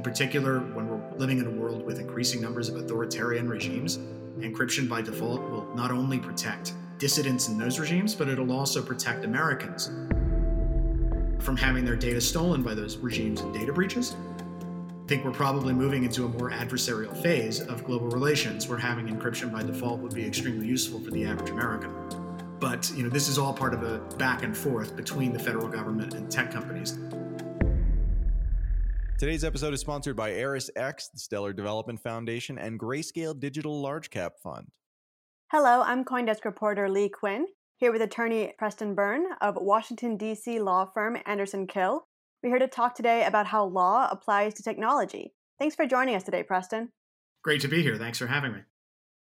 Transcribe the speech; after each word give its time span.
In 0.00 0.04
particular, 0.04 0.60
when 0.60 0.88
we're 0.88 1.18
living 1.18 1.40
in 1.40 1.46
a 1.46 1.50
world 1.50 1.84
with 1.84 1.98
increasing 1.98 2.40
numbers 2.40 2.70
of 2.70 2.76
authoritarian 2.76 3.46
regimes, 3.46 3.98
encryption 4.38 4.88
by 4.88 5.02
default 5.02 5.42
will 5.42 5.70
not 5.74 5.90
only 5.90 6.18
protect 6.18 6.72
dissidents 6.96 7.48
in 7.50 7.58
those 7.58 7.78
regimes, 7.78 8.14
but 8.14 8.26
it'll 8.26 8.50
also 8.50 8.80
protect 8.80 9.26
Americans 9.26 9.88
from 11.38 11.54
having 11.54 11.84
their 11.84 11.96
data 11.96 12.18
stolen 12.18 12.62
by 12.62 12.72
those 12.72 12.96
regimes 12.96 13.42
and 13.42 13.52
data 13.52 13.74
breaches. 13.74 14.16
I 15.04 15.06
think 15.06 15.22
we're 15.22 15.32
probably 15.32 15.74
moving 15.74 16.04
into 16.04 16.24
a 16.24 16.28
more 16.30 16.50
adversarial 16.50 17.14
phase 17.22 17.60
of 17.60 17.84
global 17.84 18.08
relations 18.08 18.68
where 18.68 18.78
having 18.78 19.06
encryption 19.06 19.52
by 19.52 19.62
default 19.62 20.00
would 20.00 20.14
be 20.14 20.24
extremely 20.24 20.66
useful 20.66 20.98
for 21.00 21.10
the 21.10 21.26
average 21.26 21.50
American. 21.50 21.92
But 22.58 22.90
you 22.96 23.02
know, 23.02 23.10
this 23.10 23.28
is 23.28 23.36
all 23.36 23.52
part 23.52 23.74
of 23.74 23.82
a 23.82 23.98
back 24.16 24.44
and 24.44 24.56
forth 24.56 24.96
between 24.96 25.34
the 25.34 25.38
federal 25.38 25.68
government 25.68 26.14
and 26.14 26.30
tech 26.30 26.50
companies. 26.50 26.98
Today's 29.20 29.44
episode 29.44 29.74
is 29.74 29.80
sponsored 29.80 30.16
by 30.16 30.30
ErisX, 30.30 31.12
the 31.12 31.18
Stellar 31.18 31.52
Development 31.52 32.00
Foundation, 32.00 32.56
and 32.56 32.80
Grayscale 32.80 33.38
Digital 33.38 33.78
Large 33.78 34.08
Cap 34.08 34.36
Fund. 34.42 34.68
Hello, 35.52 35.82
I'm 35.82 36.06
Coindesk 36.06 36.46
reporter 36.46 36.88
Leigh 36.88 37.10
Cuen, 37.10 37.44
here 37.76 37.92
with 37.92 38.00
attorney 38.00 38.54
Preston 38.56 38.94
Byrne 38.94 39.26
of 39.42 39.58
Washington, 39.60 40.16
D.C. 40.16 40.58
law 40.58 40.86
firm 40.86 41.18
Anderson 41.26 41.66
Kill. 41.66 42.06
We're 42.42 42.48
here 42.48 42.60
to 42.60 42.66
talk 42.66 42.94
today 42.94 43.26
about 43.26 43.48
how 43.48 43.66
law 43.66 44.08
applies 44.10 44.54
to 44.54 44.62
technology. 44.62 45.34
Thanks 45.58 45.74
for 45.74 45.84
joining 45.84 46.14
us 46.14 46.22
today, 46.22 46.42
Preston. 46.42 46.88
Great 47.44 47.60
to 47.60 47.68
be 47.68 47.82
here. 47.82 47.98
Thanks 47.98 48.16
for 48.16 48.28
having 48.28 48.54
me. 48.54 48.60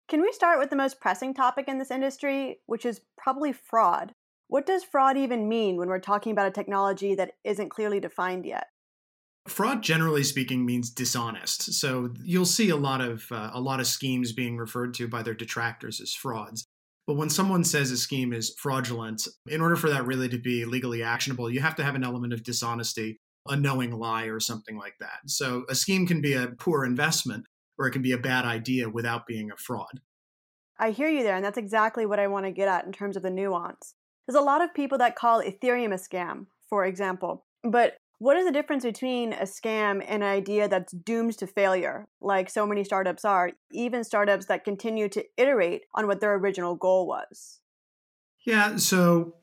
Can 0.07 0.21
we 0.21 0.31
start 0.31 0.57
with 0.57 0.69
the 0.69 0.77
most 0.77 1.01
pressing 1.01 1.33
topic 1.33 1.67
in 1.67 1.79
this 1.79 1.91
industry, 1.91 2.61
which 2.65 2.85
is 2.85 3.01
probably 3.17 3.51
fraud? 3.51 4.13
What 4.47 4.65
does 4.65 4.85
fraud 4.85 5.17
even 5.17 5.49
mean 5.49 5.75
when 5.75 5.89
we're 5.89 5.99
talking 5.99 6.31
about 6.31 6.47
a 6.47 6.51
technology 6.51 7.13
that 7.15 7.33
isn't 7.43 7.67
clearly 7.67 7.99
defined 7.99 8.45
yet? 8.45 8.67
Fraud, 9.47 9.81
generally 9.81 10.23
speaking, 10.23 10.65
means 10.65 10.91
dishonest. 10.91 11.73
So 11.73 12.13
you'll 12.23 12.45
see 12.45 12.69
a 12.69 12.75
lot 12.75 13.01
of 13.01 13.25
uh, 13.31 13.49
a 13.53 13.59
lot 13.59 13.79
of 13.79 13.87
schemes 13.87 14.31
being 14.31 14.57
referred 14.57 14.93
to 14.95 15.07
by 15.07 15.23
their 15.23 15.33
detractors 15.33 15.99
as 15.99 16.13
frauds. 16.13 16.65
But 17.07 17.15
when 17.15 17.29
someone 17.29 17.63
says 17.63 17.91
a 17.91 17.97
scheme 17.97 18.31
is 18.33 18.53
fraudulent, 18.57 19.27
in 19.47 19.59
order 19.61 19.75
for 19.75 19.89
that 19.89 20.05
really 20.05 20.29
to 20.29 20.37
be 20.37 20.65
legally 20.65 21.01
actionable, 21.01 21.49
you 21.49 21.59
have 21.59 21.75
to 21.75 21.83
have 21.83 21.95
an 21.95 22.03
element 22.03 22.33
of 22.33 22.43
dishonesty, 22.43 23.17
a 23.49 23.55
knowing 23.55 23.91
lie, 23.91 24.25
or 24.25 24.39
something 24.39 24.77
like 24.77 24.93
that. 24.99 25.19
So 25.25 25.65
a 25.67 25.75
scheme 25.75 26.05
can 26.05 26.21
be 26.21 26.33
a 26.33 26.53
poor 26.59 26.85
investment, 26.85 27.45
or 27.79 27.87
it 27.87 27.91
can 27.91 28.03
be 28.03 28.11
a 28.11 28.17
bad 28.19 28.45
idea 28.45 28.87
without 28.89 29.25
being 29.25 29.49
a 29.51 29.57
fraud. 29.57 30.01
I 30.77 30.91
hear 30.91 31.09
you 31.09 31.23
there, 31.23 31.35
and 31.35 31.43
that's 31.43 31.57
exactly 31.57 32.05
what 32.05 32.19
I 32.19 32.27
want 32.27 32.45
to 32.45 32.51
get 32.51 32.67
at 32.67 32.85
in 32.85 32.91
terms 32.91 33.17
of 33.17 33.23
the 33.23 33.31
nuance. 33.31 33.95
There's 34.27 34.39
a 34.39 34.45
lot 34.45 34.61
of 34.61 34.73
people 34.73 34.99
that 34.99 35.15
call 35.15 35.41
Ethereum 35.41 35.93
a 35.93 35.97
scam, 35.97 36.45
for 36.69 36.85
example. 36.85 37.45
But 37.63 37.97
what 38.21 38.37
is 38.37 38.45
the 38.45 38.51
difference 38.51 38.83
between 38.83 39.33
a 39.33 39.45
scam 39.45 39.93
and 40.07 40.21
an 40.21 40.29
idea 40.29 40.67
that's 40.67 40.93
doomed 40.93 41.35
to 41.39 41.47
failure, 41.47 42.07
like 42.21 42.51
so 42.51 42.67
many 42.67 42.83
startups 42.83 43.25
are, 43.25 43.49
even 43.71 44.03
startups 44.03 44.45
that 44.45 44.63
continue 44.63 45.09
to 45.09 45.25
iterate 45.37 45.85
on 45.95 46.05
what 46.05 46.21
their 46.21 46.35
original 46.35 46.75
goal 46.75 47.07
was? 47.07 47.61
Yeah, 48.45 48.75
so 48.75 49.37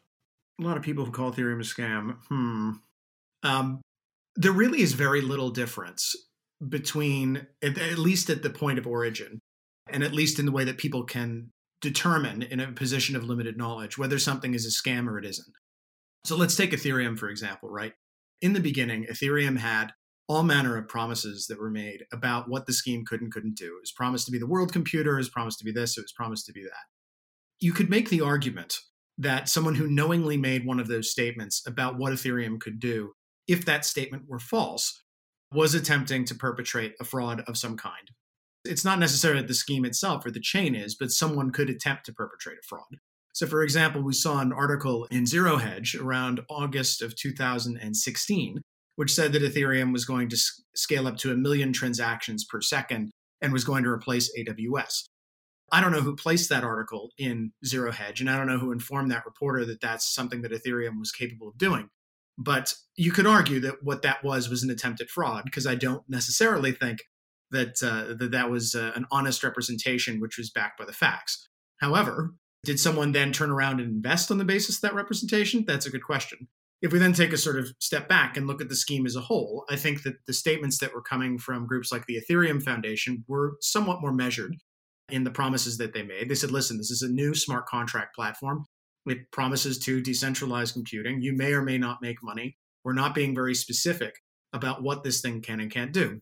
a 0.61 0.63
lot 0.63 0.77
of 0.77 0.85
people 0.85 1.05
who 1.05 1.11
call 1.11 1.33
Ethereum 1.33 1.59
a 1.59 1.65
scam. 1.65 2.19
Hmm. 2.29 2.71
Um, 3.43 3.81
there 4.37 4.53
really 4.53 4.81
is 4.81 4.93
very 4.93 5.23
little 5.23 5.51
difference 5.51 6.15
between, 6.69 7.49
at 7.61 7.99
least 7.99 8.31
at 8.31 8.45
the 8.45 8.51
point 8.51 8.79
of 8.79 8.87
origin, 8.87 9.41
and 9.91 10.05
at 10.05 10.15
least 10.15 10.39
in 10.39 10.47
the 10.47 10.53
way 10.53 10.63
that 10.63 10.79
people 10.79 11.03
can 11.03 11.51
determine 11.81 12.43
in 12.43 12.61
a 12.61 12.71
position 12.71 13.17
of 13.17 13.25
limited 13.25 13.57
knowledge 13.57 13.99
whether 13.99 14.21
something 14.21 14.55
is 14.55 14.65
a 14.65 14.71
scam 14.71 15.09
or 15.09 15.19
it 15.19 15.25
isn't. 15.25 15.53
So 16.25 16.37
let's 16.37 16.55
take 16.55 16.71
Ethereum, 16.71 17.19
for 17.19 17.29
example, 17.29 17.71
right? 17.71 17.95
In 18.41 18.53
the 18.53 18.61
beginning, 18.61 19.07
Ethereum 19.11 19.59
had 19.59 19.93
all 20.29 20.43
manner 20.43 20.77
of 20.77 20.89
promises 20.89 21.47
that 21.47 21.59
were 21.59 21.71
made 21.71 22.05
about 22.13 22.49
what 22.49 22.67
the 22.67 22.73
scheme 22.73 23.05
could 23.05 23.23
and 23.23 23.33
couldn't 23.33 23.57
do. 23.57 23.77
It 23.77 23.81
was 23.81 23.93
promised 23.93 24.27
to 24.27 24.33
be 24.33 24.39
the 24.39 24.47
world 24.47 24.73
computer, 24.73 25.15
it 25.15 25.19
was 25.19 25.31
promised 25.31 25.59
to 25.61 25.65
be 25.65 25.73
this, 25.73 25.97
it 25.97 26.03
was 26.03 26.13
promised 26.13 26.47
to 26.47 26.53
be 26.53 26.63
that. 26.63 26.87
You 27.61 27.73
could 27.73 27.91
make 27.91 28.11
the 28.11 28.21
argument 28.21 28.79
that 29.17 29.49
someone 29.49 29.75
who 29.75 29.89
knowingly 29.89 30.37
made 30.37 30.67
one 30.67 30.79
of 30.79 30.87
those 30.87 31.11
statements 31.11 31.63
about 31.67 31.99
what 31.99 32.13
Ethereum 32.13 32.61
could 32.61 32.79
do, 32.79 33.13
if 33.49 33.65
that 33.65 33.85
statement 33.85 34.25
were 34.29 34.39
false, 34.39 35.03
was 35.53 35.75
attempting 35.75 36.25
to 36.27 36.35
perpetrate 36.35 36.95
a 37.01 37.05
fraud 37.05 37.43
of 37.49 37.57
some 37.57 37.77
kind. 37.77 38.11
It's 38.65 38.85
not 38.85 38.99
necessarily 38.99 39.43
the 39.43 39.55
scheme 39.55 39.85
itself 39.87 40.27
or 40.27 40.31
the 40.31 40.41
chain 40.41 40.75
is, 40.75 40.95
but 40.95 41.11
someone 41.11 41.51
could 41.51 41.71
attempt 41.71 42.05
to 42.07 42.13
perpetrate 42.13 42.59
a 42.59 42.67
fraud. 42.67 42.99
So, 43.39 43.47
for 43.47 43.63
example, 43.63 44.03
we 44.03 44.15
saw 44.15 44.41
an 44.41 44.53
article 44.53 45.07
in 45.13 45.25
Zero 45.25 45.59
Hedge 45.59 45.95
around 45.95 46.41
August 46.51 47.03
of 47.03 47.15
2016, 47.15 48.61
which 48.97 49.15
said 49.15 49.33
that 49.33 49.45
Ethereum 49.45 49.93
was 49.93 50.05
going 50.05 50.29
to 50.31 50.37
scale 50.75 51.07
up 51.07 51.19
to 51.19 51.31
a 51.31 51.37
million 51.37 51.73
transactions 51.73 52.45
per 52.45 52.61
second 52.61 53.13
and 53.41 53.53
was 53.53 53.63
going 53.63 53.85
to 53.85 53.91
replace 53.91 54.29
AWS. 54.37 55.05
I 55.71 55.81
don't 55.81 55.93
know 55.93 56.01
who 56.01 56.17
placed 56.17 56.49
that 56.49 56.65
article 56.65 57.11
in 57.17 57.53
Zero 57.65 57.93
Hedge, 57.93 58.21
and 58.21 58.29
I 58.29 58.37
don't 58.37 58.49
know 58.49 58.59
who 58.59 58.73
informed 58.73 59.13
that 59.13 59.25
reporter 59.25 59.65
that 59.67 59.81
that's 59.81 60.13
something 60.13 60.43
that 60.43 60.51
Ethereum 60.51 60.99
was 60.99 61.13
capable 61.13 61.47
of 61.47 61.59
doing. 61.59 61.91
But 62.37 62.75
you 62.97 63.13
could 63.13 63.29
argue 63.29 63.61
that 63.61 63.85
what 63.85 64.03
that 64.03 64.25
was 64.25 64.49
was 64.49 64.65
an 64.65 64.71
attempt 64.71 65.01
at 65.01 65.11
fraud, 65.11 65.45
because 65.45 65.65
I 65.65 65.77
don't 65.77 66.03
necessarily 66.09 66.73
think 66.73 67.05
that 67.53 67.81
uh, 67.85 68.15
that, 68.19 68.33
that 68.33 68.51
was 68.51 68.75
uh, 68.75 68.91
an 68.97 69.07
honest 69.13 69.45
representation, 69.45 70.19
which 70.19 70.39
was 70.39 70.51
backed 70.51 70.77
by 70.77 70.87
the 70.87 70.93
facts. 70.93 71.47
However, 71.81 72.33
did 72.65 72.81
someone 72.81 73.13
then 73.13 73.33
turn 73.33 73.51
around 73.51 73.81
and 73.81 73.91
invest 73.91 74.31
on 74.31 74.39
the 74.39 74.45
basis 74.45 74.77
of 74.77 74.83
that 74.83 74.95
representation? 74.95 75.65
That's 75.67 75.87
a 75.87 75.91
good 75.91 76.03
question. 76.03 76.49
If 76.81 76.93
we 76.93 76.99
then 76.99 77.13
take 77.13 77.33
a 77.33 77.39
sort 77.39 77.59
of 77.59 77.73
step 77.81 78.09
back 78.09 78.37
and 78.37 78.47
look 78.47 78.61
at 78.61 78.69
the 78.69 78.77
scheme 78.77 79.05
as 79.05 79.17
a 79.17 79.21
whole, 79.21 79.65
I 79.69 79.77
think 79.77 80.03
that 80.05 80.15
the 80.27 80.33
statements 80.33 80.79
that 80.79 80.95
were 80.95 81.03
coming 81.03 81.39
from 81.39 81.67
groups 81.67 81.91
like 81.91 82.07
the 82.07 82.21
Ethereum 82.21 82.63
Foundation 82.63 83.25
were 83.27 83.57
somewhat 83.61 84.01
more 84.01 84.13
measured 84.13 84.55
in 85.09 85.25
the 85.25 85.31
promises 85.31 85.79
that 85.79 85.93
they 85.93 86.03
made. 86.03 86.29
They 86.29 86.35
said, 86.35 86.53
listen, 86.53 86.77
this 86.77 86.91
is 86.91 87.03
a 87.03 87.09
new 87.09 87.35
smart 87.35 87.67
contract 87.67 88.15
platform. 88.15 88.65
It 89.07 89.31
promises 89.33 89.79
to 89.81 90.03
decentralize 90.03 90.73
computing. 90.73 91.23
You 91.23 91.33
may 91.33 91.53
or 91.53 91.63
may 91.63 91.79
not 91.79 92.03
make 92.03 92.23
money. 92.23 92.57
We're 92.85 92.93
not 92.93 93.15
being 93.15 93.35
very 93.35 93.55
specific 93.55 94.15
about 94.53 94.83
what 94.83 95.03
this 95.03 95.21
thing 95.21 95.41
can 95.41 95.61
and 95.61 95.71
can't 95.71 95.93
do. 95.93 96.21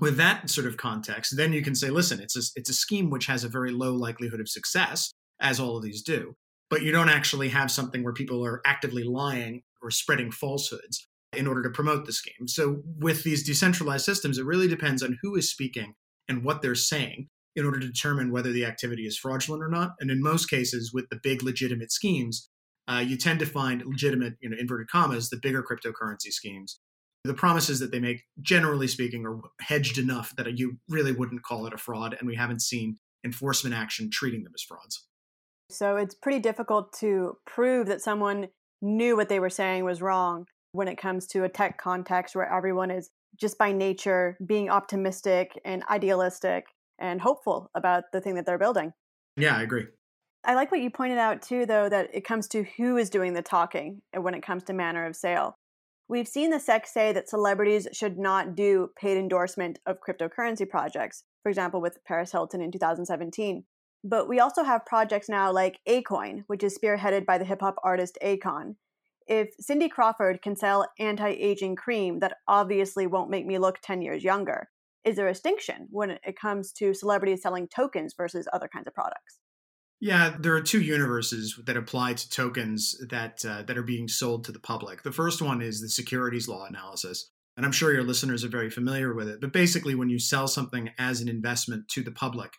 With 0.00 0.16
that 0.18 0.48
sort 0.48 0.66
of 0.66 0.76
context, 0.76 1.36
then 1.36 1.52
you 1.52 1.62
can 1.62 1.74
say, 1.74 1.90
listen, 1.90 2.20
it's 2.20 2.36
a, 2.36 2.42
it's 2.54 2.70
a 2.70 2.74
scheme 2.74 3.10
which 3.10 3.26
has 3.26 3.42
a 3.42 3.48
very 3.48 3.72
low 3.72 3.94
likelihood 3.94 4.40
of 4.40 4.48
success 4.48 5.12
as 5.40 5.60
all 5.60 5.76
of 5.76 5.82
these 5.82 6.02
do. 6.02 6.36
But 6.70 6.82
you 6.82 6.92
don't 6.92 7.08
actually 7.08 7.48
have 7.48 7.70
something 7.70 8.04
where 8.04 8.12
people 8.12 8.44
are 8.44 8.60
actively 8.66 9.04
lying 9.04 9.62
or 9.80 9.90
spreading 9.90 10.30
falsehoods 10.30 11.06
in 11.36 11.46
order 11.46 11.62
to 11.62 11.70
promote 11.70 12.06
the 12.06 12.12
scheme. 12.12 12.46
So 12.46 12.82
with 12.98 13.22
these 13.22 13.44
decentralized 13.44 14.04
systems, 14.04 14.38
it 14.38 14.44
really 14.44 14.68
depends 14.68 15.02
on 15.02 15.18
who 15.22 15.36
is 15.36 15.50
speaking 15.50 15.94
and 16.28 16.44
what 16.44 16.62
they're 16.62 16.74
saying 16.74 17.28
in 17.56 17.64
order 17.64 17.80
to 17.80 17.86
determine 17.86 18.30
whether 18.30 18.52
the 18.52 18.64
activity 18.64 19.06
is 19.06 19.18
fraudulent 19.18 19.62
or 19.62 19.68
not. 19.68 19.92
And 20.00 20.10
in 20.10 20.22
most 20.22 20.46
cases, 20.46 20.92
with 20.92 21.08
the 21.10 21.18
big 21.22 21.42
legitimate 21.42 21.90
schemes, 21.90 22.48
uh, 22.86 23.04
you 23.06 23.16
tend 23.16 23.40
to 23.40 23.46
find 23.46 23.84
legitimate, 23.84 24.34
you 24.40 24.48
know, 24.48 24.56
inverted 24.58 24.88
commas, 24.88 25.28
the 25.28 25.38
bigger 25.42 25.62
cryptocurrency 25.62 26.32
schemes. 26.32 26.80
The 27.24 27.34
promises 27.34 27.80
that 27.80 27.90
they 27.90 27.98
make, 27.98 28.22
generally 28.40 28.86
speaking, 28.86 29.26
are 29.26 29.40
hedged 29.60 29.98
enough 29.98 30.34
that 30.36 30.58
you 30.58 30.78
really 30.88 31.12
wouldn't 31.12 31.42
call 31.42 31.66
it 31.66 31.74
a 31.74 31.78
fraud, 31.78 32.16
and 32.18 32.28
we 32.28 32.36
haven't 32.36 32.62
seen 32.62 32.96
enforcement 33.24 33.74
action 33.74 34.08
treating 34.10 34.44
them 34.44 34.52
as 34.54 34.62
frauds. 34.62 35.07
So 35.70 35.96
it's 35.96 36.14
pretty 36.14 36.38
difficult 36.38 36.92
to 37.00 37.36
prove 37.46 37.86
that 37.88 38.00
someone 38.00 38.48
knew 38.80 39.16
what 39.16 39.28
they 39.28 39.40
were 39.40 39.50
saying 39.50 39.84
was 39.84 40.02
wrong. 40.02 40.46
when 40.72 40.86
it 40.86 40.98
comes 40.98 41.26
to 41.26 41.44
a 41.44 41.48
tech 41.48 41.78
context 41.78 42.36
where 42.36 42.52
everyone 42.52 42.90
is 42.90 43.10
just 43.36 43.56
by 43.56 43.72
nature 43.72 44.36
being 44.44 44.68
optimistic 44.68 45.58
and 45.64 45.82
idealistic 45.90 46.66
and 46.98 47.22
hopeful 47.22 47.70
about 47.74 48.04
the 48.12 48.20
thing 48.20 48.34
that 48.34 48.44
they're 48.44 48.58
building. 48.58 48.92
Yeah, 49.36 49.56
I 49.56 49.62
agree. 49.62 49.86
I 50.44 50.54
like 50.54 50.70
what 50.70 50.82
you 50.82 50.90
pointed 50.90 51.18
out 51.18 51.40
too, 51.40 51.64
though, 51.64 51.88
that 51.88 52.10
it 52.12 52.24
comes 52.24 52.48
to 52.48 52.66
who 52.76 52.98
is 52.98 53.08
doing 53.08 53.32
the 53.32 53.42
talking 53.42 54.02
and 54.12 54.22
when 54.22 54.34
it 54.34 54.42
comes 54.42 54.62
to 54.64 54.72
manner 54.72 55.06
of 55.06 55.16
sale. 55.16 55.54
We've 56.06 56.28
seen 56.28 56.50
the 56.50 56.60
SEC 56.60 56.86
say 56.86 57.12
that 57.12 57.28
celebrities 57.28 57.88
should 57.92 58.18
not 58.18 58.54
do 58.54 58.90
paid 58.96 59.16
endorsement 59.16 59.78
of 59.86 59.98
cryptocurrency 60.06 60.68
projects, 60.68 61.24
for 61.42 61.48
example, 61.48 61.80
with 61.80 61.98
Paris 62.06 62.32
Hilton 62.32 62.60
in 62.60 62.70
2017. 62.70 63.64
But 64.04 64.28
we 64.28 64.40
also 64.40 64.62
have 64.62 64.86
projects 64.86 65.28
now 65.28 65.52
like 65.52 65.80
Akoin, 65.88 66.44
which 66.46 66.62
is 66.62 66.78
spearheaded 66.78 67.26
by 67.26 67.38
the 67.38 67.44
hip 67.44 67.60
hop 67.60 67.76
artist 67.82 68.18
Akon. 68.22 68.76
If 69.26 69.50
Cindy 69.60 69.88
Crawford 69.88 70.40
can 70.40 70.56
sell 70.56 70.86
anti 70.98 71.28
aging 71.28 71.76
cream 71.76 72.20
that 72.20 72.36
obviously 72.46 73.06
won't 73.06 73.30
make 73.30 73.46
me 73.46 73.58
look 73.58 73.78
10 73.82 74.00
years 74.00 74.24
younger, 74.24 74.68
is 75.04 75.16
there 75.16 75.28
a 75.28 75.32
distinction 75.32 75.88
when 75.90 76.10
it 76.10 76.38
comes 76.40 76.72
to 76.74 76.94
celebrities 76.94 77.42
selling 77.42 77.68
tokens 77.68 78.14
versus 78.16 78.48
other 78.52 78.68
kinds 78.72 78.86
of 78.86 78.94
products? 78.94 79.38
Yeah, 80.00 80.36
there 80.38 80.54
are 80.54 80.62
two 80.62 80.80
universes 80.80 81.60
that 81.66 81.76
apply 81.76 82.14
to 82.14 82.30
tokens 82.30 82.94
that 83.10 83.44
uh, 83.44 83.62
that 83.62 83.76
are 83.76 83.82
being 83.82 84.06
sold 84.06 84.44
to 84.44 84.52
the 84.52 84.60
public. 84.60 85.02
The 85.02 85.12
first 85.12 85.42
one 85.42 85.60
is 85.60 85.80
the 85.80 85.88
securities 85.88 86.46
law 86.46 86.66
analysis, 86.66 87.30
and 87.56 87.66
I'm 87.66 87.72
sure 87.72 87.92
your 87.92 88.04
listeners 88.04 88.44
are 88.44 88.48
very 88.48 88.70
familiar 88.70 89.12
with 89.12 89.28
it. 89.28 89.40
But 89.40 89.52
basically, 89.52 89.96
when 89.96 90.08
you 90.08 90.20
sell 90.20 90.46
something 90.46 90.90
as 90.98 91.20
an 91.20 91.28
investment 91.28 91.88
to 91.88 92.02
the 92.02 92.12
public, 92.12 92.52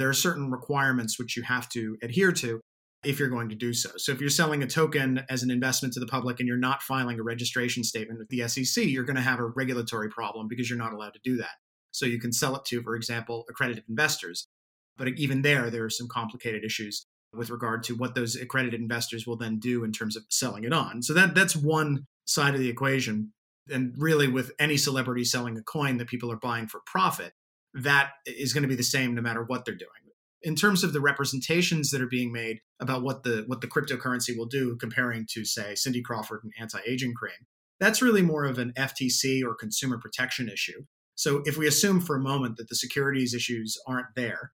there 0.00 0.08
are 0.08 0.14
certain 0.14 0.50
requirements 0.50 1.18
which 1.18 1.36
you 1.36 1.42
have 1.42 1.68
to 1.68 1.96
adhere 2.02 2.32
to 2.32 2.60
if 3.04 3.18
you're 3.18 3.28
going 3.28 3.50
to 3.50 3.54
do 3.54 3.72
so. 3.74 3.90
So 3.96 4.12
if 4.12 4.20
you're 4.20 4.30
selling 4.30 4.62
a 4.62 4.66
token 4.66 5.22
as 5.28 5.42
an 5.42 5.50
investment 5.50 5.94
to 5.94 6.00
the 6.00 6.06
public 6.06 6.40
and 6.40 6.46
you're 6.46 6.56
not 6.56 6.82
filing 6.82 7.18
a 7.18 7.22
registration 7.22 7.84
statement 7.84 8.18
with 8.18 8.28
the 8.28 8.48
SEC, 8.48 8.84
you're 8.84 9.04
going 9.04 9.16
to 9.16 9.22
have 9.22 9.38
a 9.38 9.44
regulatory 9.44 10.08
problem 10.08 10.48
because 10.48 10.68
you're 10.68 10.78
not 10.78 10.92
allowed 10.92 11.14
to 11.14 11.20
do 11.22 11.36
that. 11.36 11.52
So 11.92 12.06
you 12.06 12.18
can 12.18 12.32
sell 12.32 12.56
it 12.56 12.64
to, 12.66 12.82
for 12.82 12.96
example, 12.96 13.44
accredited 13.48 13.84
investors. 13.88 14.48
But 14.96 15.08
even 15.18 15.42
there, 15.42 15.70
there 15.70 15.84
are 15.84 15.90
some 15.90 16.08
complicated 16.08 16.64
issues 16.64 17.06
with 17.34 17.50
regard 17.50 17.82
to 17.84 17.94
what 17.94 18.14
those 18.14 18.36
accredited 18.36 18.80
investors 18.80 19.26
will 19.26 19.36
then 19.36 19.58
do 19.58 19.84
in 19.84 19.92
terms 19.92 20.16
of 20.16 20.24
selling 20.30 20.64
it 20.64 20.72
on. 20.72 21.02
So 21.02 21.12
that 21.14 21.34
that's 21.34 21.56
one 21.56 22.06
side 22.24 22.54
of 22.54 22.60
the 22.60 22.68
equation. 22.68 23.32
And 23.70 23.94
really, 23.96 24.28
with 24.28 24.52
any 24.58 24.76
celebrity 24.76 25.24
selling 25.24 25.56
a 25.56 25.62
coin 25.62 25.98
that 25.98 26.08
people 26.08 26.32
are 26.32 26.38
buying 26.38 26.66
for 26.66 26.80
profit, 26.86 27.32
that 27.74 28.10
is 28.26 28.52
going 28.52 28.62
to 28.62 28.68
be 28.68 28.74
the 28.74 28.82
same 28.82 29.14
no 29.14 29.22
matter 29.22 29.42
what 29.44 29.64
they're 29.64 29.74
doing. 29.74 29.90
In 30.42 30.56
terms 30.56 30.82
of 30.82 30.92
the 30.92 31.00
representations 31.00 31.90
that 31.90 32.00
are 32.00 32.06
being 32.06 32.32
made 32.32 32.60
about 32.80 33.02
what 33.02 33.24
the 33.24 33.44
what 33.46 33.60
the 33.60 33.66
cryptocurrency 33.66 34.36
will 34.36 34.46
do, 34.46 34.76
comparing 34.76 35.26
to 35.32 35.44
say 35.44 35.74
Cindy 35.74 36.00
Crawford 36.02 36.40
and 36.42 36.52
anti-aging 36.58 37.14
cream, 37.14 37.46
that's 37.78 38.00
really 38.00 38.22
more 38.22 38.44
of 38.44 38.58
an 38.58 38.72
FTC 38.76 39.42
or 39.44 39.54
consumer 39.54 39.98
protection 39.98 40.48
issue. 40.48 40.84
So 41.14 41.42
if 41.44 41.58
we 41.58 41.66
assume 41.66 42.00
for 42.00 42.16
a 42.16 42.22
moment 42.22 42.56
that 42.56 42.70
the 42.70 42.74
securities 42.74 43.34
issues 43.34 43.76
aren't 43.86 44.14
there, 44.16 44.52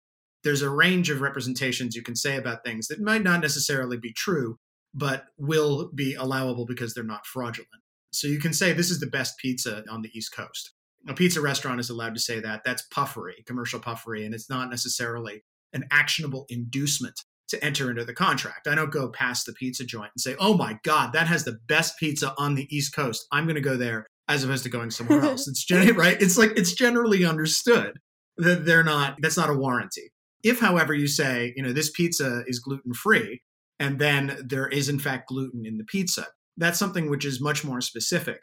there's 0.44 0.62
a 0.62 0.70
range 0.70 1.08
of 1.08 1.20
representations 1.20 1.94
you 1.94 2.02
can 2.02 2.16
say 2.16 2.36
about 2.36 2.64
things 2.64 2.88
that 2.88 3.00
might 3.00 3.22
not 3.22 3.40
necessarily 3.40 3.96
be 3.96 4.12
true, 4.12 4.58
but 4.94 5.24
will 5.38 5.90
be 5.94 6.14
allowable 6.14 6.66
because 6.66 6.92
they're 6.92 7.04
not 7.04 7.26
fraudulent. 7.26 7.68
So 8.12 8.26
you 8.26 8.38
can 8.38 8.52
say 8.52 8.72
this 8.72 8.90
is 8.90 9.00
the 9.00 9.06
best 9.06 9.38
pizza 9.38 9.84
on 9.90 10.02
the 10.02 10.10
East 10.14 10.34
Coast. 10.34 10.72
A 11.08 11.14
pizza 11.14 11.40
restaurant 11.40 11.80
is 11.80 11.90
allowed 11.90 12.14
to 12.14 12.20
say 12.20 12.40
that. 12.40 12.62
That's 12.64 12.82
puffery, 12.82 13.42
commercial 13.46 13.80
puffery, 13.80 14.24
and 14.24 14.34
it's 14.34 14.50
not 14.50 14.70
necessarily 14.70 15.42
an 15.72 15.84
actionable 15.90 16.46
inducement 16.48 17.24
to 17.48 17.62
enter 17.64 17.90
into 17.90 18.04
the 18.04 18.14
contract. 18.14 18.68
I 18.68 18.74
don't 18.74 18.92
go 18.92 19.08
past 19.08 19.46
the 19.46 19.52
pizza 19.52 19.84
joint 19.84 20.12
and 20.14 20.20
say, 20.20 20.36
"Oh 20.38 20.56
my 20.56 20.78
god, 20.84 21.12
that 21.12 21.26
has 21.26 21.44
the 21.44 21.58
best 21.68 21.98
pizza 21.98 22.34
on 22.38 22.54
the 22.54 22.66
East 22.74 22.94
Coast. 22.94 23.26
I'm 23.32 23.44
going 23.44 23.56
to 23.56 23.60
go 23.60 23.76
there 23.76 24.06
as 24.28 24.44
opposed 24.44 24.64
to 24.64 24.70
going 24.70 24.90
somewhere 24.90 25.20
else." 25.20 25.48
It's 25.48 25.64
generally 25.64 25.92
right. 26.04 26.20
It's 26.20 26.38
like 26.38 26.52
it's 26.56 26.72
generally 26.72 27.24
understood 27.24 27.98
that 28.36 28.64
they're 28.64 28.84
not. 28.84 29.16
That's 29.20 29.36
not 29.36 29.50
a 29.50 29.54
warranty. 29.54 30.12
If, 30.42 30.60
however, 30.60 30.94
you 30.94 31.06
say, 31.06 31.52
you 31.56 31.62
know, 31.62 31.72
this 31.72 31.90
pizza 31.90 32.42
is 32.46 32.60
gluten 32.60 32.94
free, 32.94 33.42
and 33.78 33.98
then 33.98 34.38
there 34.44 34.68
is 34.68 34.88
in 34.88 34.98
fact 34.98 35.28
gluten 35.28 35.66
in 35.66 35.76
the 35.76 35.84
pizza, 35.84 36.26
that's 36.56 36.78
something 36.78 37.10
which 37.10 37.24
is 37.24 37.40
much 37.40 37.64
more 37.64 37.80
specific. 37.80 38.42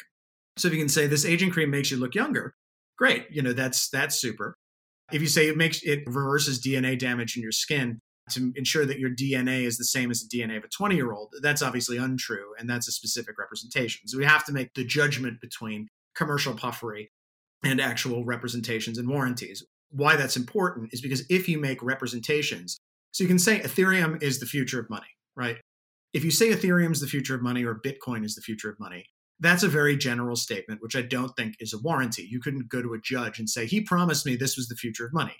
So 0.57 0.67
if 0.67 0.73
you 0.73 0.79
can 0.79 0.89
say 0.89 1.07
this 1.07 1.25
aging 1.25 1.51
cream 1.51 1.69
makes 1.69 1.91
you 1.91 1.97
look 1.97 2.15
younger, 2.15 2.55
great. 2.97 3.27
You 3.29 3.41
know, 3.41 3.53
that's 3.53 3.89
that's 3.89 4.19
super. 4.19 4.57
If 5.11 5.21
you 5.21 5.27
say 5.27 5.47
it 5.47 5.57
makes 5.57 5.81
it 5.83 6.03
reverses 6.05 6.61
DNA 6.61 6.99
damage 6.99 7.37
in 7.37 7.43
your 7.43 7.51
skin 7.51 7.99
to 8.31 8.51
ensure 8.55 8.85
that 8.85 8.99
your 8.99 9.09
DNA 9.09 9.63
is 9.63 9.77
the 9.77 9.85
same 9.85 10.11
as 10.11 10.21
the 10.21 10.37
DNA 10.37 10.57
of 10.57 10.65
a 10.65 10.67
20 10.67 10.95
year 10.95 11.13
old, 11.13 11.33
that's 11.41 11.61
obviously 11.61 11.97
untrue. 11.97 12.53
And 12.59 12.69
that's 12.69 12.87
a 12.87 12.91
specific 12.91 13.37
representation. 13.39 14.07
So 14.07 14.17
we 14.17 14.25
have 14.25 14.45
to 14.45 14.51
make 14.51 14.73
the 14.73 14.83
judgment 14.83 15.39
between 15.39 15.87
commercial 16.15 16.53
puffery 16.53 17.09
and 17.63 17.79
actual 17.79 18.25
representations 18.25 18.97
and 18.97 19.07
warranties 19.07 19.63
why 19.91 20.15
that's 20.15 20.37
important 20.37 20.93
is 20.93 21.01
because 21.01 21.25
if 21.29 21.47
you 21.47 21.59
make 21.59 21.81
representations, 21.81 22.79
so 23.11 23.23
you 23.23 23.27
can 23.27 23.39
say 23.39 23.59
Ethereum 23.59 24.21
is 24.21 24.39
the 24.39 24.45
future 24.45 24.79
of 24.79 24.89
money, 24.89 25.07
right? 25.35 25.57
If 26.13 26.23
you 26.23 26.31
say 26.31 26.49
Ethereum 26.49 26.91
is 26.91 27.01
the 27.01 27.07
future 27.07 27.35
of 27.35 27.41
money 27.41 27.63
or 27.63 27.75
Bitcoin 27.75 28.25
is 28.25 28.35
the 28.35 28.41
future 28.41 28.69
of 28.69 28.79
money, 28.79 29.05
that's 29.39 29.63
a 29.63 29.67
very 29.67 29.95
general 29.95 30.35
statement, 30.35 30.81
which 30.81 30.95
I 30.95 31.01
don't 31.01 31.35
think 31.35 31.55
is 31.59 31.73
a 31.73 31.79
warranty. 31.79 32.27
You 32.29 32.39
couldn't 32.39 32.69
go 32.69 32.81
to 32.81 32.93
a 32.93 33.01
judge 33.01 33.39
and 33.39 33.49
say, 33.49 33.65
he 33.65 33.81
promised 33.81 34.25
me 34.25 34.35
this 34.35 34.57
was 34.57 34.67
the 34.67 34.75
future 34.75 35.05
of 35.05 35.13
money. 35.13 35.35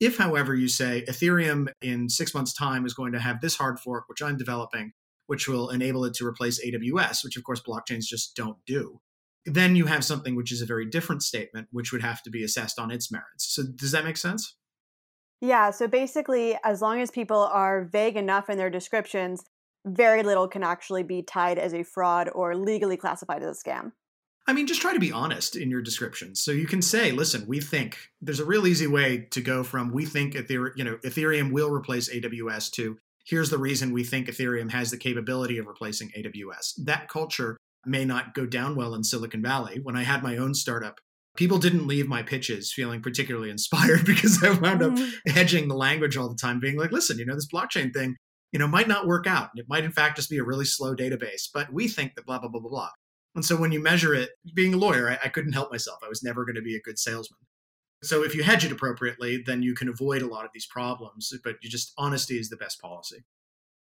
If, 0.00 0.18
however, 0.18 0.54
you 0.54 0.68
say 0.68 1.04
Ethereum 1.08 1.68
in 1.80 2.08
six 2.08 2.34
months' 2.34 2.52
time 2.52 2.84
is 2.84 2.94
going 2.94 3.12
to 3.12 3.20
have 3.20 3.40
this 3.40 3.56
hard 3.56 3.78
fork, 3.78 4.04
which 4.08 4.22
I'm 4.22 4.36
developing, 4.36 4.92
which 5.26 5.48
will 5.48 5.70
enable 5.70 6.04
it 6.04 6.14
to 6.14 6.26
replace 6.26 6.64
AWS, 6.64 7.24
which 7.24 7.36
of 7.36 7.44
course 7.44 7.62
blockchains 7.62 8.04
just 8.04 8.34
don't 8.34 8.58
do, 8.66 9.00
then 9.44 9.76
you 9.76 9.86
have 9.86 10.04
something 10.04 10.34
which 10.34 10.52
is 10.52 10.60
a 10.60 10.66
very 10.66 10.86
different 10.86 11.22
statement, 11.22 11.68
which 11.70 11.92
would 11.92 12.02
have 12.02 12.22
to 12.22 12.30
be 12.30 12.44
assessed 12.44 12.78
on 12.78 12.90
its 12.90 13.10
merits. 13.10 13.54
So, 13.54 13.62
does 13.62 13.92
that 13.92 14.04
make 14.04 14.16
sense? 14.16 14.56
Yeah. 15.40 15.70
So, 15.70 15.88
basically, 15.88 16.56
as 16.64 16.80
long 16.80 17.00
as 17.00 17.10
people 17.10 17.38
are 17.38 17.84
vague 17.84 18.16
enough 18.16 18.48
in 18.48 18.58
their 18.58 18.70
descriptions, 18.70 19.42
very 19.84 20.22
little 20.22 20.48
can 20.48 20.62
actually 20.62 21.02
be 21.02 21.22
tied 21.22 21.58
as 21.58 21.74
a 21.74 21.82
fraud 21.82 22.30
or 22.34 22.56
legally 22.56 22.96
classified 22.96 23.42
as 23.42 23.58
a 23.58 23.68
scam. 23.68 23.92
I 24.46 24.52
mean, 24.52 24.66
just 24.66 24.80
try 24.80 24.92
to 24.92 25.00
be 25.00 25.12
honest 25.12 25.54
in 25.54 25.70
your 25.70 25.82
descriptions. 25.82 26.40
So 26.40 26.50
you 26.50 26.66
can 26.66 26.82
say, 26.82 27.12
listen, 27.12 27.46
we 27.46 27.60
think 27.60 27.96
there's 28.20 28.40
a 28.40 28.44
real 28.44 28.66
easy 28.66 28.88
way 28.88 29.28
to 29.30 29.40
go 29.40 29.62
from 29.62 29.92
we 29.92 30.04
think 30.04 30.34
Ethereum, 30.34 30.72
you 30.76 30.84
know, 30.84 30.96
Ethereum 31.04 31.52
will 31.52 31.70
replace 31.70 32.12
AWS 32.12 32.70
to 32.72 32.98
here's 33.24 33.50
the 33.50 33.58
reason 33.58 33.92
we 33.92 34.02
think 34.02 34.26
Ethereum 34.26 34.70
has 34.70 34.90
the 34.90 34.96
capability 34.96 35.58
of 35.58 35.66
replacing 35.66 36.10
AWS. 36.10 36.72
That 36.84 37.08
culture 37.08 37.56
may 37.86 38.04
not 38.04 38.34
go 38.34 38.46
down 38.46 38.76
well 38.76 38.94
in 38.94 39.04
Silicon 39.04 39.42
Valley. 39.42 39.78
When 39.80 39.96
I 39.96 40.02
had 40.02 40.22
my 40.22 40.36
own 40.36 40.54
startup, 40.54 40.98
people 41.36 41.58
didn't 41.58 41.86
leave 41.86 42.08
my 42.08 42.22
pitches 42.22 42.72
feeling 42.72 43.00
particularly 43.00 43.50
inspired 43.56 44.04
because 44.04 44.42
I 44.42 44.50
wound 44.50 44.80
mm-hmm. 44.80 45.02
up 45.02 45.34
hedging 45.34 45.68
the 45.68 45.76
language 45.76 46.16
all 46.16 46.28
the 46.28 46.36
time, 46.36 46.60
being 46.60 46.76
like, 46.76 46.92
listen, 46.92 47.18
you 47.18 47.26
know, 47.26 47.34
this 47.34 47.48
blockchain 47.52 47.92
thing, 47.92 48.16
you 48.52 48.58
know, 48.58 48.68
might 48.68 48.88
not 48.88 49.06
work 49.06 49.26
out. 49.26 49.50
It 49.56 49.66
might, 49.68 49.84
in 49.84 49.92
fact, 49.92 50.16
just 50.16 50.30
be 50.30 50.38
a 50.38 50.44
really 50.44 50.64
slow 50.64 50.94
database, 50.94 51.48
but 51.52 51.72
we 51.72 51.88
think 51.88 52.14
that 52.14 52.26
blah, 52.26 52.38
blah, 52.38 52.48
blah, 52.48 52.60
blah, 52.60 52.70
blah. 52.70 52.90
And 53.34 53.44
so 53.44 53.56
when 53.56 53.72
you 53.72 53.80
measure 53.80 54.14
it, 54.14 54.30
being 54.54 54.74
a 54.74 54.76
lawyer, 54.76 55.08
I, 55.08 55.18
I 55.24 55.28
couldn't 55.28 55.54
help 55.54 55.70
myself. 55.72 56.00
I 56.04 56.08
was 56.08 56.22
never 56.22 56.44
going 56.44 56.56
to 56.56 56.62
be 56.62 56.76
a 56.76 56.80
good 56.80 56.98
salesman. 56.98 57.38
So 58.02 58.22
if 58.22 58.34
you 58.34 58.42
hedge 58.42 58.64
it 58.64 58.72
appropriately, 58.72 59.42
then 59.44 59.62
you 59.62 59.74
can 59.74 59.88
avoid 59.88 60.22
a 60.22 60.26
lot 60.26 60.44
of 60.44 60.50
these 60.52 60.66
problems. 60.66 61.32
But 61.42 61.56
you 61.62 61.70
just 61.70 61.92
honesty 61.96 62.38
is 62.38 62.50
the 62.50 62.56
best 62.56 62.80
policy. 62.80 63.24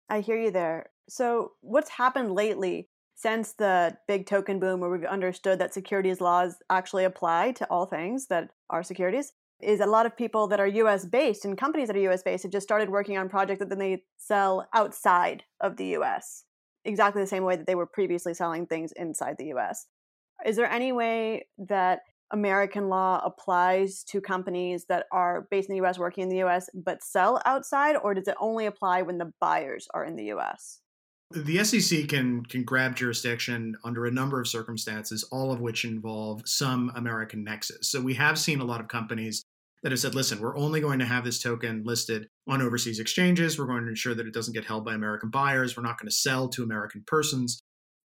I 0.10 0.20
hear 0.20 0.38
you 0.38 0.52
there. 0.52 0.92
So 1.08 1.54
what's 1.62 1.90
happened 1.90 2.34
lately 2.34 2.90
since 3.16 3.54
the 3.54 3.98
big 4.08 4.26
token 4.28 4.60
boom 4.60 4.80
where 4.80 4.90
we've 4.90 5.04
understood 5.04 5.60
that 5.60 5.74
securities 5.74 6.22
laws 6.22 6.58
actually 6.70 7.06
apply 7.06 7.52
to 7.54 7.68
all 7.70 7.86
things 7.86 8.28
that 8.28 8.50
are 8.70 8.84
securities 8.84 9.34
is 9.62 9.80
a 9.80 9.86
lot 9.86 10.06
of 10.06 10.16
people 10.16 10.48
that 10.48 10.60
are 10.60 10.68
US 10.68 11.06
based 11.06 11.46
and 11.46 11.58
companies 11.58 11.88
that 11.88 11.98
are 11.98 12.12
US 12.12 12.24
based 12.24 12.44
have 12.44 12.52
just 12.52 12.68
started 12.68 12.90
working 12.90 13.18
on 13.18 13.30
projects 13.30 13.60
that 13.60 13.70
then 13.70 13.80
they 13.80 14.04
sell 14.18 14.68
outside 14.74 15.44
of 15.60 15.78
the 15.78 15.96
US, 15.98 16.46
exactly 16.86 17.22
the 17.22 17.28
same 17.28 17.44
way 17.44 17.56
that 17.56 17.68
they 17.68 17.76
were 17.76 17.86
previously 17.86 18.34
selling 18.34 18.66
things 18.66 18.92
inside 18.96 19.36
the 19.38 19.54
US. 19.54 19.88
Is 20.46 20.56
there 20.56 20.70
any 20.70 20.92
way 20.92 21.48
that 21.58 22.00
American 22.32 22.90
law 22.90 23.22
applies 23.26 24.04
to 24.04 24.22
companies 24.22 24.86
that 24.86 25.08
are 25.12 25.48
based 25.50 25.70
in 25.70 25.76
the 25.76 25.86
US, 25.86 25.98
working 25.98 26.24
in 26.24 26.30
the 26.30 26.44
US, 26.44 26.70
but 26.74 27.04
sell 27.04 27.42
outside, 27.46 27.96
or 27.96 28.14
does 28.14 28.28
it 28.28 28.36
only 28.40 28.66
apply 28.66 29.02
when 29.02 29.18
the 29.18 29.34
buyers 29.42 29.88
are 29.94 30.06
in 30.06 30.16
the 30.16 30.26
US? 30.26 30.82
The 31.32 31.64
SEC 31.64 32.08
can 32.08 32.44
can 32.46 32.64
grab 32.64 32.96
jurisdiction 32.96 33.76
under 33.84 34.08
a 34.08 34.12
number 34.12 34.42
of 34.42 34.48
circumstances, 34.48 35.24
all 35.32 35.52
of 35.52 35.62
which 35.62 35.86
involve 35.86 36.42
some 36.46 36.92
American 36.96 37.44
nexus. 37.44 37.92
So 37.92 38.02
we 38.02 38.16
have 38.16 38.40
seen 38.40 38.62
a 38.62 38.66
lot 38.66 38.82
of 38.82 38.88
companies 38.88 39.44
that 39.84 39.92
have 39.92 40.00
said, 40.00 40.16
listen, 40.16 40.40
we're 40.40 40.58
only 40.58 40.82
going 40.82 41.00
to 41.00 41.06
have 41.06 41.24
this 41.24 41.42
token 41.42 41.84
listed 41.86 42.28
on 42.48 42.64
overseas 42.64 43.00
exchanges. 43.00 43.60
We're 43.60 43.68
going 43.68 43.84
to 43.84 43.90
ensure 43.90 44.16
that 44.16 44.26
it 44.26 44.34
doesn't 44.34 44.56
get 44.56 44.66
held 44.66 44.84
by 44.84 44.96
American 44.96 45.30
buyers. 45.30 45.78
We're 45.78 45.84
not 45.84 46.00
going 46.00 46.10
to 46.10 46.16
sell 46.16 46.50
to 46.50 46.64
American 46.64 47.04
persons. 47.06 47.62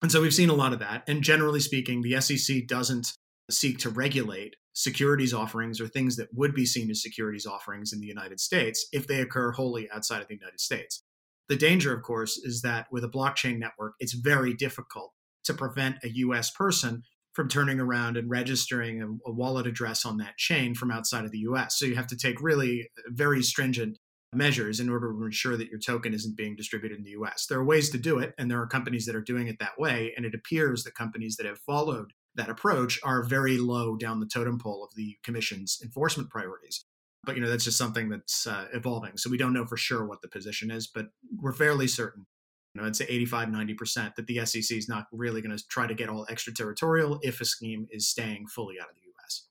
And 0.03 0.11
so 0.11 0.23
we've 0.23 0.35
seen 0.35 0.49
a 0.49 0.55
lot 0.55 0.73
of 0.73 0.79
that. 0.79 1.05
And 1.07 1.23
generally 1.23 1.61
speaking, 1.61 2.01
the 2.01 2.19
SEC 2.23 2.67
doesn't 2.67 3.13
seek 3.51 3.79
to 3.81 3.91
regulate 3.91 4.57
securities 4.73 5.35
offerings 5.35 5.79
or 5.81 5.89
things 5.89 6.17
that 6.17 6.29
would 6.33 6.55
be 6.55 6.65
seen 6.65 6.91
as 6.91 7.03
securities 7.03 7.45
offerings 7.45 7.93
in 7.93 8.01
the 8.01 8.07
United 8.07 8.41
States 8.41 8.87
if 8.93 9.07
they 9.07 9.21
occur 9.21 9.53
wholly 9.53 9.91
outside 9.91 10.23
of 10.23 10.29
the 10.29 10.37
United 10.37 10.61
States. 10.61 11.03
The 11.51 11.57
danger, 11.57 11.93
of 11.93 12.05
course, 12.05 12.39
is 12.39 12.63
that 12.63 12.87
with 12.93 13.03
a 13.03 13.09
blockchain 13.09 13.59
network, 13.59 13.95
it's 13.99 14.15
very 14.15 14.55
difficult 14.55 15.13
to 15.43 15.53
prevent 15.53 15.97
a 16.05 16.09
US 16.11 16.53
person 16.53 17.03
from 17.33 17.49
turning 17.49 17.81
around 17.81 18.17
and 18.17 18.31
registering 18.31 19.03
a, 19.03 19.29
a, 19.29 19.33
wallet 19.33 19.67
address 19.67 20.07
on 20.07 20.19
that 20.19 20.37
chain 20.37 20.77
from 20.77 20.93
outside 20.93 21.25
of 21.25 21.33
the 21.33 21.41
US. 21.51 21.77
So 21.77 21.87
you 21.87 21.97
have 21.97 22.07
to 22.07 22.17
take 22.17 22.41
really 22.41 22.89
uh, 22.97 23.03
very 23.11 23.43
stringent 23.43 23.99
measures 24.33 24.79
in 24.79 24.89
order 24.89 25.13
to 25.13 25.25
ensure 25.25 25.57
that 25.57 25.71
your 25.71 25.81
token 25.81 26.15
isn't 26.15 26.37
being 26.37 26.55
distributed 26.55 26.99
in 26.99 27.05
the 27.05 27.17
US. 27.23 27.47
There 27.49 27.59
are 27.59 27.65
ways 27.65 27.91
to 27.91 27.99
do 27.99 28.21
it, 28.21 28.33
and 28.39 28.49
there 28.49 28.61
are 28.61 28.69
companies 28.69 29.05
that 29.07 29.17
are 29.17 29.21
doing 29.21 29.49
it 29.49 29.59
that 29.59 29.77
way. 29.77 30.13
And 30.17 30.25
it 30.25 30.37
appears 30.37 30.85
that 30.85 30.95
companies 30.95 31.35
that 31.37 31.47
have 31.47 31.59
followed 31.67 32.13
that 32.37 32.49
approach 32.49 33.01
are 33.03 33.25
very 33.25 33.59
low 33.59 33.97
down 33.97 34.21
the 34.21 34.31
totem 34.33 34.61
pole 34.61 34.85
of 34.85 34.95
the 34.95 35.17
commission's 35.25 35.81
enforcement 35.83 36.31
priorities. 36.31 36.85
But 37.25 37.37
you 37.37 37.43
know 37.43 37.51
that's 37.51 37.65
just 37.65 37.79
something 37.79 38.09
that's 38.09 38.47
uh, 38.47 38.67
evolving. 38.73 39.17
So 39.17 39.31
we 39.31 39.37
don't 39.37 39.53
know 39.53 39.67
for 39.67 39.77
sure 39.77 40.07
what 40.07 40.23
the 40.23 40.29
position 40.29 40.71
is, 40.71 40.87
but 40.87 41.07
we're 41.39 41.53
fairly 41.53 41.87
certain 41.87 42.27
you 42.75 42.81
know, 42.81 42.87
I'd 42.87 42.97
say 42.97 43.07
85, 43.09 43.49
90% 43.49 44.15
that 44.15 44.27
the 44.27 44.45
SEC 44.47 44.77
is 44.77 44.89
not 44.89 45.07
really 45.13 45.43
going 45.43 45.57
to 45.57 45.63
try 45.69 45.87
to 45.87 45.95
get 45.95 46.09
all 46.09 46.27
extraterritorial 46.31 47.19
if 47.23 47.41
a 47.41 47.45
scheme 47.45 47.87
is 47.91 48.09
staying 48.09 48.47
fully 48.47 48.77
out 48.81 48.89
of 48.89 48.95
the 48.95 49.03
US. 49.25 49.49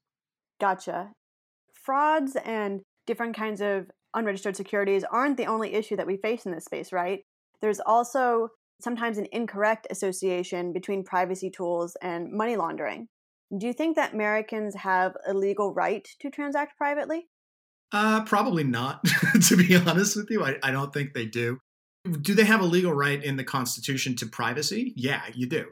Gotcha. 0.59 1.11
Frauds 1.73 2.37
and 2.45 2.81
different 3.05 3.35
kinds 3.35 3.61
of 3.61 3.91
unregistered 4.13 4.55
securities 4.55 5.03
aren't 5.03 5.37
the 5.37 5.47
only 5.47 5.73
issue 5.73 5.97
that 5.97 6.07
we 6.07 6.17
face 6.17 6.45
in 6.45 6.53
this 6.53 6.65
space, 6.65 6.93
right? 6.93 7.19
There's 7.61 7.81
also 7.81 8.49
sometimes 8.81 9.17
an 9.17 9.27
incorrect 9.33 9.87
association 9.89 10.71
between 10.71 11.03
privacy 11.03 11.49
tools 11.49 11.97
and 12.01 12.31
money 12.31 12.55
laundering. 12.55 13.07
Do 13.57 13.67
you 13.67 13.73
think 13.73 13.97
that 13.97 14.13
Americans 14.13 14.75
have 14.75 15.13
a 15.27 15.33
legal 15.33 15.73
right 15.73 16.07
to 16.21 16.29
transact 16.29 16.77
privately? 16.77 17.27
Uh, 17.91 18.23
probably 18.23 18.63
not, 18.63 19.03
to 19.47 19.57
be 19.57 19.75
honest 19.75 20.15
with 20.15 20.29
you. 20.29 20.43
I, 20.43 20.57
I 20.61 20.71
don't 20.71 20.93
think 20.93 21.13
they 21.13 21.25
do. 21.25 21.59
Do 22.21 22.33
they 22.33 22.45
have 22.45 22.61
a 22.61 22.65
legal 22.65 22.93
right 22.93 23.21
in 23.23 23.35
the 23.35 23.43
Constitution 23.43 24.15
to 24.17 24.25
privacy? 24.25 24.93
Yeah, 24.95 25.23
you 25.33 25.47
do. 25.47 25.65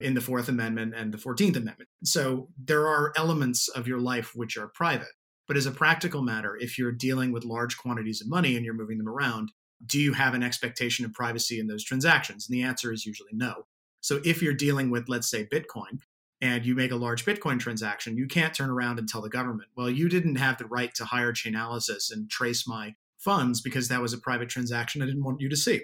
In 0.00 0.14
the 0.14 0.20
Fourth 0.20 0.48
Amendment 0.48 0.94
and 0.96 1.12
the 1.12 1.18
14th 1.18 1.56
Amendment. 1.56 1.88
So 2.04 2.48
there 2.62 2.86
are 2.86 3.12
elements 3.16 3.68
of 3.68 3.86
your 3.86 4.00
life 4.00 4.32
which 4.34 4.56
are 4.56 4.68
private. 4.68 5.08
But 5.46 5.56
as 5.56 5.66
a 5.66 5.70
practical 5.70 6.22
matter, 6.22 6.56
if 6.60 6.78
you're 6.78 6.92
dealing 6.92 7.32
with 7.32 7.44
large 7.44 7.76
quantities 7.78 8.20
of 8.20 8.28
money 8.28 8.54
and 8.54 8.64
you're 8.64 8.74
moving 8.74 8.98
them 8.98 9.08
around, 9.08 9.50
do 9.84 9.98
you 9.98 10.12
have 10.12 10.34
an 10.34 10.42
expectation 10.42 11.04
of 11.04 11.14
privacy 11.14 11.58
in 11.58 11.68
those 11.68 11.84
transactions? 11.84 12.48
And 12.48 12.54
the 12.54 12.62
answer 12.62 12.92
is 12.92 13.06
usually 13.06 13.30
no. 13.32 13.66
So 14.00 14.20
if 14.24 14.42
you're 14.42 14.54
dealing 14.54 14.90
with, 14.90 15.08
let's 15.08 15.30
say, 15.30 15.46
Bitcoin, 15.46 16.00
and 16.40 16.64
you 16.64 16.74
make 16.74 16.92
a 16.92 16.96
large 16.96 17.24
Bitcoin 17.24 17.58
transaction, 17.58 18.16
you 18.16 18.26
can't 18.26 18.54
turn 18.54 18.70
around 18.70 18.98
and 18.98 19.08
tell 19.08 19.22
the 19.22 19.28
government, 19.28 19.70
well, 19.76 19.90
you 19.90 20.08
didn't 20.08 20.36
have 20.36 20.58
the 20.58 20.66
right 20.66 20.94
to 20.94 21.04
hire 21.04 21.32
Chainalysis 21.32 22.12
and 22.12 22.30
trace 22.30 22.66
my 22.66 22.94
funds 23.18 23.60
because 23.60 23.88
that 23.88 24.00
was 24.00 24.12
a 24.12 24.18
private 24.18 24.48
transaction 24.48 25.02
I 25.02 25.06
didn't 25.06 25.24
want 25.24 25.40
you 25.40 25.48
to 25.48 25.56
see 25.56 25.82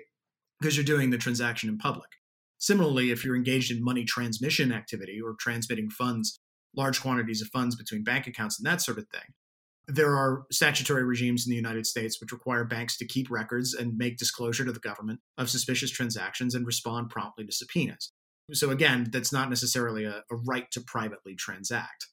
because 0.61 0.77
you're 0.77 0.85
doing 0.85 1.11
the 1.11 1.19
transaction 1.19 1.69
in 1.69 1.79
public. 1.79 2.11
Similarly, 2.59 3.11
if 3.11 3.25
you're 3.25 3.37
engaged 3.37 3.71
in 3.71 3.85
money 3.85 4.05
transmission 4.05 4.73
activity 4.73 5.21
or 5.21 5.35
transmitting 5.39 5.91
funds, 5.91 6.39
large 6.77 7.01
quantities 7.01 7.43
of 7.43 7.49
funds 7.49 7.77
between 7.77 8.05
bank 8.05 8.27
accounts 8.27 8.59
and 8.59 8.67
that 8.67 8.81
sort 8.81 8.99
of 8.99 9.09
thing, 9.09 9.35
there 9.87 10.17
are 10.17 10.45
statutory 10.51 11.05
regimes 11.05 11.47
in 11.47 11.51
the 11.51 11.57
United 11.57 11.87
States 11.87 12.21
which 12.21 12.33
require 12.33 12.65
banks 12.65 12.97
to 12.97 13.05
keep 13.05 13.31
records 13.31 13.75
and 13.75 13.99
make 13.99 14.17
disclosure 14.17 14.65
to 14.65 14.73
the 14.73 14.81
government 14.81 15.21
of 15.37 15.51
suspicious 15.51 15.91
transactions 15.91 16.55
and 16.55 16.67
respond 16.67 17.11
promptly 17.11 17.45
to 17.45 17.53
subpoenas. 17.53 18.13
So, 18.53 18.71
again, 18.71 19.09
that's 19.11 19.33
not 19.33 19.49
necessarily 19.49 20.05
a, 20.05 20.23
a 20.31 20.37
right 20.37 20.71
to 20.73 20.81
privately 20.81 21.35
transact. 21.35 22.09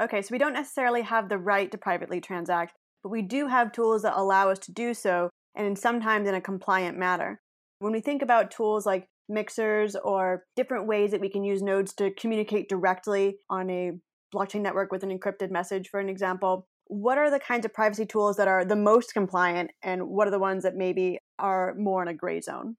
Okay, 0.00 0.22
so 0.22 0.28
we 0.32 0.38
don't 0.38 0.54
necessarily 0.54 1.02
have 1.02 1.28
the 1.28 1.38
right 1.38 1.70
to 1.70 1.78
privately 1.78 2.20
transact, 2.20 2.74
but 3.02 3.10
we 3.10 3.22
do 3.22 3.48
have 3.48 3.72
tools 3.72 4.02
that 4.02 4.16
allow 4.16 4.50
us 4.50 4.58
to 4.60 4.72
do 4.72 4.94
so, 4.94 5.28
and 5.54 5.78
sometimes 5.78 6.28
in 6.28 6.34
a 6.34 6.40
compliant 6.40 6.98
manner. 6.98 7.40
When 7.80 7.92
we 7.92 8.00
think 8.00 8.22
about 8.22 8.50
tools 8.50 8.86
like 8.86 9.06
mixers 9.28 9.94
or 9.96 10.44
different 10.56 10.86
ways 10.86 11.10
that 11.10 11.20
we 11.20 11.28
can 11.28 11.44
use 11.44 11.62
nodes 11.62 11.92
to 11.94 12.10
communicate 12.12 12.68
directly 12.68 13.36
on 13.50 13.68
a 13.70 13.92
blockchain 14.34 14.62
network 14.62 14.90
with 14.90 15.02
an 15.02 15.16
encrypted 15.16 15.50
message, 15.50 15.88
for 15.88 16.00
an 16.00 16.08
example, 16.08 16.66
what 16.86 17.18
are 17.18 17.30
the 17.30 17.38
kinds 17.38 17.64
of 17.64 17.74
privacy 17.74 18.06
tools 18.06 18.36
that 18.36 18.48
are 18.48 18.64
the 18.64 18.76
most 18.76 19.12
compliant, 19.12 19.70
and 19.82 20.08
what 20.08 20.26
are 20.26 20.32
the 20.32 20.38
ones 20.38 20.62
that 20.62 20.76
maybe 20.76 21.18
are 21.38 21.74
more 21.74 22.02
in 22.02 22.08
a 22.08 22.14
gray 22.14 22.40
zone? 22.40 22.76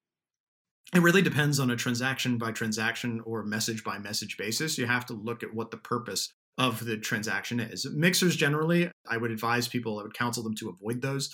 It 0.93 1.01
really 1.01 1.23
depends 1.23 1.59
on 1.59 1.71
a 1.71 1.75
transaction 1.75 2.37
by 2.37 2.51
transaction 2.51 3.19
or 3.25 3.43
message 3.43 3.83
by 3.83 3.97
message 3.97 4.37
basis. 4.37 4.77
You 4.77 4.85
have 4.85 5.07
to 5.07 5.13
look 5.13 5.41
at 5.41 5.51
what 5.51 5.71
the 5.71 5.77
purpose 5.77 6.29
of 6.59 6.85
the 6.85 6.97
transaction 6.97 7.59
is. 7.59 7.87
Mixers 7.91 8.35
generally, 8.35 8.91
I 9.09 9.17
would 9.17 9.31
advise 9.31 9.67
people, 9.67 9.99
I 9.99 10.03
would 10.03 10.13
counsel 10.13 10.43
them 10.43 10.53
to 10.55 10.69
avoid 10.69 11.01
those 11.01 11.33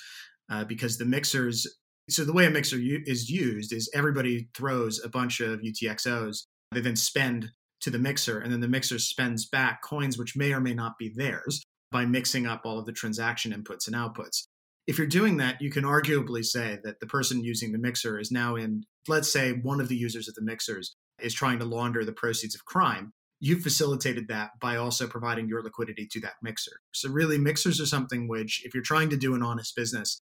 uh, 0.50 0.64
because 0.64 0.98
the 0.98 1.06
mixers. 1.06 1.68
So 2.10 2.24
the 2.24 2.32
way 2.32 2.46
a 2.46 2.50
mixer 2.50 2.78
u- 2.78 3.04
is 3.06 3.30
used 3.30 3.74
is 3.74 3.92
everybody 3.94 4.50
throws 4.56 5.04
a 5.04 5.10
bunch 5.10 5.42
of 5.42 5.60
UTXOs. 5.60 6.46
They 6.72 6.80
then 6.80 6.96
spend 6.96 7.52
to 7.82 7.90
the 7.90 8.00
mixer, 8.00 8.40
and 8.40 8.52
then 8.52 8.62
the 8.62 8.68
mixer 8.68 8.98
spends 8.98 9.46
back 9.46 9.82
coins 9.84 10.18
which 10.18 10.38
may 10.38 10.54
or 10.54 10.62
may 10.62 10.74
not 10.74 10.98
be 10.98 11.12
theirs 11.14 11.62
by 11.92 12.06
mixing 12.06 12.48
up 12.48 12.62
all 12.64 12.80
of 12.80 12.86
the 12.86 12.94
transaction 12.94 13.52
inputs 13.52 13.88
and 13.88 13.96
outputs. 13.96 14.46
If 14.90 14.98
you're 14.98 15.08
doing 15.08 15.38
that, 15.38 15.62
you 15.62 15.70
can 15.70 15.86
arguably 15.86 16.44
say 16.44 16.80
that 16.84 17.00
the 17.00 17.08
person 17.08 17.44
using 17.44 17.72
the 17.72 17.78
mixer 17.78 18.20
is 18.20 18.32
now 18.32 18.56
in, 18.56 18.84
let's 19.08 19.32
say, 19.32 19.52
one 19.52 19.80
of 19.80 19.88
the 19.88 19.96
users 19.96 20.28
of 20.28 20.36
the 20.36 20.42
mixers 20.42 20.96
is 21.22 21.34
trying 21.34 21.60
to 21.60 21.66
launder 21.66 22.04
the 22.04 22.12
proceeds 22.12 22.56
of 22.56 22.66
crime 22.66 23.14
you 23.40 23.58
facilitated 23.58 24.28
that 24.28 24.52
by 24.60 24.76
also 24.76 25.08
providing 25.08 25.48
your 25.48 25.64
liquidity 25.64 26.06
to 26.12 26.20
that 26.20 26.34
mixer. 26.42 26.82
So 26.92 27.10
really 27.10 27.38
mixers 27.38 27.80
are 27.80 27.86
something 27.86 28.28
which 28.28 28.66
if 28.66 28.74
you're 28.74 28.84
trying 28.84 29.10
to 29.12 29.18
do 29.18 29.34
an 29.34 29.44
honest 29.44 29.76
business, 29.76 30.22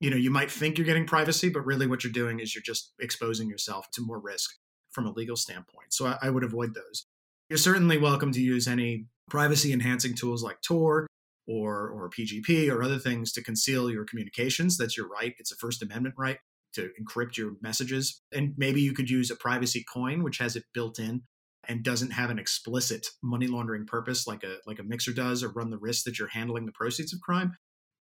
you 0.00 0.10
know, 0.10 0.16
you 0.16 0.30
might 0.30 0.50
think 0.50 0.76
you're 0.76 0.86
getting 0.86 1.06
privacy, 1.06 1.48
but 1.48 1.64
really 1.64 1.86
what 1.86 2.04
you're 2.04 2.12
doing 2.12 2.40
is 2.40 2.54
you're 2.54 2.62
just 2.62 2.92
exposing 3.00 3.48
yourself 3.48 3.90
to 3.92 4.02
more 4.02 4.18
risk 4.18 4.50
from 4.90 5.06
a 5.06 5.12
legal 5.12 5.36
standpoint. 5.36 5.92
So 5.92 6.06
I, 6.06 6.18
I 6.22 6.30
would 6.30 6.44
avoid 6.44 6.74
those. 6.74 7.06
You're 7.48 7.58
certainly 7.58 7.96
welcome 7.96 8.32
to 8.32 8.40
use 8.40 8.68
any 8.68 9.06
privacy 9.30 9.72
enhancing 9.72 10.14
tools 10.14 10.42
like 10.42 10.60
Tor 10.60 11.06
or 11.48 11.88
or 11.88 12.10
PGP 12.10 12.70
or 12.70 12.82
other 12.82 12.98
things 12.98 13.32
to 13.32 13.42
conceal 13.42 13.90
your 13.90 14.04
communications. 14.04 14.76
That's 14.76 14.96
your 14.96 15.08
right. 15.08 15.34
It's 15.38 15.50
a 15.50 15.56
First 15.56 15.82
Amendment 15.82 16.14
right 16.18 16.38
to 16.74 16.90
encrypt 17.00 17.36
your 17.36 17.52
messages. 17.62 18.20
And 18.32 18.52
maybe 18.56 18.82
you 18.82 18.92
could 18.92 19.10
use 19.10 19.30
a 19.30 19.36
privacy 19.36 19.84
coin, 19.92 20.22
which 20.22 20.38
has 20.38 20.54
it 20.54 20.64
built 20.74 20.98
in 20.98 21.22
and 21.68 21.82
doesn't 21.82 22.12
have 22.12 22.30
an 22.30 22.38
explicit 22.38 23.06
money 23.22 23.46
laundering 23.46 23.86
purpose 23.86 24.26
like 24.26 24.42
a 24.42 24.56
like 24.66 24.78
a 24.78 24.82
mixer 24.82 25.12
does 25.12 25.42
or 25.42 25.50
run 25.50 25.70
the 25.70 25.78
risk 25.78 26.04
that 26.04 26.18
you're 26.18 26.28
handling 26.28 26.66
the 26.66 26.72
proceeds 26.72 27.12
of 27.12 27.20
crime 27.20 27.52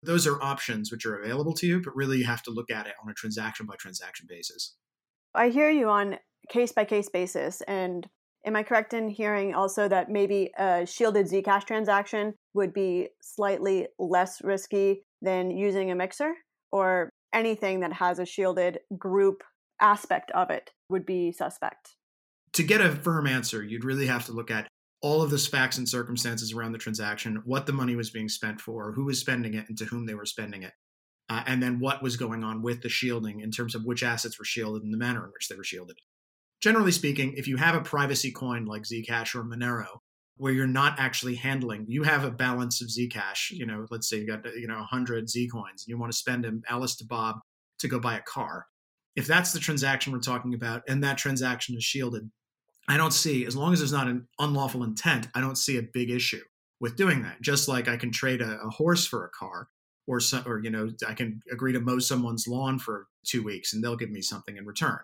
those 0.02 0.26
are 0.26 0.40
options 0.42 0.92
which 0.92 1.04
are 1.04 1.18
available 1.21 1.54
to 1.54 1.66
you 1.66 1.83
but 1.83 1.95
really 1.97 2.18
you 2.18 2.25
have 2.25 2.42
to 2.42 2.50
look 2.50 2.71
at 2.71 2.87
it 2.87 2.95
on 3.02 3.11
a 3.11 3.14
transaction 3.14 3.66
by 3.66 3.75
transaction 3.76 4.26
basis 4.28 4.76
i 5.35 5.49
hear 5.49 5.71
you 5.71 5.88
on 5.88 6.16
case 6.49 6.73
by 6.73 6.85
case 6.85 7.09
basis 7.09 7.61
and 7.62 8.07
am 8.47 8.54
i 8.54 8.62
correct 8.62 8.95
in 8.95 9.09
hearing 9.09 9.54
also 9.54 9.88
that 9.88 10.11
maybe 10.11 10.50
a 10.59 10.87
shielded 10.87 11.26
zcash 11.26 11.64
transaction 11.64 12.35
would 12.59 12.75
be 12.75 13.09
slightly 13.23 13.88
less 13.99 14.43
risky 14.45 15.03
than 15.23 15.50
using 15.50 15.91
a 15.91 15.95
mixer 15.95 16.35
or 16.71 17.11
anything 17.33 17.81
that 17.81 17.95
has 17.95 18.19
a 18.19 18.27
shielded 18.27 18.79
group 18.97 19.43
aspect 19.81 20.31
of 20.33 20.50
it 20.50 20.71
would 20.91 21.07
be 21.07 21.33
suspect 21.33 21.95
to 22.59 22.62
get 22.62 22.81
a 22.81 22.91
firm 22.91 23.27
answer, 23.27 23.62
you'd 23.62 23.85
really 23.85 24.07
have 24.07 24.27
to 24.27 24.33
look 24.33 24.50
at 24.50 24.69
all 25.00 25.23
of 25.23 25.31
the 25.31 25.38
facts 25.38 25.79
and 25.79 25.88
circumstances 25.88 26.53
around 26.53 26.73
the 26.73 26.79
transaction, 26.79 27.41
what 27.45 27.67
the 27.67 27.73
money 27.73 27.95
was 27.95 28.11
being 28.11 28.29
spent 28.29 28.61
for, 28.61 28.93
who 28.93 29.05
was 29.05 29.21
spending 29.21 29.55
it, 29.55 29.69
and 29.69 29.79
to 29.79 29.85
whom 29.85 30.07
they 30.07 30.15
were 30.15 30.27
spending 30.27 30.65
it. 30.65 30.73
Uh, 31.31 31.45
and 31.47 31.62
then 31.62 31.79
what 31.79 32.03
was 32.03 32.17
going 32.17 32.43
on 32.43 32.62
with 32.62 32.83
the 32.83 32.88
shielding 32.88 33.41
in 33.41 33.50
terms 33.50 33.75
of 33.75 33.85
which 33.85 34.03
assets 34.03 34.38
were 34.38 34.45
shielded 34.45 34.83
and 34.83 34.93
the 34.93 34.99
manner 34.99 35.25
in 35.25 35.31
which 35.31 35.49
they 35.49 35.55
were 35.55 35.62
shielded. 35.62 35.99
Generally 36.61 36.93
speaking, 36.93 37.35
if 37.37 37.47
you 37.47 37.57
have 37.59 37.77
a 37.77 37.81
privacy 37.81 38.33
coin 38.33 38.65
like 38.65 38.83
Zcash 38.83 39.37
or 39.37 39.45
Monero, 39.45 40.00
where 40.38 40.52
you're 40.52 40.66
not 40.66 40.99
actually 40.99 41.35
handling, 41.35 41.85
you 41.88 42.02
have 42.04 42.25
a 42.25 42.30
balance 42.30 42.80
of 42.80 42.88
Zcash. 42.88 43.50
You 43.50 43.66
know, 43.66 43.87
let's 43.90 44.09
say 44.09 44.18
you 44.18 44.26
got 44.26 44.45
you 44.57 44.66
know 44.66 44.76
100 44.76 45.28
Z 45.28 45.49
coins, 45.49 45.85
and 45.85 45.88
you 45.88 45.99
want 45.99 46.12
to 46.12 46.18
spend 46.18 46.45
them 46.45 46.62
Alice 46.68 46.97
to 46.97 47.04
Bob 47.04 47.37
to 47.80 47.88
go 47.88 47.99
buy 47.99 48.16
a 48.16 48.23
car. 48.23 48.66
If 49.16 49.26
that's 49.26 49.52
the 49.52 49.59
transaction 49.59 50.12
we're 50.12 50.21
talking 50.21 50.54
about, 50.54 50.83
and 50.88 51.02
that 51.02 51.18
transaction 51.18 51.76
is 51.76 51.85
shielded, 51.85 52.30
I 52.88 52.97
don't 52.97 53.12
see, 53.12 53.45
as 53.45 53.57
long 53.57 53.73
as 53.73 53.80
there's 53.80 53.92
not 53.92 54.09
an 54.09 54.28
unlawful 54.38 54.85
intent, 54.85 55.28
I 55.35 55.40
don't 55.40 55.59
see 55.59 55.76
a 55.76 55.83
big 55.83 56.11
issue 56.11 56.42
with 56.80 56.97
doing 56.97 57.23
that. 57.23 57.42
Just 57.42 57.68
like 57.68 57.88
I 57.88 57.97
can 57.97 58.12
trade 58.12 58.40
a, 58.40 58.61
a 58.61 58.71
horse 58.71 59.07
for 59.07 59.25
a 59.25 59.30
car, 59.30 59.68
or 60.07 60.21
some, 60.21 60.45
or 60.47 60.59
you 60.59 60.71
know, 60.71 60.90
I 61.07 61.14
can 61.14 61.40
agree 61.52 61.73
to 61.73 61.80
mow 61.80 61.99
someone's 61.99 62.49
lawn 62.49 62.78
for 62.78 63.07
two 63.25 63.45
weeks 63.45 63.75
and 63.75 63.85
they'll 63.85 63.97
give 63.97 64.11
me 64.11 64.23
something 64.23 64.57
in 64.57 64.64
return. 64.64 64.99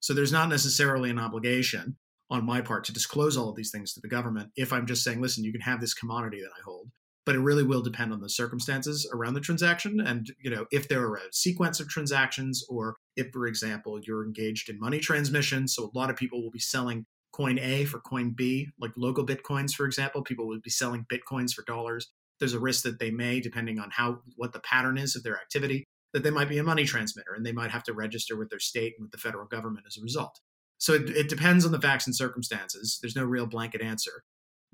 So 0.00 0.14
there's 0.14 0.32
not 0.32 0.48
necessarily 0.48 1.10
an 1.10 1.18
obligation 1.18 1.96
on 2.30 2.44
my 2.44 2.60
part 2.60 2.84
to 2.84 2.92
disclose 2.92 3.36
all 3.36 3.48
of 3.48 3.56
these 3.56 3.70
things 3.70 3.92
to 3.92 4.00
the 4.00 4.08
government 4.08 4.50
if 4.56 4.72
I'm 4.72 4.86
just 4.86 5.04
saying, 5.04 5.20
listen, 5.20 5.44
you 5.44 5.52
can 5.52 5.60
have 5.60 5.80
this 5.80 5.94
commodity 5.94 6.40
that 6.40 6.50
I 6.58 6.62
hold. 6.64 6.90
But 7.24 7.34
it 7.34 7.40
really 7.40 7.64
will 7.64 7.82
depend 7.82 8.12
on 8.12 8.20
the 8.20 8.30
circumstances 8.30 9.08
around 9.12 9.34
the 9.34 9.40
transaction. 9.40 10.00
And, 10.00 10.28
you 10.40 10.48
know, 10.48 10.66
if 10.70 10.86
there 10.86 11.02
are 11.02 11.16
a 11.16 11.32
sequence 11.32 11.80
of 11.80 11.88
transactions, 11.88 12.64
or 12.68 12.96
if, 13.16 13.32
for 13.32 13.48
example, 13.48 13.98
you're 14.00 14.24
engaged 14.24 14.70
in 14.70 14.78
money 14.78 15.00
transmission. 15.00 15.66
So 15.66 15.90
a 15.92 15.98
lot 15.98 16.08
of 16.08 16.14
people 16.14 16.40
will 16.40 16.52
be 16.52 16.60
selling 16.60 17.04
coin 17.32 17.58
A 17.58 17.84
for 17.84 17.98
coin 17.98 18.32
B, 18.36 18.68
like 18.80 18.92
LocalBitcoins, 18.96 19.72
for 19.72 19.86
example. 19.86 20.22
People 20.22 20.46
would 20.46 20.62
be 20.62 20.70
selling 20.70 21.04
bitcoins 21.12 21.52
for 21.52 21.64
dollars. 21.64 22.08
There's 22.38 22.54
a 22.54 22.60
risk 22.60 22.84
that 22.84 23.00
they 23.00 23.10
may, 23.10 23.40
depending 23.40 23.80
on 23.80 23.90
how 23.90 24.20
what 24.36 24.52
the 24.52 24.60
pattern 24.60 24.96
is 24.96 25.16
of 25.16 25.24
their 25.24 25.36
activity, 25.36 25.84
that 26.12 26.22
they 26.22 26.30
might 26.30 26.48
be 26.48 26.58
a 26.58 26.62
money 26.64 26.84
transmitter 26.84 27.34
and 27.34 27.44
they 27.44 27.52
might 27.52 27.72
have 27.72 27.82
to 27.84 27.92
register 27.92 28.36
with 28.36 28.50
their 28.50 28.60
state 28.60 28.94
and 28.96 29.04
with 29.04 29.10
the 29.10 29.18
federal 29.18 29.46
government 29.46 29.86
as 29.86 29.96
a 29.98 30.02
result. 30.02 30.40
So 30.78 30.94
it, 30.94 31.10
it 31.10 31.28
depends 31.28 31.64
on 31.64 31.72
the 31.72 31.80
facts 31.80 32.06
and 32.06 32.14
circumstances. 32.14 32.98
There's 33.00 33.16
no 33.16 33.24
real 33.24 33.46
blanket 33.46 33.80
answer. 33.80 34.22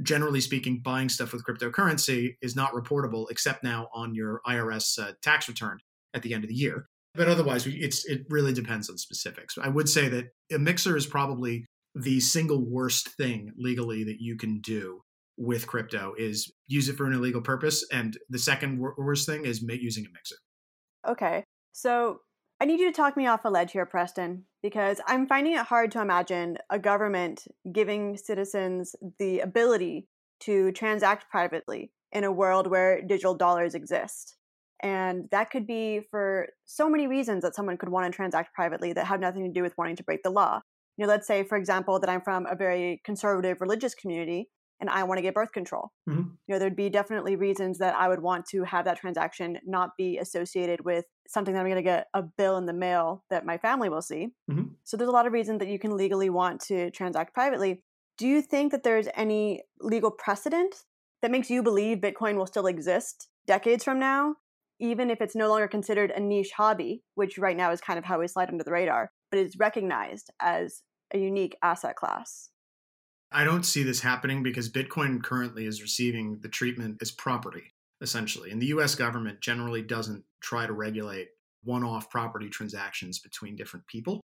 Generally 0.02 0.40
speaking, 0.40 0.80
buying 0.82 1.08
stuff 1.08 1.32
with 1.32 1.44
cryptocurrency 1.44 2.34
is 2.40 2.56
not 2.56 2.72
reportable 2.72 3.26
except 3.30 3.62
now 3.62 3.88
on 3.94 4.14
your 4.14 4.40
IRS 4.46 4.98
uh, 4.98 5.12
tax 5.22 5.48
return 5.48 5.78
at 6.14 6.22
the 6.22 6.34
end 6.34 6.44
of 6.44 6.48
the 6.48 6.56
year. 6.56 6.86
But 7.14 7.28
otherwise, 7.28 7.66
it's 7.66 8.06
it 8.06 8.22
really 8.30 8.54
depends 8.54 8.88
on 8.88 8.96
specifics. 8.96 9.58
I 9.62 9.68
would 9.68 9.88
say 9.88 10.08
that 10.08 10.26
a 10.50 10.58
mixer 10.58 10.96
is 10.96 11.06
probably 11.06 11.66
the 11.94 12.20
single 12.20 12.64
worst 12.64 13.10
thing 13.16 13.52
legally 13.58 14.02
that 14.04 14.16
you 14.18 14.36
can 14.36 14.60
do 14.60 15.02
with 15.36 15.66
crypto 15.66 16.14
is 16.16 16.50
use 16.68 16.88
it 16.88 16.96
for 16.96 17.06
an 17.06 17.12
illegal 17.12 17.42
purpose, 17.42 17.86
and 17.92 18.16
the 18.30 18.38
second 18.38 18.78
worst 18.78 19.26
thing 19.26 19.44
is 19.44 19.62
using 19.62 20.06
a 20.06 20.12
mixer. 20.12 20.36
Okay, 21.06 21.44
so 21.72 22.20
I 22.62 22.64
need 22.64 22.78
you 22.78 22.86
to 22.86 22.96
talk 22.96 23.16
me 23.16 23.26
off 23.26 23.44
a 23.44 23.50
ledge 23.50 23.72
here, 23.72 23.84
Preston, 23.84 24.44
because 24.62 25.00
I'm 25.08 25.26
finding 25.26 25.54
it 25.54 25.66
hard 25.66 25.90
to 25.90 26.00
imagine 26.00 26.58
a 26.70 26.78
government 26.78 27.42
giving 27.72 28.16
citizens 28.16 28.94
the 29.18 29.40
ability 29.40 30.06
to 30.42 30.70
transact 30.70 31.28
privately 31.28 31.90
in 32.12 32.22
a 32.22 32.30
world 32.30 32.68
where 32.68 33.02
digital 33.02 33.34
dollars 33.34 33.74
exist. 33.74 34.36
And 34.80 35.24
that 35.32 35.50
could 35.50 35.66
be 35.66 36.02
for 36.08 36.50
so 36.64 36.88
many 36.88 37.08
reasons 37.08 37.42
that 37.42 37.56
someone 37.56 37.78
could 37.78 37.88
want 37.88 38.06
to 38.06 38.16
transact 38.16 38.54
privately 38.54 38.92
that 38.92 39.08
have 39.08 39.18
nothing 39.18 39.42
to 39.42 39.52
do 39.52 39.64
with 39.64 39.76
wanting 39.76 39.96
to 39.96 40.04
break 40.04 40.22
the 40.22 40.30
law. 40.30 40.60
You 40.96 41.04
know, 41.04 41.08
let's 41.08 41.26
say, 41.26 41.42
for 41.42 41.58
example, 41.58 41.98
that 41.98 42.08
I'm 42.08 42.20
from 42.20 42.46
a 42.46 42.54
very 42.54 43.02
conservative 43.04 43.60
religious 43.60 43.96
community 43.96 44.50
and 44.82 44.90
I 44.90 45.04
want 45.04 45.18
to 45.18 45.22
get 45.22 45.32
birth 45.32 45.52
control. 45.52 45.92
Mm-hmm. 46.10 46.22
You 46.48 46.54
know, 46.54 46.58
there'd 46.58 46.74
be 46.74 46.90
definitely 46.90 47.36
reasons 47.36 47.78
that 47.78 47.94
I 47.94 48.08
would 48.08 48.20
want 48.20 48.46
to 48.46 48.64
have 48.64 48.84
that 48.84 48.98
transaction 48.98 49.58
not 49.64 49.90
be 49.96 50.18
associated 50.18 50.84
with 50.84 51.04
something 51.28 51.54
that 51.54 51.60
I'm 51.60 51.66
going 51.66 51.76
to 51.76 51.82
get 51.82 52.08
a 52.12 52.22
bill 52.22 52.56
in 52.58 52.66
the 52.66 52.72
mail 52.72 53.24
that 53.30 53.46
my 53.46 53.58
family 53.58 53.88
will 53.88 54.02
see. 54.02 54.30
Mm-hmm. 54.50 54.72
So 54.82 54.96
there's 54.96 55.08
a 55.08 55.12
lot 55.12 55.28
of 55.28 55.32
reasons 55.32 55.60
that 55.60 55.68
you 55.68 55.78
can 55.78 55.96
legally 55.96 56.30
want 56.30 56.60
to 56.62 56.90
transact 56.90 57.32
privately. 57.32 57.84
Do 58.18 58.26
you 58.26 58.42
think 58.42 58.72
that 58.72 58.82
there's 58.82 59.06
any 59.14 59.62
legal 59.80 60.10
precedent 60.10 60.74
that 61.22 61.30
makes 61.30 61.48
you 61.48 61.62
believe 61.62 61.98
Bitcoin 61.98 62.34
will 62.34 62.46
still 62.46 62.66
exist 62.66 63.28
decades 63.46 63.84
from 63.84 64.00
now, 64.00 64.34
even 64.80 65.10
if 65.10 65.20
it's 65.20 65.36
no 65.36 65.48
longer 65.48 65.68
considered 65.68 66.10
a 66.10 66.18
niche 66.18 66.50
hobby, 66.56 67.04
which 67.14 67.38
right 67.38 67.56
now 67.56 67.70
is 67.70 67.80
kind 67.80 68.00
of 68.00 68.04
how 68.04 68.18
we 68.18 68.26
slide 68.26 68.48
under 68.48 68.64
the 68.64 68.72
radar, 68.72 69.12
but 69.30 69.38
is 69.38 69.56
recognized 69.60 70.30
as 70.40 70.82
a 71.14 71.18
unique 71.18 71.56
asset 71.62 71.94
class? 71.94 72.48
I 73.34 73.44
don't 73.44 73.64
see 73.64 73.82
this 73.82 74.00
happening 74.00 74.42
because 74.42 74.70
Bitcoin 74.70 75.22
currently 75.22 75.66
is 75.66 75.82
receiving 75.82 76.38
the 76.40 76.48
treatment 76.48 76.98
as 77.00 77.10
property, 77.10 77.72
essentially. 78.00 78.50
And 78.50 78.60
the 78.60 78.66
US 78.66 78.94
government 78.94 79.40
generally 79.40 79.82
doesn't 79.82 80.24
try 80.42 80.66
to 80.66 80.72
regulate 80.72 81.28
one 81.64 81.84
off 81.84 82.10
property 82.10 82.48
transactions 82.48 83.18
between 83.18 83.56
different 83.56 83.86
people. 83.86 84.20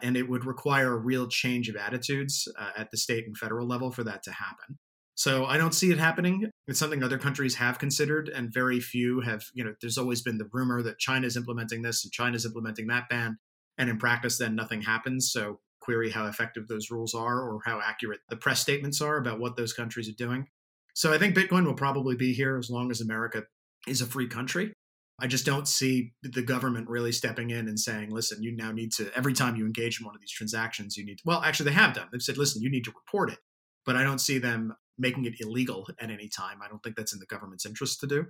And 0.00 0.16
it 0.16 0.28
would 0.28 0.44
require 0.44 0.92
a 0.92 0.98
real 0.98 1.26
change 1.26 1.68
of 1.68 1.76
attitudes 1.76 2.46
uh, 2.58 2.70
at 2.76 2.90
the 2.90 2.96
state 2.96 3.26
and 3.26 3.36
federal 3.36 3.66
level 3.66 3.90
for 3.90 4.04
that 4.04 4.22
to 4.24 4.32
happen. 4.32 4.78
So 5.16 5.46
I 5.46 5.58
don't 5.58 5.74
see 5.74 5.90
it 5.90 5.98
happening. 5.98 6.48
It's 6.68 6.78
something 6.78 7.02
other 7.02 7.18
countries 7.18 7.56
have 7.56 7.80
considered, 7.80 8.28
and 8.28 8.54
very 8.54 8.78
few 8.78 9.20
have. 9.22 9.42
You 9.52 9.64
know, 9.64 9.74
there's 9.80 9.98
always 9.98 10.22
been 10.22 10.38
the 10.38 10.48
rumor 10.52 10.80
that 10.82 11.00
China 11.00 11.26
is 11.26 11.36
implementing 11.36 11.82
this 11.82 12.04
and 12.04 12.12
China 12.12 12.36
is 12.36 12.46
implementing 12.46 12.86
that 12.86 13.08
ban. 13.08 13.36
And 13.78 13.90
in 13.90 13.98
practice, 13.98 14.38
then 14.38 14.54
nothing 14.54 14.82
happens. 14.82 15.32
So 15.32 15.58
query 15.88 16.10
how 16.10 16.26
effective 16.26 16.68
those 16.68 16.90
rules 16.90 17.14
are 17.14 17.40
or 17.40 17.60
how 17.64 17.80
accurate 17.82 18.20
the 18.28 18.36
press 18.36 18.60
statements 18.60 19.00
are 19.00 19.16
about 19.16 19.40
what 19.40 19.56
those 19.56 19.72
countries 19.72 20.06
are 20.06 20.24
doing. 20.24 20.46
So 20.92 21.14
I 21.14 21.18
think 21.18 21.34
Bitcoin 21.34 21.64
will 21.64 21.72
probably 21.72 22.14
be 22.14 22.34
here 22.34 22.58
as 22.58 22.68
long 22.68 22.90
as 22.90 23.00
America 23.00 23.44
is 23.86 24.02
a 24.02 24.06
free 24.06 24.26
country. 24.26 24.74
I 25.18 25.26
just 25.26 25.46
don't 25.46 25.66
see 25.66 26.12
the 26.22 26.42
government 26.42 26.90
really 26.90 27.10
stepping 27.10 27.48
in 27.48 27.68
and 27.68 27.80
saying, 27.80 28.10
listen, 28.10 28.42
you 28.42 28.54
now 28.54 28.70
need 28.70 28.92
to, 28.92 29.10
every 29.16 29.32
time 29.32 29.56
you 29.56 29.64
engage 29.64 29.98
in 29.98 30.04
one 30.04 30.14
of 30.14 30.20
these 30.20 30.30
transactions, 30.30 30.94
you 30.96 31.06
need 31.06 31.16
to, 31.16 31.22
well, 31.24 31.40
actually, 31.42 31.70
they 31.70 31.76
have 31.76 31.94
done. 31.94 32.08
They've 32.12 32.20
said, 32.20 32.36
listen, 32.36 32.60
you 32.60 32.70
need 32.70 32.84
to 32.84 32.92
report 32.92 33.30
it. 33.30 33.38
But 33.86 33.96
I 33.96 34.02
don't 34.02 34.20
see 34.20 34.38
them 34.38 34.74
making 34.98 35.24
it 35.24 35.40
illegal 35.40 35.86
at 36.02 36.10
any 36.10 36.28
time. 36.28 36.58
I 36.62 36.68
don't 36.68 36.82
think 36.82 36.96
that's 36.96 37.14
in 37.14 37.18
the 37.18 37.26
government's 37.26 37.64
interest 37.64 38.00
to 38.00 38.06
do. 38.06 38.26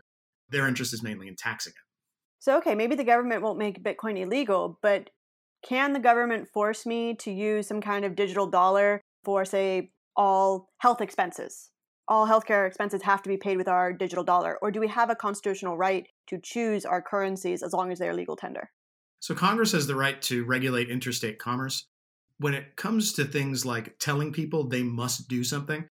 Their 0.48 0.68
interest 0.68 0.94
is 0.94 1.02
mainly 1.02 1.26
in 1.26 1.34
taxing 1.34 1.72
it. 1.72 1.84
So, 2.38 2.56
okay, 2.58 2.76
maybe 2.76 2.94
the 2.94 3.04
government 3.04 3.42
won't 3.42 3.58
make 3.58 3.82
Bitcoin 3.82 4.16
illegal, 4.16 4.78
but 4.80 5.10
can 5.66 5.92
the 5.92 6.00
government 6.00 6.48
force 6.48 6.86
me 6.86 7.14
to 7.16 7.30
use 7.30 7.66
some 7.66 7.80
kind 7.80 8.04
of 8.04 8.16
digital 8.16 8.46
dollar 8.46 9.00
for, 9.24 9.44
say, 9.44 9.90
all 10.16 10.68
health 10.78 11.00
expenses? 11.00 11.70
All 12.06 12.26
healthcare 12.26 12.66
expenses 12.66 13.02
have 13.02 13.22
to 13.22 13.28
be 13.28 13.36
paid 13.36 13.58
with 13.58 13.68
our 13.68 13.92
digital 13.92 14.24
dollar. 14.24 14.58
Or 14.62 14.70
do 14.70 14.80
we 14.80 14.88
have 14.88 15.10
a 15.10 15.14
constitutional 15.14 15.76
right 15.76 16.06
to 16.28 16.38
choose 16.42 16.84
our 16.84 17.02
currencies 17.02 17.62
as 17.62 17.72
long 17.72 17.92
as 17.92 17.98
they 17.98 18.08
are 18.08 18.14
legal 18.14 18.36
tender? 18.36 18.70
So, 19.20 19.34
Congress 19.34 19.72
has 19.72 19.86
the 19.86 19.96
right 19.96 20.20
to 20.22 20.44
regulate 20.44 20.88
interstate 20.88 21.38
commerce. 21.38 21.84
When 22.38 22.54
it 22.54 22.76
comes 22.76 23.12
to 23.14 23.24
things 23.24 23.66
like 23.66 23.98
telling 23.98 24.32
people 24.32 24.68
they 24.68 24.84
must 24.84 25.28
do 25.28 25.42
something, 25.42 25.88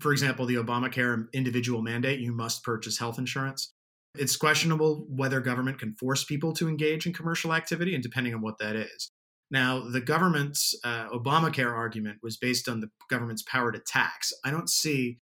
for 0.00 0.12
example, 0.12 0.46
the 0.46 0.56
Obamacare 0.56 1.26
individual 1.32 1.82
mandate, 1.82 2.20
you 2.20 2.32
must 2.32 2.64
purchase 2.64 2.98
health 2.98 3.18
insurance. 3.18 3.73
It's 4.16 4.36
questionable 4.36 5.06
whether 5.08 5.40
government 5.40 5.78
can 5.78 5.94
force 5.94 6.24
people 6.24 6.52
to 6.54 6.68
engage 6.68 7.06
in 7.06 7.12
commercial 7.12 7.52
activity, 7.52 7.94
and 7.94 8.02
depending 8.02 8.34
on 8.34 8.42
what 8.42 8.58
that 8.58 8.76
is. 8.76 9.10
Now, 9.50 9.88
the 9.88 10.00
government's 10.00 10.74
uh, 10.84 11.08
Obamacare 11.10 11.72
argument 11.72 12.18
was 12.22 12.36
based 12.36 12.68
on 12.68 12.80
the 12.80 12.90
government's 13.10 13.42
power 13.42 13.70
to 13.72 13.78
tax. 13.78 14.32
I 14.44 14.50
don't 14.50 14.70
see 14.70 15.18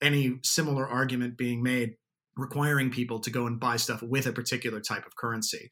any 0.00 0.38
similar 0.44 0.88
argument 0.88 1.36
being 1.36 1.62
made 1.62 1.94
requiring 2.36 2.90
people 2.90 3.18
to 3.20 3.30
go 3.30 3.46
and 3.46 3.58
buy 3.58 3.76
stuff 3.76 4.02
with 4.02 4.26
a 4.26 4.32
particular 4.32 4.80
type 4.80 5.04
of 5.04 5.16
currency, 5.16 5.70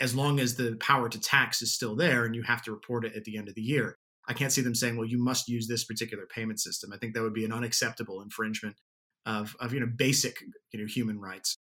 as 0.00 0.14
long 0.14 0.40
as 0.40 0.56
the 0.56 0.76
power 0.80 1.08
to 1.08 1.20
tax 1.20 1.60
is 1.60 1.74
still 1.74 1.94
there 1.94 2.24
and 2.24 2.34
you 2.34 2.42
have 2.42 2.62
to 2.62 2.72
report 2.72 3.04
it 3.04 3.14
at 3.14 3.24
the 3.24 3.36
end 3.36 3.48
of 3.48 3.54
the 3.54 3.62
year. 3.62 3.96
I 4.26 4.32
can't 4.32 4.52
see 4.52 4.62
them 4.62 4.74
saying, 4.74 4.96
well, 4.96 5.08
you 5.08 5.22
must 5.22 5.48
use 5.48 5.68
this 5.68 5.84
particular 5.84 6.26
payment 6.26 6.60
system. 6.60 6.92
I 6.92 6.98
think 6.98 7.14
that 7.14 7.22
would 7.22 7.34
be 7.34 7.44
an 7.44 7.52
unacceptable 7.52 8.20
infringement 8.20 8.76
of, 9.26 9.54
of 9.60 9.72
you 9.72 9.80
know, 9.80 9.88
basic 9.94 10.36
you 10.72 10.80
know, 10.80 10.86
human 10.86 11.18
rights. 11.18 11.56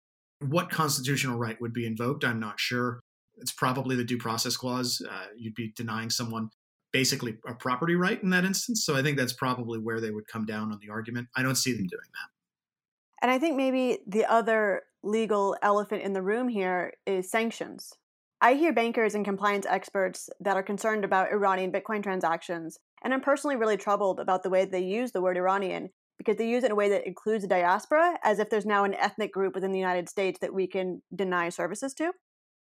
What 0.49 0.71
constitutional 0.71 1.39
right 1.39 1.61
would 1.61 1.73
be 1.73 1.87
invoked? 1.87 2.25
I'm 2.25 2.41
not 2.41 2.59
sure. 2.59 3.01
It's 3.39 3.53
probably 3.53 3.97
the 3.97 4.05
due 4.05 4.19
process 4.19 4.57
clause. 4.57 5.03
Uh, 5.09 5.27
you'd 5.37 5.55
be 5.55 5.73
denying 5.77 6.11
someone 6.11 6.51
basically 6.93 7.39
a 7.47 7.55
property 7.55 7.95
right 7.95 8.23
in 8.23 8.31
that 8.31 8.45
instance. 8.45 8.85
So 8.85 8.95
I 8.95 9.03
think 9.03 9.17
that's 9.17 9.33
probably 9.33 9.79
where 9.79 10.01
they 10.01 10.11
would 10.11 10.29
come 10.29 10.45
down 10.45 10.73
on 10.73 10.79
the 10.81 10.91
argument. 10.91 11.29
I 11.37 11.43
don't 11.43 11.55
see 11.55 11.73
them 11.73 11.87
doing 11.87 12.03
that. 12.13 13.23
And 13.23 13.31
I 13.31 13.39
think 13.39 13.57
maybe 13.57 14.01
the 14.07 14.27
other 14.27 14.83
legal 15.03 15.57
elephant 15.63 16.03
in 16.03 16.13
the 16.13 16.23
room 16.23 16.49
here 16.49 16.93
is 17.07 17.31
sanctions. 17.31 17.93
I 18.41 18.55
hear 18.55 18.73
bankers 18.73 19.15
and 19.15 19.25
compliance 19.25 19.67
experts 19.67 20.29
that 20.41 20.57
are 20.57 20.65
concerned 20.65 21.05
about 21.05 21.31
Iranian 21.31 21.71
Bitcoin 21.71 22.03
transactions, 22.03 22.79
and 23.05 23.15
I'm 23.15 23.21
personally 23.21 23.55
really 23.55 23.77
troubled 23.77 24.19
about 24.19 24.43
the 24.43 24.51
way 24.51 24.65
they 24.65 24.81
use 24.81 25.13
the 25.13 25.21
word 25.21 25.37
Iranian 25.37 25.91
because 26.19 26.37
they 26.37 26.49
use 26.49 26.63
it 26.63 26.67
in 26.67 26.73
a 26.73 26.77
way 26.77 26.89
that 26.91 27.07
includes 27.07 27.43
the 27.43 27.49
diaspora 27.49 28.19
as 28.23 28.39
if 28.39 28.51
there's 28.51 28.67
now 28.67 28.85
an 28.85 28.95
ethnic 28.95 29.33
group 29.33 29.55
within 29.55 29.73
the 29.73 29.79
United 29.79 30.09
States 30.09 30.39
that 30.41 30.55
we 30.55 30.67
can 30.67 31.03
deny 31.15 31.49
services 31.49 31.95
to. 31.95 32.13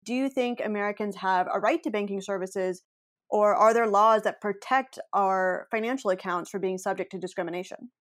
Do 0.03 0.13
you 0.13 0.29
think 0.29 0.61
Americans 0.63 1.17
have 1.17 1.47
a 1.53 1.59
right 1.59 1.81
to 1.83 1.91
banking 1.91 2.21
services, 2.21 2.81
or 3.29 3.55
are 3.55 3.73
there 3.73 3.87
laws 3.87 4.23
that 4.23 4.41
protect 4.41 4.97
our 5.13 5.67
financial 5.69 6.09
accounts 6.09 6.49
from 6.49 6.61
being 6.61 6.77
subject 6.77 7.11
to 7.11 7.19
discrimination? 7.19 7.91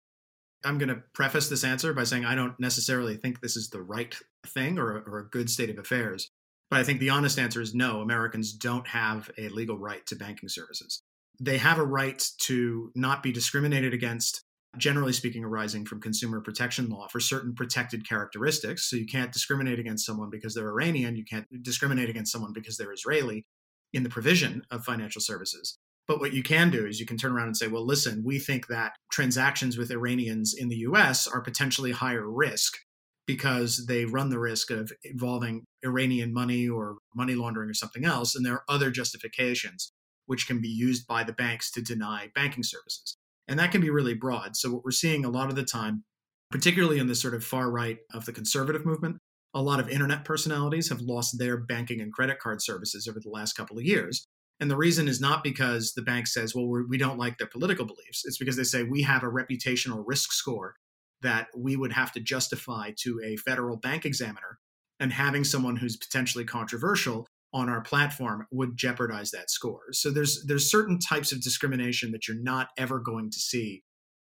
I'm 0.65 0.79
going 0.79 0.89
to 0.89 1.03
preface 1.15 1.49
this 1.49 1.65
answer 1.65 1.93
by 1.93 2.05
saying 2.05 2.25
I 2.25 2.35
don't 2.35 2.59
necessarily 2.59 3.17
think 3.17 3.41
this 3.41 3.57
is 3.57 3.71
the 3.71 3.83
right 3.83 4.15
thing 4.47 4.79
or, 4.79 5.03
or 5.07 5.19
a 5.19 5.29
good 5.29 5.49
state 5.49 5.71
of 5.71 5.79
affairs. 5.79 6.31
But 6.71 6.81
I 6.81 6.85
think 6.85 7.01
the 7.01 7.11
honest 7.11 7.39
answer 7.39 7.61
is 7.61 7.75
no, 7.75 8.01
Americans 8.01 8.53
don't 8.53 8.87
have 8.87 9.31
a 9.37 9.49
legal 9.49 9.79
right 9.79 10.05
to 10.07 10.17
banking 10.17 10.49
services. 10.49 11.03
They 11.41 11.59
have 11.59 11.79
a 11.79 11.85
right 11.85 12.23
to 12.43 12.93
not 12.95 13.23
be 13.23 13.33
discriminated 13.33 13.93
against 13.93 14.45
generally 14.79 15.13
speaking, 15.13 15.45
arising 15.45 15.85
from 15.85 16.01
consumer 16.01 16.41
protection 16.41 16.89
law 16.89 17.09
for 17.09 17.21
certain 17.21 17.55
protected 17.55 18.09
characteristics. 18.09 18.89
So 18.89 18.97
you 18.97 19.07
can't 19.07 19.33
discriminate 19.33 19.79
against 19.79 20.07
someone 20.07 20.31
because 20.31 20.55
they're 20.55 20.69
Iranian, 20.69 21.17
you 21.17 21.25
can't 21.25 21.47
discriminate 21.63 22.09
against 22.09 22.33
someone 22.33 22.53
because 22.53 22.77
they're 22.77 22.93
Israeli 22.93 23.45
in 23.93 24.03
the 24.05 24.09
provision 24.09 24.63
of 24.71 24.85
financial 24.85 25.21
services. 25.21 25.77
But 26.07 26.21
what 26.21 26.33
you 26.33 26.43
can 26.43 26.71
do 26.71 26.87
is 26.87 26.99
you 26.99 27.07
can 27.07 27.17
turn 27.17 27.33
around 27.33 27.49
and 27.49 27.57
say, 27.57 27.69
well, 27.69 27.85
listen, 27.85 28.23
we 28.25 28.39
think 28.39 28.67
that 28.69 28.93
transactions 29.13 29.77
with 29.77 29.91
Iranians 29.91 30.55
in 30.57 30.69
the 30.69 30.79
US 30.79 31.27
are 31.27 31.41
potentially 31.41 31.93
higher 31.93 32.29
risk 32.29 32.79
because 33.27 33.87
they 33.87 34.05
run 34.05 34.31
the 34.31 34.39
risk 34.39 34.71
of 34.71 34.93
involving 35.05 35.63
Iranian 35.85 36.33
money 36.33 36.69
or 36.69 36.97
money 37.15 37.35
laundering 37.35 37.71
or 37.71 37.75
something 37.75 38.05
else. 38.05 38.35
And 38.35 38.45
there 38.45 38.55
are 38.55 38.65
other 38.69 38.91
justifications 38.91 39.93
which 40.27 40.47
can 40.47 40.61
be 40.61 40.69
used 40.69 41.07
by 41.07 41.23
the 41.23 41.33
banks 41.33 41.71
to 41.73 41.83
deny 41.83 42.31
banking 42.35 42.63
services. 42.63 43.17
And 43.51 43.59
that 43.59 43.73
can 43.73 43.81
be 43.81 43.91
really 43.91 44.15
broad. 44.15 44.57
So, 44.57 44.71
what 44.71 44.85
we're 44.85 44.93
seeing 44.93 45.25
a 45.25 45.31
lot 45.31 45.51
of 45.51 45.57
the 45.57 45.65
time, 45.65 46.05
particularly 46.53 47.01
in 47.01 47.09
the 47.09 47.17
sort 47.17 47.35
of 47.35 47.45
far 47.45 47.71
right 47.71 47.99
of 48.15 48.25
the 48.25 48.33
conservative 48.33 48.87
movement, 48.87 49.19
a 49.53 49.61
lot 49.61 49.81
of 49.81 49.89
internet 49.89 50.25
personalities 50.25 50.89
have 50.89 51.01
lost 51.01 51.37
their 51.37 51.57
banking 51.57 52.01
and 52.01 52.13
credit 52.13 52.39
card 52.39 52.63
services 52.63 53.09
over 53.09 53.19
the 53.19 53.29
last 53.29 53.55
couple 53.55 53.77
of 53.77 53.85
years. 53.85 54.25
And 54.61 54.71
the 54.71 54.77
reason 54.77 55.09
is 55.09 55.21
not 55.21 55.43
because 55.43 55.95
the 55.95 56.03
bank 56.03 56.29
says, 56.29 56.55
well, 56.55 56.67
we're, 56.67 56.87
we 56.87 56.97
do 56.97 57.07
not 57.07 57.19
like 57.19 57.39
their 57.39 57.49
political 57.49 57.87
beliefs. 57.87 58.23
It's 58.25 58.39
because 58.39 58.57
they 58.57 58.63
say 58.63 58.85
we 58.85 59.03
have 59.03 59.25
a 59.25 59.27
reputational 59.27 60.05
risk 60.07 60.33
score 60.33 60.77
that 61.23 61.49
we 61.57 61.77
would 61.77 61.93
have 61.93 62.13
to 62.13 62.21
justify 62.21 62.93
to 62.99 63.21
a 63.25 63.37
federal 63.37 63.77
bank 63.77 64.07
examiner. 64.07 64.59
And 65.01 65.13
having 65.13 65.45
someone 65.45 65.77
who's 65.77 65.97
potentially 65.97 66.45
controversial 66.45 67.27
on 67.53 67.69
our 67.69 67.81
platform 67.81 68.47
would 68.51 68.77
jeopardize 68.77 69.31
that 69.33 69.51
score. 69.51 69.81
So 69.93 70.11
there's 70.11 70.45
there's 70.47 70.71
certain 70.71 70.99
types 70.99 71.33
of 71.33 71.43
discrimination 71.43 72.13
that 72.13 72.29
you're 72.29 72.41
not 72.41 72.69
ever 72.79 72.99
going 73.01 73.31
to 73.31 73.39
see, 73.39 73.83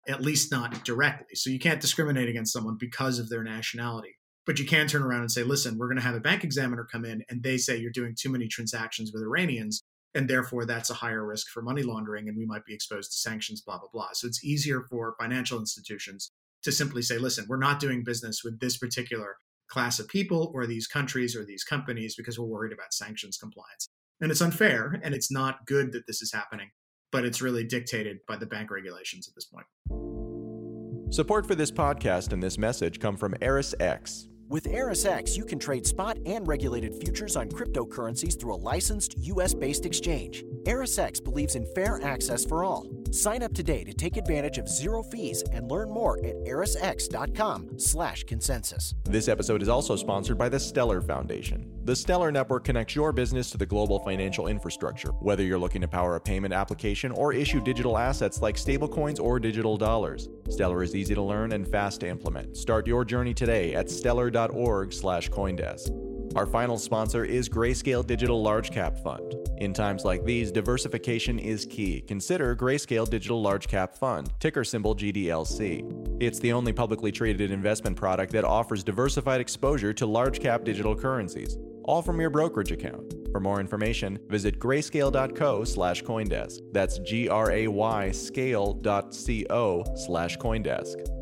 at 0.07 0.21
least 0.21 0.51
not 0.51 0.83
directly. 0.83 1.35
So 1.35 1.49
you 1.49 1.59
can't 1.59 1.81
discriminate 1.81 2.29
against 2.29 2.53
someone 2.53 2.77
because 2.79 3.19
of 3.19 3.29
their 3.29 3.43
nationality. 3.43 4.15
But 4.45 4.57
you 4.57 4.65
can 4.65 4.87
turn 4.87 5.03
around 5.03 5.21
and 5.21 5.31
say, 5.31 5.43
listen, 5.43 5.77
we're 5.77 5.87
going 5.87 5.99
to 5.99 6.03
have 6.03 6.15
a 6.15 6.19
bank 6.19 6.43
examiner 6.43 6.87
come 6.91 7.05
in 7.05 7.23
and 7.29 7.43
they 7.43 7.57
say 7.57 7.77
you're 7.77 7.91
doing 7.91 8.15
too 8.19 8.29
many 8.29 8.47
transactions 8.47 9.11
with 9.13 9.21
Iranians. 9.21 9.83
And 10.15 10.27
therefore, 10.27 10.65
that's 10.65 10.89
a 10.89 10.95
higher 10.95 11.25
risk 11.25 11.47
for 11.49 11.61
money 11.61 11.83
laundering 11.83 12.27
and 12.27 12.35
we 12.35 12.45
might 12.45 12.65
be 12.65 12.73
exposed 12.73 13.11
to 13.11 13.17
sanctions, 13.17 13.61
blah, 13.61 13.77
blah, 13.77 13.87
blah. 13.93 14.09
So 14.13 14.27
it's 14.27 14.43
easier 14.43 14.81
for 14.89 15.15
financial 15.19 15.59
institutions 15.59 16.31
to 16.63 16.71
simply 16.71 17.01
say, 17.01 17.17
listen, 17.17 17.45
we're 17.47 17.57
not 17.57 17.79
doing 17.79 18.03
business 18.03 18.43
with 18.43 18.59
this 18.59 18.77
particular 18.77 19.37
class 19.71 19.99
of 19.99 20.07
people 20.07 20.51
or 20.53 20.67
these 20.67 20.85
countries 20.85 21.35
or 21.35 21.45
these 21.45 21.63
companies 21.63 22.15
because 22.15 22.37
we're 22.37 22.45
worried 22.45 22.73
about 22.73 22.93
sanctions 22.93 23.37
compliance. 23.37 23.87
And 24.19 24.29
it's 24.31 24.41
unfair 24.41 24.99
and 25.03 25.15
it's 25.15 25.31
not 25.31 25.65
good 25.65 25.93
that 25.93 26.05
this 26.05 26.21
is 26.21 26.31
happening, 26.31 26.69
but 27.11 27.25
it's 27.25 27.41
really 27.41 27.63
dictated 27.63 28.17
by 28.27 28.35
the 28.35 28.45
bank 28.45 28.69
regulations 28.69 29.27
at 29.27 29.33
this 29.33 29.45
point. 29.45 29.65
Support 31.13 31.47
for 31.47 31.55
this 31.55 31.71
podcast 31.71 32.31
and 32.31 32.41
this 32.41 32.57
message 32.57 32.99
come 32.99 33.17
from 33.17 33.33
ErisX. 33.41 34.27
With 34.51 34.65
ErisX, 34.65 35.35
you 35.37 35.45
can 35.45 35.59
trade 35.59 35.87
spot 35.87 36.17
and 36.25 36.45
regulated 36.45 36.93
futures 36.95 37.37
on 37.37 37.47
cryptocurrencies 37.47 38.37
through 38.37 38.53
a 38.53 38.59
licensed 38.59 39.15
U.S. 39.19 39.53
based 39.53 39.85
exchange. 39.85 40.43
ErisX 40.63 41.23
believes 41.23 41.55
in 41.55 41.65
fair 41.73 42.03
access 42.03 42.43
for 42.43 42.65
all. 42.65 42.85
Sign 43.11 43.43
up 43.43 43.53
today 43.53 43.85
to 43.85 43.93
take 43.93 44.17
advantage 44.17 44.57
of 44.57 44.67
zero 44.67 45.03
fees 45.03 45.41
and 45.53 45.71
learn 45.71 45.89
more 45.89 46.17
at 46.25 46.35
erisx.com/consensus. 46.43 48.93
This 49.05 49.29
episode 49.29 49.61
is 49.61 49.69
also 49.69 49.95
sponsored 49.95 50.37
by 50.37 50.49
the 50.49 50.59
Stellar 50.59 51.01
Foundation. 51.01 51.71
The 51.83 51.95
Stellar 51.95 52.31
Network 52.31 52.63
connects 52.63 52.95
your 52.95 53.11
business 53.11 53.49
to 53.49 53.57
the 53.57 53.65
global 53.65 53.97
financial 53.97 54.45
infrastructure. 54.45 55.09
Whether 55.13 55.41
you're 55.41 55.57
looking 55.57 55.81
to 55.81 55.87
power 55.87 56.15
a 56.15 56.21
payment 56.21 56.53
application 56.53 57.11
or 57.11 57.33
issue 57.33 57.59
digital 57.59 57.97
assets 57.97 58.39
like 58.39 58.55
stablecoins 58.55 59.19
or 59.19 59.39
digital 59.39 59.77
dollars, 59.77 60.29
Stellar 60.47 60.83
is 60.83 60.95
easy 60.95 61.15
to 61.15 61.23
learn 61.23 61.53
and 61.53 61.67
fast 61.67 62.01
to 62.01 62.07
implement. 62.07 62.55
Start 62.55 62.85
your 62.85 63.03
journey 63.03 63.33
today 63.33 63.73
at 63.73 63.89
stellar.org/coindesk. 63.89 66.35
Our 66.35 66.45
final 66.45 66.77
sponsor 66.77 67.25
is 67.25 67.49
Grayscale 67.49 68.05
Digital 68.05 68.39
Large 68.41 68.69
Cap 68.69 68.99
Fund. 68.99 69.35
In 69.57 69.73
times 69.73 70.05
like 70.05 70.23
these, 70.23 70.51
diversification 70.51 71.39
is 71.39 71.65
key. 71.65 72.01
Consider 72.01 72.55
Grayscale 72.55 73.09
Digital 73.09 73.41
Large 73.41 73.67
Cap 73.67 73.97
Fund, 73.97 74.31
ticker 74.39 74.63
symbol 74.63 74.95
GDLC. 74.95 75.83
It's 76.21 76.37
the 76.39 76.53
only 76.53 76.73
publicly 76.73 77.11
traded 77.11 77.49
investment 77.51 77.97
product 77.97 78.31
that 78.33 78.45
offers 78.45 78.83
diversified 78.83 79.41
exposure 79.41 79.93
to 79.93 80.05
large 80.05 80.39
cap 80.39 80.63
digital 80.63 80.95
currencies, 80.95 81.57
all 81.83 82.01
from 82.01 82.19
your 82.19 82.29
brokerage 82.29 82.71
account. 82.71 83.13
For 83.31 83.39
more 83.39 83.59
information, 83.59 84.19
visit 84.27 84.59
grayscale.co 84.59 85.63
slash 85.63 86.03
Coindesk. 86.03 86.59
That's 86.71 86.99
G 86.99 87.29
R 87.29 87.51
A 87.51 87.67
Y 87.67 88.11
scale.co 88.11 89.85
slash 89.95 90.37
Coindesk. 90.37 91.21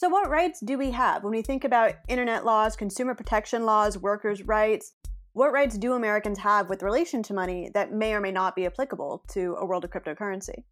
So, 0.00 0.08
what 0.08 0.30
rights 0.30 0.60
do 0.60 0.78
we 0.78 0.92
have 0.92 1.22
when 1.22 1.32
we 1.32 1.42
think 1.42 1.62
about 1.62 1.92
internet 2.08 2.46
laws, 2.46 2.74
consumer 2.74 3.14
protection 3.14 3.66
laws, 3.66 3.98
workers' 3.98 4.42
rights? 4.42 4.94
What 5.34 5.52
rights 5.52 5.76
do 5.76 5.92
Americans 5.92 6.38
have 6.38 6.70
with 6.70 6.82
relation 6.82 7.22
to 7.24 7.34
money 7.34 7.70
that 7.74 7.92
may 7.92 8.14
or 8.14 8.20
may 8.20 8.32
not 8.32 8.56
be 8.56 8.64
applicable 8.64 9.24
to 9.32 9.56
a 9.60 9.66
world 9.66 9.84
of 9.84 9.90
cryptocurrency? 9.90 10.64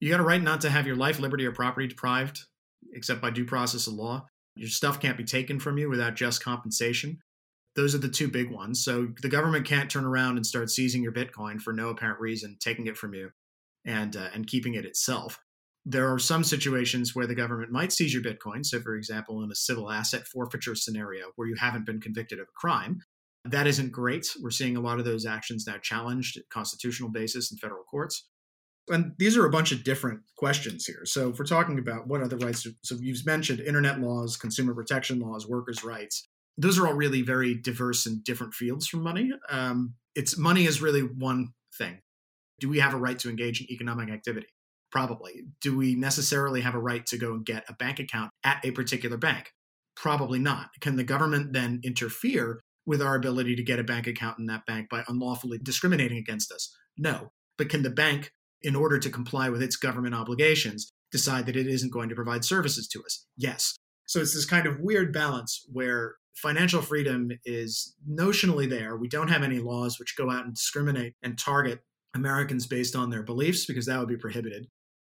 You 0.00 0.10
got 0.10 0.18
a 0.18 0.24
right 0.24 0.42
not 0.42 0.60
to 0.62 0.70
have 0.70 0.86
your 0.86 0.96
life, 0.96 1.20
liberty, 1.20 1.46
or 1.46 1.52
property 1.52 1.86
deprived, 1.86 2.40
except 2.92 3.22
by 3.22 3.30
due 3.30 3.44
process 3.44 3.86
of 3.86 3.94
law. 3.94 4.26
Your 4.56 4.68
stuff 4.68 5.00
can't 5.00 5.18
be 5.18 5.24
taken 5.24 5.60
from 5.60 5.78
you 5.78 5.88
without 5.88 6.16
just 6.16 6.42
compensation. 6.42 7.18
Those 7.74 7.94
are 7.94 7.98
the 7.98 8.08
two 8.08 8.28
big 8.28 8.50
ones. 8.50 8.82
So 8.82 9.08
the 9.20 9.28
government 9.28 9.66
can't 9.66 9.90
turn 9.90 10.04
around 10.04 10.36
and 10.36 10.46
start 10.46 10.70
seizing 10.70 11.02
your 11.02 11.12
Bitcoin 11.12 11.60
for 11.60 11.72
no 11.72 11.90
apparent 11.90 12.20
reason, 12.20 12.56
taking 12.58 12.86
it 12.86 12.96
from 12.96 13.14
you, 13.14 13.30
and 13.84 14.16
uh, 14.16 14.28
and 14.34 14.46
keeping 14.46 14.74
it 14.74 14.84
itself 14.84 15.38
there 15.88 16.12
are 16.12 16.18
some 16.18 16.42
situations 16.42 17.14
where 17.14 17.28
the 17.28 17.34
government 17.34 17.70
might 17.70 17.92
seize 17.92 18.12
your 18.12 18.22
Bitcoin. 18.22 18.66
So, 18.66 18.80
for 18.80 18.96
example, 18.96 19.44
in 19.44 19.52
a 19.52 19.54
civil 19.54 19.90
asset 19.90 20.26
forfeiture 20.26 20.74
scenario 20.74 21.26
where 21.36 21.46
you 21.46 21.54
haven't 21.54 21.86
been 21.86 22.00
convicted 22.00 22.40
of 22.40 22.48
a 22.48 22.58
crime, 22.60 23.00
that 23.44 23.68
isn't 23.68 23.92
great. 23.92 24.26
We're 24.42 24.50
seeing 24.50 24.76
a 24.76 24.80
lot 24.80 24.98
of 24.98 25.04
those 25.04 25.24
actions 25.24 25.64
now 25.64 25.76
challenged 25.80 26.36
at 26.36 26.48
constitutional 26.50 27.10
basis 27.10 27.52
in 27.52 27.58
federal 27.58 27.84
courts. 27.84 28.28
And 28.88 29.12
these 29.18 29.36
are 29.36 29.46
a 29.46 29.50
bunch 29.50 29.72
of 29.72 29.82
different 29.82 30.20
questions 30.36 30.84
here. 30.86 31.02
So, 31.04 31.30
if 31.30 31.38
we're 31.38 31.44
talking 31.44 31.78
about 31.78 32.06
what 32.06 32.22
other 32.22 32.36
rights, 32.36 32.66
so 32.82 32.96
you've 33.00 33.26
mentioned 33.26 33.60
internet 33.60 34.00
laws, 34.00 34.36
consumer 34.36 34.74
protection 34.74 35.18
laws, 35.18 35.46
workers' 35.46 35.84
rights. 35.84 36.28
Those 36.58 36.78
are 36.78 36.86
all 36.86 36.94
really 36.94 37.22
very 37.22 37.54
diverse 37.54 38.06
and 38.06 38.24
different 38.24 38.54
fields 38.54 38.86
from 38.86 39.02
money. 39.02 39.30
Um, 39.50 39.94
it's 40.14 40.38
money 40.38 40.64
is 40.64 40.80
really 40.80 41.02
one 41.02 41.48
thing. 41.76 42.00
Do 42.60 42.68
we 42.68 42.78
have 42.78 42.94
a 42.94 42.98
right 42.98 43.18
to 43.18 43.28
engage 43.28 43.60
in 43.60 43.70
economic 43.70 44.08
activity? 44.08 44.46
Probably. 44.90 45.42
Do 45.60 45.76
we 45.76 45.94
necessarily 45.94 46.62
have 46.62 46.74
a 46.74 46.78
right 46.78 47.04
to 47.06 47.18
go 47.18 47.32
and 47.32 47.44
get 47.44 47.64
a 47.68 47.74
bank 47.74 47.98
account 47.98 48.30
at 48.44 48.64
a 48.64 48.70
particular 48.70 49.18
bank? 49.18 49.50
Probably 49.94 50.38
not. 50.38 50.68
Can 50.80 50.96
the 50.96 51.04
government 51.04 51.52
then 51.52 51.80
interfere 51.84 52.60
with 52.86 53.02
our 53.02 53.16
ability 53.16 53.56
to 53.56 53.62
get 53.62 53.78
a 53.78 53.84
bank 53.84 54.06
account 54.06 54.38
in 54.38 54.46
that 54.46 54.64
bank 54.66 54.88
by 54.88 55.04
unlawfully 55.08 55.58
discriminating 55.58 56.18
against 56.18 56.52
us? 56.52 56.74
No. 56.96 57.32
But 57.58 57.68
can 57.68 57.82
the 57.82 57.90
bank, 57.90 58.30
in 58.62 58.76
order 58.76 58.98
to 58.98 59.10
comply 59.10 59.48
with 59.48 59.62
its 59.62 59.76
government 59.76 60.14
obligations, 60.14 60.92
decide 61.12 61.46
that 61.46 61.56
it 61.56 61.66
isn't 61.66 61.92
going 61.92 62.08
to 62.08 62.14
provide 62.14 62.44
services 62.44 62.88
to 62.88 63.02
us? 63.04 63.26
Yes. 63.36 63.76
So 64.06 64.20
it's 64.20 64.34
this 64.34 64.46
kind 64.46 64.66
of 64.66 64.80
weird 64.80 65.12
balance 65.12 65.64
where 65.72 66.16
financial 66.34 66.82
freedom 66.82 67.30
is 67.44 67.94
notionally 68.08 68.68
there. 68.68 68.96
We 68.96 69.08
don't 69.08 69.28
have 69.28 69.42
any 69.42 69.58
laws 69.58 69.98
which 69.98 70.16
go 70.16 70.30
out 70.30 70.44
and 70.44 70.54
discriminate 70.54 71.14
and 71.22 71.38
target 71.38 71.80
Americans 72.14 72.66
based 72.66 72.94
on 72.94 73.10
their 73.10 73.22
beliefs 73.22 73.66
because 73.66 73.86
that 73.86 73.98
would 73.98 74.08
be 74.08 74.16
prohibited 74.16 74.66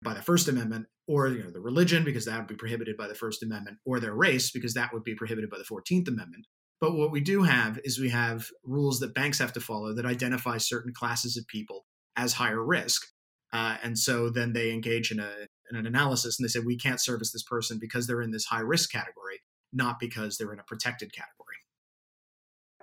by 0.02 0.14
the 0.14 0.22
First 0.22 0.48
Amendment, 0.48 0.86
or 1.06 1.28
you 1.28 1.42
know, 1.44 1.50
the 1.50 1.60
religion, 1.60 2.04
because 2.04 2.24
that 2.24 2.38
would 2.38 2.48
be 2.48 2.56
prohibited 2.56 2.96
by 2.96 3.06
the 3.06 3.14
First 3.14 3.42
Amendment, 3.42 3.78
or 3.86 4.00
their 4.00 4.14
race, 4.14 4.50
because 4.50 4.74
that 4.74 4.92
would 4.92 5.04
be 5.04 5.14
prohibited 5.14 5.48
by 5.48 5.58
the 5.58 5.64
14th 5.64 6.08
Amendment. 6.08 6.46
But 6.80 6.96
what 6.96 7.12
we 7.12 7.20
do 7.20 7.44
have 7.44 7.78
is 7.84 8.00
we 8.00 8.10
have 8.10 8.48
rules 8.64 8.98
that 9.00 9.14
banks 9.14 9.38
have 9.38 9.52
to 9.52 9.60
follow 9.60 9.94
that 9.94 10.04
identify 10.04 10.58
certain 10.58 10.92
classes 10.92 11.36
of 11.36 11.46
people 11.46 11.84
as 12.16 12.32
higher 12.32 12.62
risk. 12.62 13.06
Uh, 13.52 13.76
and 13.82 13.98
so 13.98 14.30
then 14.30 14.52
they 14.52 14.70
engage 14.70 15.10
in, 15.10 15.20
a, 15.20 15.30
in 15.70 15.76
an 15.76 15.86
analysis 15.86 16.38
and 16.38 16.44
they 16.44 16.48
say, 16.48 16.60
we 16.60 16.76
can't 16.76 17.00
service 17.00 17.32
this 17.32 17.42
person 17.42 17.78
because 17.78 18.06
they're 18.06 18.22
in 18.22 18.30
this 18.30 18.46
high 18.46 18.60
risk 18.60 18.90
category, 18.90 19.40
not 19.72 20.00
because 20.00 20.38
they're 20.38 20.52
in 20.52 20.58
a 20.58 20.64
protected 20.64 21.12
category. 21.12 21.56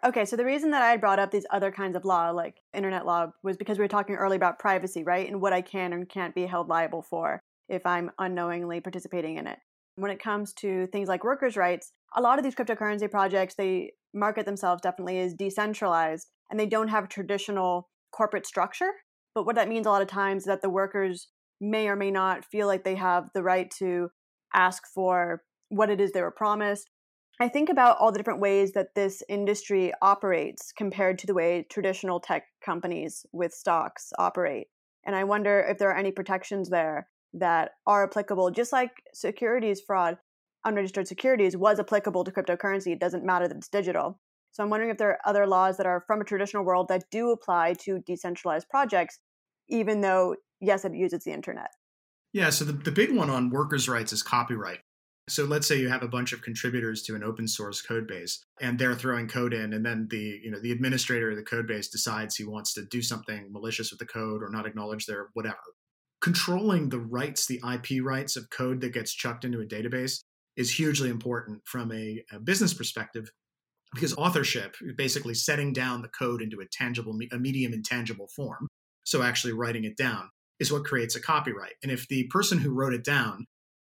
Okay, 0.06 0.24
so 0.24 0.38
the 0.38 0.46
reason 0.46 0.72
that 0.72 0.82
I 0.82 0.96
brought 0.96 1.20
up 1.20 1.32
these 1.32 1.46
other 1.52 1.72
kinds 1.72 1.96
of 1.96 2.06
law, 2.06 2.30
like 2.30 2.62
internet 2.74 3.06
law, 3.06 3.32
was 3.44 3.58
because 3.58 3.78
we 3.78 3.84
were 3.84 3.90
talking 3.90 4.16
earlier 4.16 4.38
about 4.38 4.58
privacy, 4.58 5.04
right? 5.04 5.28
And 5.28 5.42
what 5.42 5.52
I 5.52 5.62
can 5.62 5.92
and 5.92 6.08
can't 6.08 6.34
be 6.34 6.46
held 6.46 6.70
liable 6.70 7.02
for 7.02 7.42
if 7.68 7.86
I'm 7.86 8.12
unknowingly 8.18 8.80
participating 8.80 9.38
in 9.38 9.46
it. 9.46 9.60
When 9.96 10.12
it 10.12 10.24
comes 10.24 10.54
to 10.54 10.88
things 10.88 11.10
like 11.10 11.26
workers' 11.26 11.58
rights, 11.58 11.92
a 12.16 12.22
lot 12.22 12.40
of 12.40 12.46
these 12.46 12.56
cryptocurrency 12.56 13.12
projects, 13.12 13.56
they 13.56 13.92
market 14.14 14.46
themselves 14.46 14.82
definitely 14.82 15.20
as 15.20 15.34
decentralized 15.34 16.28
and 16.50 16.58
they 16.60 16.66
don't 16.66 16.88
have 16.88 17.10
traditional 17.10 17.90
corporate 18.12 18.46
structure. 18.46 18.92
But 19.36 19.46
what 19.46 19.56
that 19.56 19.70
means 19.70 19.86
a 19.86 19.90
lot 19.90 20.02
of 20.02 20.08
times 20.08 20.44
is 20.44 20.48
that 20.48 20.62
the 20.62 20.70
workers 20.70 21.28
may 21.62 21.88
or 21.88 21.96
may 21.96 22.12
not 22.12 22.46
feel 22.46 22.68
like 22.68 22.84
they 22.84 22.96
have 22.96 23.30
the 23.34 23.44
right 23.44 23.70
to 23.78 24.10
ask 24.54 24.84
for 24.94 25.44
what 25.70 25.90
it 25.90 26.02
is 26.02 26.12
they 26.12 26.22
were 26.22 26.32
promised 26.32 26.90
I 27.42 27.48
think 27.48 27.70
about 27.70 27.98
all 28.00 28.12
the 28.12 28.20
different 28.20 28.42
ways 28.42 28.74
that 28.74 28.96
this 28.96 29.24
industry 29.30 29.94
operates 30.02 30.74
compared 30.74 31.18
to 31.20 31.28
the 31.28 31.34
way 31.34 31.66
traditional 31.70 32.20
tech 32.20 32.44
companies 32.62 33.26
with 33.32 33.54
stocks 33.54 34.12
operate. 34.20 34.68
And 35.06 35.16
I 35.16 35.24
wonder 35.24 35.62
if 35.62 35.78
there 35.78 35.90
are 35.90 35.98
any 35.98 36.12
protections 36.12 36.70
there 36.70 37.08
that 37.34 37.72
are 37.88 38.04
applicable, 38.04 38.52
just 38.52 38.74
like 38.74 38.92
securities 39.14 39.80
fraud, 39.80 40.18
unregistered 40.66 41.08
securities 41.08 41.56
was 41.56 41.80
applicable 41.80 42.26
to 42.26 42.32
cryptocurrency. 42.32 42.92
It 42.92 43.00
doesn't 43.00 43.26
matter 43.26 43.48
that 43.48 43.56
it's 43.56 43.70
digital. 43.70 44.20
So 44.60 44.64
I'm 44.64 44.70
wondering 44.70 44.92
if 44.92 44.98
there 44.98 45.12
are 45.12 45.20
other 45.24 45.48
laws 45.48 45.78
that 45.78 45.86
are 45.86 46.04
from 46.06 46.20
a 46.20 46.26
traditional 46.26 46.66
world 46.66 46.90
that 46.90 47.06
do 47.12 47.32
apply 47.32 47.76
to 47.86 48.00
decentralized 48.00 48.68
projects, 48.68 49.18
even 49.70 50.02
though, 50.02 50.36
yes, 50.60 50.84
it 50.84 50.94
uses 50.94 51.24
the 51.24 51.32
internet. 51.32 51.70
Yeah, 52.34 52.50
so 52.50 52.66
the, 52.66 52.74
the 52.74 52.92
big 52.92 53.16
one 53.16 53.30
on 53.30 53.52
workers' 53.52 53.88
rights 53.88 54.12
is 54.12 54.22
copyright. 54.22 54.80
So 55.30 55.46
let's 55.46 55.66
say 55.66 55.80
you 55.80 55.88
have 55.88 56.04
a 56.04 56.10
bunch 56.10 56.34
of 56.34 56.42
contributors 56.42 57.04
to 57.04 57.16
an 57.16 57.24
open 57.24 57.48
source 57.48 57.82
code 57.82 58.06
base 58.06 58.44
and 58.60 58.78
they're 58.78 58.96
throwing 58.96 59.30
code 59.30 59.54
in 59.54 59.72
and 59.72 59.86
then 59.86 60.10
the, 60.12 60.42
you 60.44 60.52
know, 60.52 60.60
the 60.60 60.74
administrator 60.74 61.30
of 61.30 61.38
the 61.38 61.44
code 61.44 61.66
base 61.66 61.88
decides 61.88 62.36
he 62.36 62.44
wants 62.44 62.74
to 62.74 62.84
do 62.92 63.02
something 63.02 63.48
malicious 63.54 63.92
with 63.92 64.00
the 64.00 64.06
code 64.06 64.44
or 64.44 64.50
not 64.50 64.66
acknowledge 64.66 65.06
their 65.06 65.30
whatever. 65.36 65.56
Controlling 66.20 66.90
the 66.90 67.00
rights, 67.00 67.46
the 67.46 67.62
IP 67.66 68.04
rights 68.04 68.36
of 68.36 68.50
code 68.50 68.82
that 68.82 68.92
gets 68.92 69.14
chucked 69.14 69.46
into 69.46 69.62
a 69.62 69.66
database 69.66 70.20
is 70.58 70.70
hugely 70.70 71.10
important 71.10 71.62
from 71.64 71.94
a, 71.94 72.22
a 72.34 72.40
business 72.42 72.74
perspective 72.74 73.32
because 73.94 74.14
authorship, 74.16 74.76
basically 74.96 75.34
setting 75.34 75.74
down 75.74 76.02
the 76.02 76.10
code 76.10 76.42
into 76.42 76.60
a 76.60 76.66
tangible, 76.66 77.18
a 77.32 77.38
medium 77.38 77.74
intangible 77.74 78.28
form, 78.36 78.68
so 79.04 79.22
actually 79.22 79.54
writing 79.54 79.84
it 79.84 79.98
down, 79.98 80.30
is 80.60 80.72
what 80.72 80.86
creates 80.86 81.16
a 81.16 81.22
copyright. 81.22 81.74
And 81.82 81.92
if 81.92 82.08
the 82.08 82.28
person 82.28 82.60
who 82.60 82.72
wrote 82.72 82.94
it 82.94 83.04
down 83.04 83.46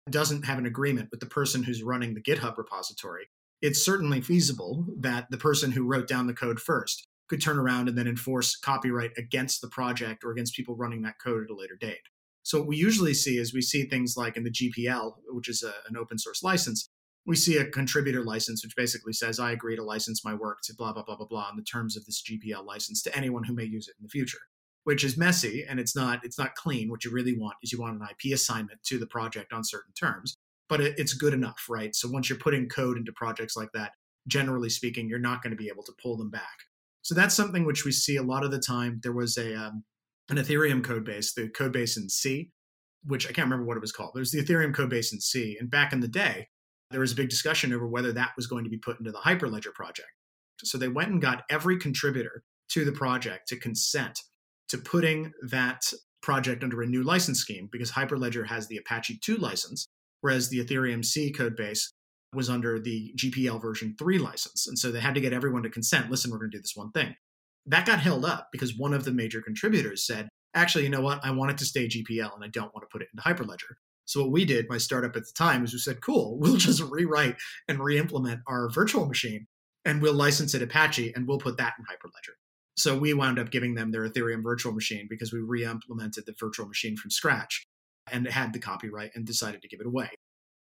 doesn't 0.08 0.44
have 0.44 0.58
an 0.58 0.66
agreement 0.66 1.08
with 1.10 1.20
the 1.20 1.26
person 1.26 1.62
who's 1.62 1.82
running 1.82 2.14
the 2.14 2.22
GitHub 2.22 2.56
repository, 2.56 3.28
it's 3.60 3.84
certainly 3.84 4.20
feasible 4.20 4.86
that 5.00 5.26
the 5.30 5.36
person 5.36 5.70
who 5.70 5.86
wrote 5.86 6.08
down 6.08 6.26
the 6.26 6.32
code 6.32 6.60
first 6.60 7.06
could 7.28 7.42
turn 7.42 7.58
around 7.58 7.88
and 7.88 7.96
then 7.96 8.08
enforce 8.08 8.56
copyright 8.56 9.12
against 9.16 9.60
the 9.60 9.68
project 9.68 10.24
or 10.24 10.32
against 10.32 10.54
people 10.54 10.74
running 10.76 11.02
that 11.02 11.20
code 11.22 11.44
at 11.44 11.50
a 11.50 11.54
later 11.54 11.76
date. 11.78 12.00
So 12.42 12.58
what 12.58 12.68
we 12.68 12.76
usually 12.76 13.14
see 13.14 13.36
is 13.36 13.52
we 13.52 13.60
see 13.60 13.84
things 13.84 14.16
like 14.16 14.36
in 14.36 14.44
the 14.44 14.50
GPL, 14.50 15.12
which 15.28 15.48
is 15.48 15.62
a, 15.62 15.72
an 15.88 15.96
open 15.96 16.18
source 16.18 16.42
license, 16.42 16.88
we 17.30 17.36
see 17.36 17.58
a 17.58 17.64
contributor 17.64 18.24
license, 18.24 18.64
which 18.64 18.74
basically 18.74 19.12
says, 19.12 19.38
I 19.38 19.52
agree 19.52 19.76
to 19.76 19.84
license 19.84 20.24
my 20.24 20.34
work 20.34 20.62
to 20.64 20.74
blah, 20.74 20.92
blah, 20.92 21.04
blah, 21.04 21.14
blah, 21.14 21.28
blah, 21.28 21.46
on 21.48 21.56
the 21.56 21.62
terms 21.62 21.96
of 21.96 22.04
this 22.04 22.24
GPL 22.24 22.66
license 22.66 23.02
to 23.04 23.16
anyone 23.16 23.44
who 23.44 23.54
may 23.54 23.62
use 23.62 23.86
it 23.86 23.94
in 24.00 24.02
the 24.02 24.08
future, 24.08 24.40
which 24.82 25.04
is 25.04 25.16
messy 25.16 25.64
and 25.68 25.78
it's 25.78 25.94
not, 25.94 26.24
it's 26.24 26.40
not 26.40 26.56
clean. 26.56 26.90
What 26.90 27.04
you 27.04 27.12
really 27.12 27.38
want 27.38 27.54
is 27.62 27.70
you 27.70 27.80
want 27.80 27.94
an 27.94 28.08
IP 28.10 28.34
assignment 28.34 28.82
to 28.82 28.98
the 28.98 29.06
project 29.06 29.52
on 29.52 29.62
certain 29.62 29.92
terms, 29.94 30.38
but 30.68 30.80
it, 30.80 30.98
it's 30.98 31.12
good 31.12 31.32
enough, 31.32 31.66
right? 31.68 31.94
So 31.94 32.10
once 32.10 32.28
you're 32.28 32.36
putting 32.36 32.68
code 32.68 32.96
into 32.96 33.12
projects 33.12 33.56
like 33.56 33.70
that, 33.74 33.92
generally 34.26 34.68
speaking, 34.68 35.08
you're 35.08 35.20
not 35.20 35.40
going 35.40 35.52
to 35.52 35.56
be 35.56 35.68
able 35.68 35.84
to 35.84 35.92
pull 36.02 36.16
them 36.16 36.30
back. 36.30 36.58
So 37.02 37.14
that's 37.14 37.36
something 37.36 37.64
which 37.64 37.84
we 37.84 37.92
see 37.92 38.16
a 38.16 38.24
lot 38.24 38.42
of 38.42 38.50
the 38.50 38.58
time. 38.58 38.98
There 39.04 39.12
was 39.12 39.38
a, 39.38 39.54
um, 39.54 39.84
an 40.30 40.38
Ethereum 40.38 40.82
code 40.82 41.04
base, 41.04 41.32
the 41.32 41.48
code 41.48 41.72
base 41.72 41.96
in 41.96 42.08
C, 42.08 42.50
which 43.04 43.28
I 43.28 43.32
can't 43.32 43.46
remember 43.46 43.66
what 43.66 43.76
it 43.76 43.82
was 43.82 43.92
called. 43.92 44.14
There's 44.16 44.32
the 44.32 44.42
Ethereum 44.42 44.74
code 44.74 44.90
base 44.90 45.12
in 45.12 45.20
C. 45.20 45.56
And 45.60 45.70
back 45.70 45.92
in 45.92 46.00
the 46.00 46.08
day, 46.08 46.48
there 46.90 47.00
was 47.00 47.12
a 47.12 47.16
big 47.16 47.29
discussion 47.29 47.72
over 47.72 47.87
whether 47.87 48.12
that 48.12 48.33
was 48.37 48.46
going 48.46 48.64
to 48.64 48.70
be 48.70 48.79
put 48.79 48.98
into 48.98 49.12
the 49.12 49.18
Hyperledger 49.18 49.72
project. 49.74 50.09
So 50.62 50.76
they 50.76 50.88
went 50.88 51.11
and 51.11 51.22
got 51.22 51.44
every 51.50 51.79
contributor 51.79 52.42
to 52.70 52.85
the 52.85 52.92
project 52.92 53.48
to 53.48 53.57
consent 53.57 54.18
to 54.68 54.79
putting 54.79 55.33
that 55.48 55.83
project 56.22 56.62
under 56.62 56.83
a 56.83 56.87
new 56.87 57.03
license 57.03 57.38
scheme 57.38 57.68
because 57.72 57.90
Hyperledger 57.90 58.46
has 58.46 58.68
the 58.68 58.76
Apache 58.76 59.18
2 59.22 59.37
license, 59.37 59.87
whereas 60.20 60.48
the 60.48 60.64
Ethereum 60.64 61.05
C 61.05 61.33
code 61.33 61.57
base 61.57 61.92
was 62.33 62.48
under 62.48 62.79
the 62.79 63.12
GPL 63.16 63.61
version 63.61 63.96
3 63.98 64.18
license. 64.18 64.66
And 64.68 64.79
so 64.79 64.92
they 64.92 65.00
had 65.00 65.14
to 65.14 65.20
get 65.20 65.33
everyone 65.33 65.62
to 65.64 65.70
consent 65.70 66.11
listen, 66.11 66.31
we're 66.31 66.38
going 66.38 66.50
to 66.50 66.59
do 66.59 66.62
this 66.62 66.76
one 66.76 66.92
thing. 66.92 67.14
That 67.66 67.87
got 67.87 68.00
held 68.00 68.24
up 68.24 68.48
because 68.53 68.76
one 68.76 68.94
of 68.94 69.05
the 69.05 69.12
major 69.12 69.42
contributors 69.42 70.07
said, 70.07 70.29
actually, 70.55 70.85
you 70.85 70.90
know 70.90 71.00
what? 71.00 71.24
I 71.24 71.31
want 71.33 71.50
it 71.50 71.59
to 71.59 71.64
stay 71.64 71.88
GPL 71.88 72.35
and 72.35 72.44
I 72.44 72.48
don't 72.48 72.72
want 72.74 72.83
to 72.83 72.92
put 72.92 73.03
it 73.03 73.09
into 73.12 73.22
Hyperledger. 73.22 73.74
So 74.11 74.23
what 74.23 74.33
we 74.33 74.44
did, 74.44 74.68
my 74.68 74.79
startup 74.79 75.14
at 75.14 75.23
the 75.25 75.33
time, 75.37 75.62
is 75.62 75.73
we 75.73 75.79
said, 75.79 76.01
cool, 76.01 76.37
we'll 76.40 76.57
just 76.57 76.83
rewrite 76.83 77.37
and 77.68 77.79
re-implement 77.79 78.40
our 78.49 78.68
virtual 78.68 79.07
machine 79.07 79.46
and 79.85 80.03
we'll 80.03 80.14
license 80.14 80.53
it 80.53 80.62
Apache 80.62 81.12
and 81.14 81.29
we'll 81.29 81.38
put 81.38 81.57
that 81.59 81.75
in 81.79 81.85
Hyperledger. 81.85 82.35
So 82.77 82.99
we 82.99 83.14
wound 83.14 83.38
up 83.38 83.51
giving 83.51 83.75
them 83.75 83.92
their 83.92 84.09
Ethereum 84.09 84.42
virtual 84.42 84.73
machine 84.73 85.07
because 85.09 85.33
we 85.33 85.38
re-implemented 85.38 86.27
the 86.27 86.35
virtual 86.40 86.66
machine 86.66 86.96
from 86.96 87.11
scratch 87.11 87.64
and 88.11 88.27
had 88.27 88.53
the 88.53 88.59
copyright 88.59 89.12
and 89.14 89.25
decided 89.25 89.62
to 89.62 89.68
give 89.68 89.81
it 89.81 89.87
away. 89.87 90.11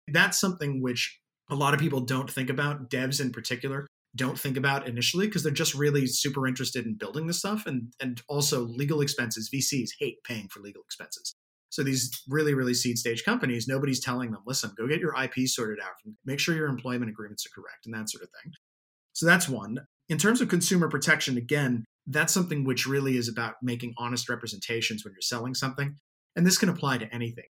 That's 0.09 0.39
something 0.39 0.83
which 0.83 1.19
a 1.51 1.55
lot 1.55 1.73
of 1.73 1.81
people 1.81 2.01
don't 2.01 2.31
think 2.31 2.51
about, 2.51 2.91
devs 2.91 3.21
in 3.21 3.33
particular 3.33 3.87
don't 4.15 4.39
think 4.39 4.59
about 4.59 4.87
initially 4.87 5.27
because 5.27 5.43
they're 5.43 5.53
just 5.53 5.75
really 5.75 6.07
super 6.07 6.47
interested 6.47 6.85
in 6.85 6.95
building 6.95 7.27
this 7.27 7.39
stuff 7.39 7.65
and 7.65 7.95
and 7.99 8.21
also 8.29 8.61
legal 8.61 9.01
expenses 9.01 9.49
VCs 9.49 9.91
hate 9.99 10.23
paying 10.23 10.49
for 10.49 10.61
legal 10.61 10.83
expenses. 10.83 11.35
So 11.73 11.83
these 11.83 12.23
really, 12.29 12.53
really 12.53 12.75
seed 12.75 12.99
stage 12.99 13.25
companies, 13.25 13.67
nobody's 13.67 13.99
telling 13.99 14.31
them, 14.31 14.43
listen, 14.47 14.75
go 14.77 14.87
get 14.87 15.01
your 15.01 15.15
IP 15.19 15.49
sorted 15.49 15.83
out, 15.83 15.93
make 16.27 16.39
sure 16.39 16.55
your 16.55 16.69
employment 16.69 17.11
agreements 17.11 17.47
are 17.47 17.59
correct, 17.59 17.87
and 17.87 17.95
that 17.95 18.11
sort 18.11 18.23
of 18.23 18.29
thing. 18.43 18.53
So 19.15 19.25
that's 19.25 19.49
one. 19.49 19.79
In 20.11 20.19
terms 20.19 20.43
of 20.43 20.51
consumer 20.51 20.91
protection, 20.91 21.39
again, 21.39 21.87
that's 22.07 22.35
something 22.35 22.65
which 22.65 22.87
really 22.87 23.17
is 23.17 23.27
about 23.27 23.55
making 23.63 23.95
honest 23.97 24.29
representations 24.29 25.03
when 25.03 25.15
you're 25.15 25.23
selling 25.23 25.55
something. 25.55 25.97
And 26.37 26.47
this 26.47 26.59
can 26.59 26.69
apply 26.69 26.99
to 26.99 27.15
anything. 27.15 27.47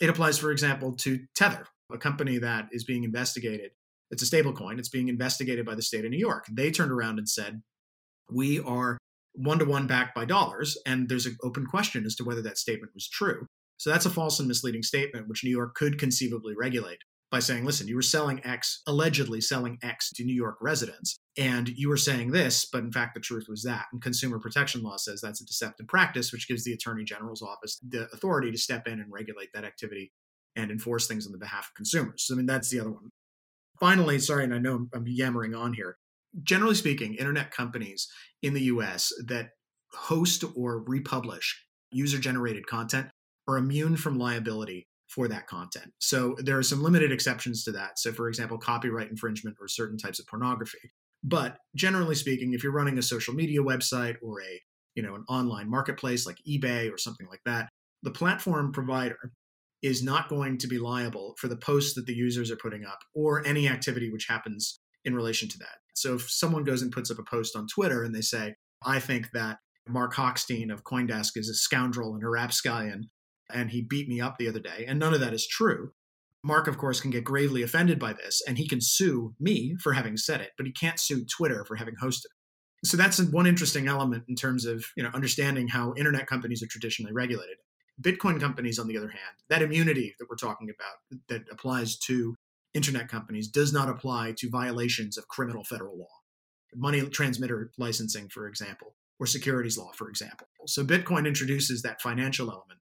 It 0.00 0.10
applies, 0.10 0.38
for 0.38 0.52
example, 0.52 0.94
to 0.98 1.18
Tether, 1.34 1.66
a 1.92 1.98
company 1.98 2.38
that 2.38 2.68
is 2.70 2.84
being 2.84 3.02
investigated. 3.02 3.72
It's 4.12 4.22
a 4.22 4.26
stablecoin. 4.26 4.78
It's 4.78 4.90
being 4.90 5.08
investigated 5.08 5.66
by 5.66 5.74
the 5.74 5.82
state 5.82 6.04
of 6.04 6.12
New 6.12 6.18
York. 6.18 6.44
They 6.52 6.70
turned 6.70 6.92
around 6.92 7.18
and 7.18 7.28
said, 7.28 7.62
We 8.30 8.60
are 8.60 8.96
one 9.36 9.58
to 9.58 9.64
one 9.64 9.86
backed 9.86 10.14
by 10.14 10.24
dollars. 10.24 10.76
And 10.86 11.08
there's 11.08 11.26
an 11.26 11.36
open 11.42 11.66
question 11.66 12.04
as 12.04 12.14
to 12.16 12.24
whether 12.24 12.42
that 12.42 12.58
statement 12.58 12.92
was 12.94 13.08
true. 13.08 13.46
So 13.78 13.90
that's 13.90 14.06
a 14.06 14.10
false 14.10 14.38
and 14.38 14.48
misleading 14.48 14.82
statement, 14.82 15.28
which 15.28 15.44
New 15.44 15.50
York 15.50 15.74
could 15.74 15.98
conceivably 15.98 16.54
regulate 16.56 16.98
by 17.30 17.40
saying, 17.40 17.64
listen, 17.64 17.88
you 17.88 17.96
were 17.96 18.02
selling 18.02 18.40
X, 18.46 18.82
allegedly 18.86 19.40
selling 19.40 19.78
X 19.82 20.10
to 20.12 20.24
New 20.24 20.34
York 20.34 20.56
residents, 20.60 21.18
and 21.36 21.68
you 21.70 21.88
were 21.88 21.96
saying 21.96 22.30
this, 22.30 22.66
but 22.72 22.84
in 22.84 22.92
fact, 22.92 23.14
the 23.14 23.20
truth 23.20 23.46
was 23.48 23.62
that. 23.64 23.86
And 23.92 24.00
consumer 24.00 24.38
protection 24.38 24.82
law 24.82 24.96
says 24.96 25.20
that's 25.20 25.40
a 25.40 25.46
deceptive 25.46 25.88
practice, 25.88 26.32
which 26.32 26.48
gives 26.48 26.64
the 26.64 26.72
attorney 26.72 27.04
general's 27.04 27.42
office 27.42 27.80
the 27.86 28.08
authority 28.12 28.52
to 28.52 28.58
step 28.58 28.86
in 28.86 29.00
and 29.00 29.12
regulate 29.12 29.48
that 29.54 29.64
activity 29.64 30.12
and 30.54 30.70
enforce 30.70 31.06
things 31.06 31.26
on 31.26 31.32
the 31.32 31.38
behalf 31.38 31.68
of 31.68 31.74
consumers. 31.74 32.24
So, 32.26 32.34
I 32.34 32.36
mean, 32.38 32.46
that's 32.46 32.70
the 32.70 32.80
other 32.80 32.92
one. 32.92 33.10
Finally, 33.80 34.20
sorry, 34.20 34.44
and 34.44 34.54
I 34.54 34.58
know 34.58 34.86
I'm 34.94 35.06
yammering 35.06 35.54
on 35.54 35.74
here. 35.74 35.98
Generally 36.42 36.74
speaking, 36.74 37.14
internet 37.14 37.50
companies 37.50 38.08
in 38.42 38.54
the 38.54 38.62
US 38.62 39.12
that 39.26 39.50
host 39.92 40.44
or 40.54 40.82
republish 40.86 41.64
user 41.90 42.18
generated 42.18 42.66
content 42.66 43.08
are 43.48 43.56
immune 43.56 43.96
from 43.96 44.18
liability 44.18 44.86
for 45.08 45.28
that 45.28 45.46
content. 45.46 45.92
So 45.98 46.36
there 46.38 46.58
are 46.58 46.62
some 46.62 46.82
limited 46.82 47.12
exceptions 47.12 47.62
to 47.64 47.72
that. 47.72 47.98
So, 47.98 48.12
for 48.12 48.28
example, 48.28 48.58
copyright 48.58 49.08
infringement 49.08 49.56
or 49.60 49.68
certain 49.68 49.96
types 49.96 50.18
of 50.18 50.26
pornography. 50.26 50.90
But 51.22 51.56
generally 51.74 52.14
speaking, 52.14 52.52
if 52.52 52.62
you're 52.62 52.72
running 52.72 52.98
a 52.98 53.02
social 53.02 53.34
media 53.34 53.60
website 53.60 54.16
or 54.22 54.42
a 54.42 54.60
you 54.94 55.02
know 55.02 55.14
an 55.14 55.24
online 55.28 55.70
marketplace 55.70 56.26
like 56.26 56.38
eBay 56.48 56.92
or 56.92 56.98
something 56.98 57.26
like 57.28 57.42
that, 57.44 57.68
the 58.02 58.10
platform 58.10 58.72
provider 58.72 59.32
is 59.82 60.02
not 60.02 60.28
going 60.28 60.58
to 60.58 60.66
be 60.66 60.78
liable 60.78 61.34
for 61.38 61.48
the 61.48 61.56
posts 61.56 61.94
that 61.94 62.06
the 62.06 62.14
users 62.14 62.50
are 62.50 62.56
putting 62.56 62.84
up 62.84 62.98
or 63.14 63.46
any 63.46 63.68
activity 63.68 64.10
which 64.10 64.26
happens 64.28 64.80
in 65.04 65.14
relation 65.14 65.48
to 65.48 65.58
that. 65.58 65.76
So 65.96 66.14
if 66.14 66.30
someone 66.30 66.64
goes 66.64 66.82
and 66.82 66.92
puts 66.92 67.10
up 67.10 67.18
a 67.18 67.22
post 67.22 67.56
on 67.56 67.66
Twitter 67.66 68.04
and 68.04 68.14
they 68.14 68.20
say, 68.20 68.54
I 68.84 69.00
think 69.00 69.30
that 69.32 69.58
Marc 69.88 70.14
Hochstein 70.14 70.70
of 70.72 70.84
Coindesk 70.84 71.36
is 71.36 71.48
a 71.48 71.54
scoundrel 71.54 72.14
and 72.14 72.22
a 72.22 72.28
rapscallion 72.28 73.08
and 73.52 73.70
he 73.70 73.82
beat 73.82 74.08
me 74.08 74.20
up 74.20 74.38
the 74.38 74.48
other 74.48 74.60
day, 74.60 74.84
and 74.86 74.98
none 74.98 75.14
of 75.14 75.20
that 75.20 75.34
is 75.34 75.46
true. 75.46 75.92
Marc, 76.44 76.68
of 76.68 76.78
course, 76.78 77.00
can 77.00 77.10
get 77.10 77.24
gravely 77.24 77.62
offended 77.62 77.98
by 77.98 78.12
this, 78.12 78.42
and 78.46 78.58
he 78.58 78.68
can 78.68 78.80
sue 78.80 79.34
me 79.40 79.76
for 79.80 79.92
having 79.92 80.16
said 80.16 80.40
it, 80.40 80.50
but 80.56 80.66
he 80.66 80.72
can't 80.72 81.00
sue 81.00 81.24
Twitter 81.24 81.64
for 81.64 81.76
having 81.76 81.94
hosted 82.02 82.26
it. 82.26 82.86
So 82.88 82.96
that's 82.96 83.20
one 83.20 83.46
interesting 83.46 83.88
element 83.88 84.24
in 84.28 84.36
terms 84.36 84.64
of 84.64 84.84
you 84.96 85.02
know 85.02 85.10
understanding 85.14 85.68
how 85.68 85.94
internet 85.96 86.26
companies 86.26 86.62
are 86.62 86.68
traditionally 86.68 87.12
regulated. 87.12 87.56
Bitcoin 88.00 88.38
companies, 88.38 88.78
on 88.78 88.86
the 88.88 88.96
other 88.96 89.08
hand, 89.08 89.36
that 89.48 89.62
immunity 89.62 90.14
that 90.18 90.28
we're 90.28 90.36
talking 90.36 90.68
about 90.68 91.20
that 91.28 91.42
applies 91.50 91.96
to 91.98 92.36
internet 92.76 93.08
companies 93.08 93.48
does 93.48 93.72
not 93.72 93.88
apply 93.88 94.34
to 94.38 94.50
violations 94.50 95.16
of 95.16 95.26
criminal 95.28 95.64
federal 95.64 95.98
law, 95.98 96.20
money 96.74 97.00
transmitter 97.08 97.72
licensing, 97.78 98.28
for 98.28 98.46
example, 98.46 98.94
or 99.18 99.26
securities 99.26 99.78
law, 99.78 99.90
for 99.92 100.08
example. 100.10 100.46
So 100.66 100.84
Bitcoin 100.84 101.26
introduces 101.26 101.82
that 101.82 102.02
financial 102.02 102.50
element 102.50 102.80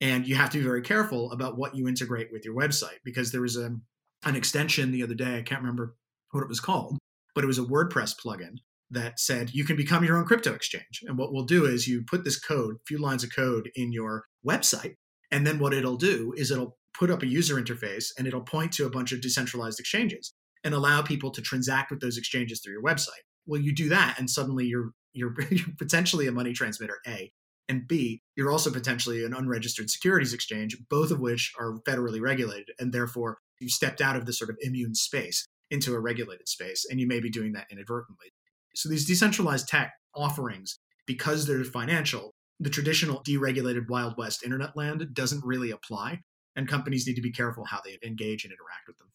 and 0.00 0.26
you 0.26 0.34
have 0.34 0.50
to 0.50 0.58
be 0.58 0.64
very 0.64 0.82
careful 0.82 1.32
about 1.32 1.56
what 1.56 1.74
you 1.74 1.88
integrate 1.88 2.30
with 2.32 2.44
your 2.44 2.54
website 2.54 2.98
because 3.04 3.32
there 3.32 3.40
was 3.40 3.56
a, 3.56 3.76
an 4.24 4.36
extension 4.36 4.90
the 4.90 5.02
other 5.02 5.14
day, 5.14 5.38
I 5.38 5.42
can't 5.42 5.62
remember 5.62 5.96
what 6.32 6.42
it 6.42 6.48
was 6.48 6.60
called, 6.60 6.98
but 7.34 7.44
it 7.44 7.46
was 7.46 7.58
a 7.58 7.62
WordPress 7.62 8.14
plugin 8.20 8.58
that 8.90 9.18
said 9.18 9.54
you 9.54 9.64
can 9.64 9.76
become 9.76 10.04
your 10.04 10.16
own 10.16 10.24
crypto 10.24 10.52
exchange. 10.52 11.02
And 11.06 11.16
what 11.16 11.32
we'll 11.32 11.44
do 11.44 11.64
is 11.64 11.88
you 11.88 12.02
put 12.02 12.24
this 12.24 12.38
code, 12.38 12.76
a 12.76 12.86
few 12.86 12.98
lines 12.98 13.24
of 13.24 13.34
code 13.34 13.70
in 13.74 13.92
your 13.92 14.24
website, 14.46 14.96
and 15.30 15.46
then 15.46 15.58
what 15.58 15.74
it'll 15.74 15.96
do 15.96 16.34
is 16.36 16.50
it'll 16.50 16.76
put 16.98 17.10
up 17.10 17.22
a 17.22 17.26
user 17.26 17.56
interface 17.56 18.06
and 18.18 18.26
it'll 18.26 18.40
point 18.40 18.72
to 18.72 18.86
a 18.86 18.90
bunch 18.90 19.12
of 19.12 19.20
decentralized 19.20 19.80
exchanges 19.80 20.32
and 20.64 20.74
allow 20.74 21.02
people 21.02 21.30
to 21.30 21.42
transact 21.42 21.90
with 21.90 22.00
those 22.00 22.18
exchanges 22.18 22.60
through 22.60 22.72
your 22.72 22.82
website. 22.82 23.24
Well, 23.46 23.60
you 23.60 23.72
do 23.72 23.88
that, 23.90 24.16
and 24.18 24.28
suddenly 24.28 24.66
you're 24.66 24.90
you're, 25.12 25.34
you're 25.50 25.66
potentially 25.78 26.26
a 26.26 26.32
money 26.32 26.52
transmitter, 26.52 26.98
A 27.06 27.32
and 27.68 27.86
B, 27.86 28.22
you're 28.36 28.50
also 28.50 28.70
potentially 28.70 29.24
an 29.24 29.34
unregistered 29.34 29.90
securities 29.90 30.32
exchange, 30.32 30.76
both 30.88 31.10
of 31.10 31.20
which 31.20 31.52
are 31.58 31.78
federally 31.86 32.20
regulated. 32.20 32.70
And 32.78 32.92
therefore, 32.92 33.38
you 33.60 33.68
stepped 33.68 34.00
out 34.00 34.16
of 34.16 34.26
the 34.26 34.32
sort 34.32 34.50
of 34.50 34.58
immune 34.60 34.94
space 34.94 35.46
into 35.70 35.94
a 35.94 36.00
regulated 36.00 36.48
space, 36.48 36.86
and 36.88 37.00
you 37.00 37.06
may 37.06 37.20
be 37.20 37.30
doing 37.30 37.52
that 37.52 37.66
inadvertently. 37.70 38.28
So 38.74 38.88
these 38.88 39.06
decentralized 39.06 39.68
tech 39.68 39.92
offerings, 40.14 40.78
because 41.06 41.46
they're 41.46 41.64
financial, 41.64 42.34
the 42.60 42.70
traditional 42.70 43.22
deregulated 43.24 43.88
Wild 43.88 44.16
West 44.16 44.44
internet 44.44 44.76
land 44.76 45.08
doesn't 45.12 45.44
really 45.44 45.70
apply. 45.70 46.20
And 46.56 46.66
companies 46.66 47.06
need 47.06 47.16
to 47.16 47.22
be 47.22 47.30
careful 47.30 47.64
how 47.64 47.80
they 47.84 47.98
engage 48.06 48.44
and 48.44 48.52
interact 48.52 48.88
with 48.88 48.98
them. 48.98 49.08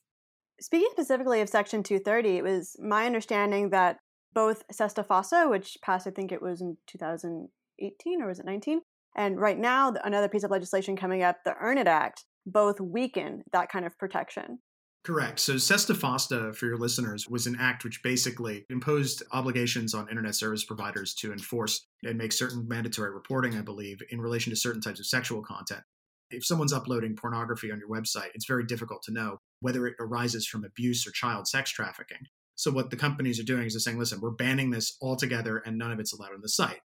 Speaking 0.61 0.89
specifically 0.91 1.41
of 1.41 1.49
Section 1.49 1.81
230, 1.81 2.37
it 2.37 2.43
was 2.43 2.75
my 2.79 3.05
understanding 3.05 3.71
that 3.71 3.97
both 4.33 4.63
SESTA 4.71 5.03
FOSTA, 5.03 5.49
which 5.49 5.77
passed, 5.81 6.07
I 6.07 6.11
think 6.11 6.31
it 6.31 6.41
was 6.41 6.61
in 6.61 6.77
2018 6.87 8.21
or 8.21 8.27
was 8.27 8.39
it 8.39 8.45
19? 8.45 8.81
And 9.15 9.39
right 9.39 9.57
now, 9.57 9.93
another 10.03 10.29
piece 10.29 10.43
of 10.43 10.51
legislation 10.51 10.95
coming 10.95 11.23
up, 11.23 11.37
the 11.43 11.55
Earn 11.59 11.77
It 11.77 11.87
Act, 11.87 12.25
both 12.45 12.79
weaken 12.79 13.43
that 13.51 13.69
kind 13.69 13.85
of 13.85 13.97
protection. 13.97 14.59
Correct. 15.03 15.39
So 15.39 15.57
SESTA 15.57 15.95
FOSTA, 15.95 16.55
for 16.55 16.67
your 16.67 16.77
listeners, 16.77 17.27
was 17.27 17.47
an 17.47 17.57
act 17.59 17.83
which 17.83 18.03
basically 18.03 18.65
imposed 18.69 19.23
obligations 19.31 19.95
on 19.95 20.07
internet 20.09 20.35
service 20.35 20.63
providers 20.63 21.15
to 21.15 21.33
enforce 21.33 21.87
and 22.03 22.19
make 22.19 22.31
certain 22.31 22.67
mandatory 22.67 23.09
reporting, 23.09 23.55
I 23.55 23.61
believe, 23.61 23.99
in 24.11 24.21
relation 24.21 24.51
to 24.51 24.55
certain 24.55 24.79
types 24.79 24.99
of 24.99 25.07
sexual 25.07 25.41
content. 25.41 25.81
If 26.31 26.45
someone's 26.45 26.73
uploading 26.73 27.15
pornography 27.15 27.71
on 27.71 27.79
your 27.79 27.89
website, 27.89 28.29
it's 28.33 28.45
very 28.45 28.65
difficult 28.65 29.03
to 29.03 29.11
know 29.11 29.37
whether 29.59 29.87
it 29.87 29.95
arises 29.99 30.47
from 30.47 30.63
abuse 30.63 31.05
or 31.07 31.11
child 31.11 31.47
sex 31.47 31.69
trafficking. 31.69 32.25
So 32.55 32.71
what 32.71 32.89
the 32.89 32.97
companies 32.97 33.39
are 33.39 33.43
doing 33.43 33.65
is 33.65 33.73
they're 33.73 33.79
saying, 33.79 33.97
listen, 33.97 34.21
we're 34.21 34.31
banning 34.31 34.69
this 34.69 34.95
altogether 35.01 35.57
and 35.65 35.77
none 35.77 35.91
of 35.91 35.99
it's 35.99 36.13
allowed 36.13 36.33
on 36.33 36.41
the 36.41 36.49
site. 36.49 36.81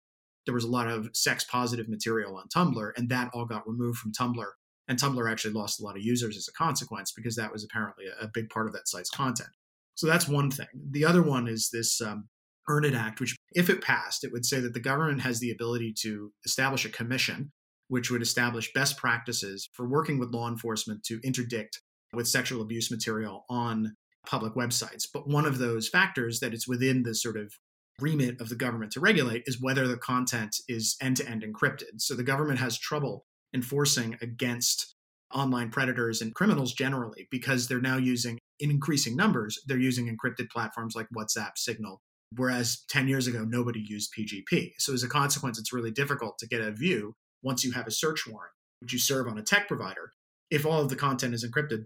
There 0.46 0.54
was 0.54 0.64
a 0.64 0.70
lot 0.70 0.88
of 0.88 1.10
sex 1.12 1.44
positive 1.44 1.88
material 1.88 2.36
on 2.36 2.48
Tumblr, 2.48 2.92
and 2.96 3.08
that 3.10 3.30
all 3.34 3.44
got 3.44 3.68
removed 3.68 3.98
from 3.98 4.12
Tumblr. 4.12 4.46
And 4.88 4.98
Tumblr 4.98 5.30
actually 5.30 5.54
lost 5.54 5.80
a 5.80 5.84
lot 5.84 5.96
of 5.96 6.02
users 6.02 6.36
as 6.36 6.48
a 6.48 6.52
consequence 6.52 7.12
because 7.12 7.36
that 7.36 7.52
was 7.52 7.62
apparently 7.62 8.06
a, 8.20 8.26
big 8.26 8.48
part 8.48 8.66
of 8.66 8.72
that 8.72 8.88
site's 8.88 9.10
content. 9.10 9.50
So 9.94 10.06
that's 10.06 10.26
one 10.26 10.50
thing. 10.50 10.66
The 10.90 11.04
other 11.04 11.22
one 11.22 11.46
is 11.46 11.70
this 11.72 12.00
um, 12.00 12.28
Earn 12.68 12.84
It 12.84 12.94
Act, 12.94 13.20
which, 13.20 13.36
if 13.52 13.70
it 13.70 13.82
passed, 13.82 14.24
it 14.24 14.32
would 14.32 14.46
say 14.46 14.58
that 14.60 14.74
the 14.74 14.80
government 14.80 15.20
has 15.20 15.38
the 15.38 15.52
ability 15.52 15.94
to 16.00 16.32
establish 16.44 16.84
a 16.84 16.88
commission 16.88 17.52
which 17.90 18.10
would 18.10 18.22
establish 18.22 18.72
best 18.72 18.96
practices 18.96 19.68
for 19.72 19.86
working 19.86 20.18
with 20.18 20.32
law 20.32 20.48
enforcement 20.48 21.02
to 21.02 21.20
interdict 21.24 21.80
with 22.12 22.28
sexual 22.28 22.62
abuse 22.62 22.90
material 22.90 23.44
on 23.50 23.96
public 24.24 24.54
websites. 24.54 25.08
But 25.12 25.28
one 25.28 25.44
of 25.44 25.58
those 25.58 25.88
factors 25.88 26.38
that 26.38 26.54
it's 26.54 26.68
within 26.68 27.02
the 27.02 27.14
sort 27.14 27.36
of 27.36 27.52
remit 27.98 28.40
of 28.40 28.48
the 28.48 28.54
government 28.54 28.92
to 28.92 29.00
regulate 29.00 29.42
is 29.46 29.60
whether 29.60 29.88
the 29.88 29.96
content 29.96 30.54
is 30.68 30.96
end 31.02 31.16
to 31.16 31.28
end 31.28 31.42
encrypted. 31.42 31.98
So 31.98 32.14
the 32.14 32.22
government 32.22 32.60
has 32.60 32.78
trouble 32.78 33.24
enforcing 33.52 34.16
against 34.22 34.94
online 35.34 35.70
predators 35.70 36.22
and 36.22 36.32
criminals 36.32 36.72
generally 36.72 37.26
because 37.30 37.66
they're 37.66 37.80
now 37.80 37.96
using, 37.96 38.38
in 38.60 38.70
increasing 38.70 39.16
numbers, 39.16 39.58
they're 39.66 39.78
using 39.78 40.06
encrypted 40.06 40.48
platforms 40.48 40.94
like 40.94 41.08
WhatsApp, 41.16 41.56
Signal, 41.56 42.00
whereas 42.36 42.84
10 42.88 43.08
years 43.08 43.26
ago, 43.26 43.44
nobody 43.44 43.84
used 43.84 44.12
PGP. 44.16 44.74
So 44.78 44.92
as 44.92 45.02
a 45.02 45.08
consequence, 45.08 45.58
it's 45.58 45.72
really 45.72 45.90
difficult 45.90 46.38
to 46.38 46.46
get 46.46 46.60
a 46.60 46.70
view 46.70 47.14
once 47.42 47.64
you 47.64 47.72
have 47.72 47.86
a 47.86 47.90
search 47.90 48.26
warrant, 48.26 48.52
which 48.80 48.92
you 48.92 48.98
serve 48.98 49.28
on 49.28 49.38
a 49.38 49.42
tech 49.42 49.68
provider. 49.68 50.12
If 50.50 50.66
all 50.66 50.80
of 50.80 50.88
the 50.88 50.96
content 50.96 51.34
is 51.34 51.44
encrypted, 51.44 51.84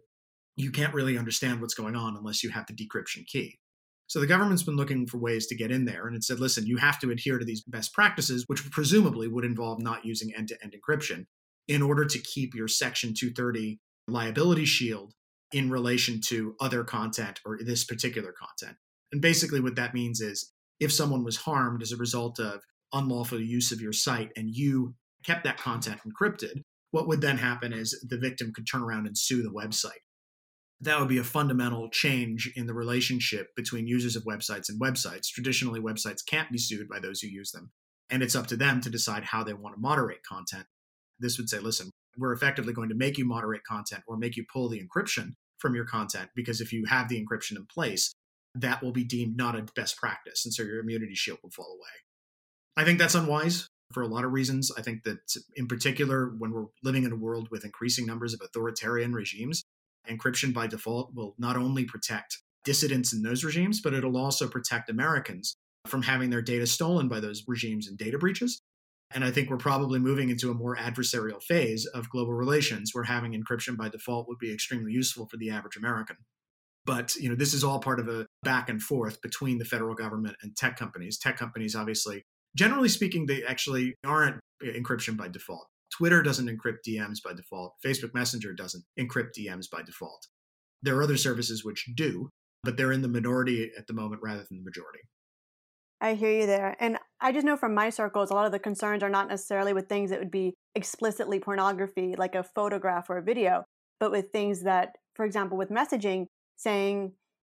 you 0.56 0.70
can't 0.70 0.94
really 0.94 1.18
understand 1.18 1.60
what's 1.60 1.74
going 1.74 1.96
on 1.96 2.16
unless 2.16 2.42
you 2.42 2.50
have 2.50 2.66
the 2.66 2.72
decryption 2.74 3.26
key. 3.26 3.58
So 4.06 4.20
the 4.20 4.26
government's 4.26 4.62
been 4.62 4.76
looking 4.76 5.06
for 5.06 5.18
ways 5.18 5.46
to 5.46 5.56
get 5.56 5.70
in 5.70 5.86
there 5.86 6.06
and 6.06 6.14
it 6.14 6.24
said, 6.24 6.38
listen, 6.38 6.66
you 6.66 6.76
have 6.76 6.98
to 7.00 7.10
adhere 7.10 7.38
to 7.38 7.44
these 7.44 7.62
best 7.62 7.92
practices, 7.92 8.44
which 8.46 8.70
presumably 8.70 9.28
would 9.28 9.44
involve 9.44 9.80
not 9.80 10.04
using 10.04 10.34
end 10.34 10.48
to 10.48 10.62
end 10.62 10.74
encryption 10.74 11.26
in 11.68 11.82
order 11.82 12.04
to 12.04 12.18
keep 12.18 12.54
your 12.54 12.68
Section 12.68 13.14
230 13.14 13.80
liability 14.06 14.66
shield 14.66 15.14
in 15.52 15.70
relation 15.70 16.20
to 16.20 16.54
other 16.60 16.84
content 16.84 17.40
or 17.46 17.58
this 17.62 17.84
particular 17.84 18.32
content. 18.32 18.76
And 19.12 19.22
basically, 19.22 19.60
what 19.60 19.76
that 19.76 19.94
means 19.94 20.20
is 20.20 20.52
if 20.80 20.92
someone 20.92 21.24
was 21.24 21.36
harmed 21.36 21.82
as 21.82 21.92
a 21.92 21.96
result 21.96 22.38
of 22.38 22.62
unlawful 22.92 23.40
use 23.40 23.72
of 23.72 23.80
your 23.80 23.92
site 23.92 24.32
and 24.36 24.54
you 24.54 24.94
kept 25.24 25.44
that 25.44 25.58
content 25.58 26.00
encrypted, 26.06 26.62
what 26.90 27.08
would 27.08 27.20
then 27.20 27.38
happen 27.38 27.72
is 27.72 28.04
the 28.08 28.18
victim 28.18 28.52
could 28.52 28.66
turn 28.66 28.82
around 28.82 29.06
and 29.06 29.18
sue 29.18 29.42
the 29.42 29.50
website. 29.50 30.02
That 30.80 31.00
would 31.00 31.08
be 31.08 31.18
a 31.18 31.24
fundamental 31.24 31.88
change 31.88 32.52
in 32.56 32.66
the 32.66 32.74
relationship 32.74 33.48
between 33.56 33.88
users 33.88 34.16
of 34.16 34.24
websites 34.24 34.68
and 34.68 34.80
websites. 34.80 35.28
Traditionally, 35.28 35.80
websites 35.80 36.20
can't 36.24 36.50
be 36.52 36.58
sued 36.58 36.88
by 36.88 37.00
those 37.00 37.20
who 37.20 37.28
use 37.28 37.52
them, 37.52 37.72
and 38.10 38.22
it's 38.22 38.36
up 38.36 38.46
to 38.48 38.56
them 38.56 38.80
to 38.80 38.90
decide 38.90 39.24
how 39.24 39.42
they 39.42 39.54
want 39.54 39.74
to 39.74 39.80
moderate 39.80 40.22
content. 40.22 40.66
This 41.18 41.38
would 41.38 41.48
say, 41.48 41.58
listen, 41.58 41.90
we're 42.16 42.32
effectively 42.32 42.72
going 42.72 42.90
to 42.90 42.94
make 42.94 43.18
you 43.18 43.24
moderate 43.24 43.64
content 43.64 44.02
or 44.06 44.16
make 44.16 44.36
you 44.36 44.44
pull 44.52 44.68
the 44.68 44.80
encryption 44.80 45.32
from 45.58 45.74
your 45.74 45.84
content 45.84 46.28
because 46.36 46.60
if 46.60 46.72
you 46.72 46.84
have 46.86 47.08
the 47.08 47.24
encryption 47.24 47.56
in 47.56 47.66
place, 47.66 48.12
that 48.54 48.82
will 48.82 48.92
be 48.92 49.04
deemed 49.04 49.36
not 49.36 49.56
a 49.56 49.66
best 49.74 49.96
practice. 49.96 50.44
And 50.44 50.52
so 50.52 50.62
your 50.62 50.80
immunity 50.80 51.14
shield 51.14 51.38
will 51.42 51.50
fall 51.50 51.72
away. 51.72 51.88
I 52.76 52.84
think 52.84 52.98
that's 52.98 53.14
unwise 53.14 53.68
for 53.94 54.02
a 54.02 54.08
lot 54.08 54.24
of 54.24 54.32
reasons. 54.32 54.70
I 54.76 54.82
think 54.82 55.04
that, 55.04 55.36
in 55.56 55.66
particular, 55.66 56.34
when 56.38 56.50
we're 56.50 56.66
living 56.82 57.04
in 57.04 57.12
a 57.12 57.16
world 57.16 57.48
with 57.50 57.64
increasing 57.64 58.04
numbers 58.04 58.34
of 58.34 58.40
authoritarian 58.42 59.12
regimes, 59.14 59.62
encryption 60.10 60.52
by 60.52 60.66
default 60.66 61.14
will 61.14 61.34
not 61.38 61.56
only 61.56 61.84
protect 61.84 62.38
dissidents 62.64 63.12
in 63.12 63.22
those 63.22 63.44
regimes, 63.44 63.80
but 63.80 63.94
it'll 63.94 64.16
also 64.16 64.48
protect 64.48 64.90
Americans 64.90 65.54
from 65.86 66.02
having 66.02 66.30
their 66.30 66.42
data 66.42 66.66
stolen 66.66 67.08
by 67.08 67.20
those 67.20 67.44
regimes 67.46 67.86
and 67.86 67.96
data 67.96 68.18
breaches. 68.18 68.60
And 69.10 69.24
I 69.24 69.30
think 69.30 69.48
we're 69.48 69.58
probably 69.58 69.98
moving 70.00 70.30
into 70.30 70.50
a 70.50 70.54
more 70.54 70.76
adversarial 70.76 71.42
phase 71.42 71.86
of 71.86 72.10
global 72.10 72.32
relations 72.32 72.90
where 72.92 73.04
having 73.04 73.32
encryption 73.32 73.76
by 73.76 73.88
default 73.88 74.26
would 74.28 74.38
be 74.38 74.52
extremely 74.52 74.92
useful 74.92 75.28
for 75.28 75.36
the 75.36 75.50
average 75.50 75.76
American. 75.76 76.16
But 76.86 77.14
you 77.16 77.28
know, 77.28 77.34
this 77.34 77.54
is 77.54 77.64
all 77.64 77.80
part 77.80 78.00
of 78.00 78.08
a 78.08 78.26
back 78.42 78.68
and 78.68 78.82
forth 78.82 79.22
between 79.22 79.58
the 79.58 79.64
federal 79.64 79.94
government 79.94 80.36
and 80.42 80.56
tech 80.56 80.76
companies. 80.76 81.18
Tech 81.18 81.36
companies 81.36 81.76
obviously 81.76 82.24
generally 82.56 82.88
speaking, 82.88 83.26
they 83.26 83.42
actually 83.44 83.94
aren't 84.04 84.36
uh, 84.62 84.68
encryption 84.68 85.16
by 85.16 85.28
default. 85.28 85.66
Twitter 85.92 86.22
doesn't 86.22 86.48
encrypt 86.48 86.78
DMs 86.86 87.22
by 87.24 87.32
default. 87.32 87.74
Facebook 87.84 88.14
Messenger 88.14 88.52
doesn't 88.52 88.84
encrypt 88.98 89.30
DMs 89.38 89.70
by 89.70 89.82
default. 89.82 90.26
There 90.82 90.96
are 90.96 91.02
other 91.02 91.16
services 91.16 91.64
which 91.64 91.88
do, 91.94 92.30
but 92.62 92.76
they're 92.76 92.92
in 92.92 93.02
the 93.02 93.08
minority 93.08 93.70
at 93.78 93.86
the 93.86 93.92
moment 93.92 94.20
rather 94.22 94.44
than 94.48 94.58
the 94.58 94.64
majority. 94.64 95.00
I 96.00 96.14
hear 96.14 96.32
you 96.32 96.46
there. 96.46 96.76
And 96.80 96.98
I 97.20 97.32
just 97.32 97.46
know 97.46 97.56
from 97.56 97.74
my 97.74 97.90
circles, 97.90 98.30
a 98.30 98.34
lot 98.34 98.46
of 98.46 98.52
the 98.52 98.58
concerns 98.58 99.02
are 99.02 99.08
not 99.08 99.28
necessarily 99.28 99.72
with 99.72 99.88
things 99.88 100.10
that 100.10 100.18
would 100.18 100.30
be 100.30 100.54
explicitly 100.74 101.38
pornography, 101.38 102.14
like 102.18 102.34
a 102.34 102.42
photograph 102.42 103.08
or 103.08 103.18
a 103.18 103.22
video, 103.22 103.64
but 104.00 104.10
with 104.10 104.30
things 104.30 104.64
that, 104.64 104.96
for 105.14 105.24
example, 105.24 105.56
with 105.56 105.70
messaging, 105.70 106.26
saying 106.56 107.12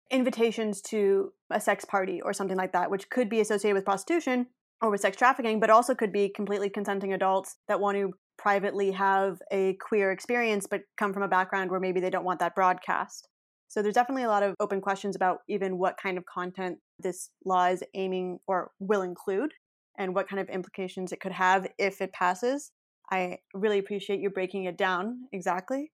invitations 0.09 0.81
to 0.81 1.31
a 1.49 1.61
sex 1.61 1.85
party 1.85 2.21
or 2.21 2.33
something 2.33 2.57
like 2.57 2.73
that, 2.73 2.91
which 2.91 3.09
could 3.09 3.29
be 3.29 3.39
associated 3.39 3.75
with 3.75 3.85
prostitution, 3.85 4.47
or 4.81 4.89
with 4.89 5.01
sex 5.01 5.17
trafficking, 5.17 5.59
but 5.59 5.69
also 5.69 5.93
could 5.93 6.11
be 6.11 6.29
completely 6.29 6.69
consenting 6.69 7.13
adults 7.13 7.57
that 7.67 7.79
want 7.79 7.97
to 7.97 8.13
privately 8.37 8.91
have 8.91 9.39
a 9.51 9.75
queer 9.75 10.11
experience, 10.11 10.65
but 10.69 10.81
come 10.97 11.13
from 11.13 11.23
a 11.23 11.27
background 11.27 11.69
where 11.69 11.79
maybe 11.79 11.99
they 11.99 12.09
don't 12.09 12.25
want 12.25 12.39
that 12.39 12.55
broadcast. 12.55 13.27
So 13.67 13.81
there's 13.81 13.95
definitely 13.95 14.23
a 14.23 14.27
lot 14.27 14.43
of 14.43 14.55
open 14.59 14.81
questions 14.81 15.15
about 15.15 15.39
even 15.47 15.77
what 15.77 15.97
kind 16.01 16.17
of 16.17 16.25
content 16.25 16.79
this 16.99 17.29
law 17.45 17.67
is 17.67 17.83
aiming 17.93 18.39
or 18.47 18.71
will 18.79 19.01
include 19.01 19.53
and 19.97 20.15
what 20.15 20.27
kind 20.27 20.39
of 20.39 20.49
implications 20.49 21.11
it 21.11 21.19
could 21.19 21.31
have 21.31 21.67
if 21.77 22.01
it 22.01 22.11
passes. 22.11 22.71
I 23.11 23.37
really 23.53 23.79
appreciate 23.79 24.19
you 24.19 24.29
breaking 24.29 24.65
it 24.65 24.77
down 24.77 25.27
exactly. 25.31 25.91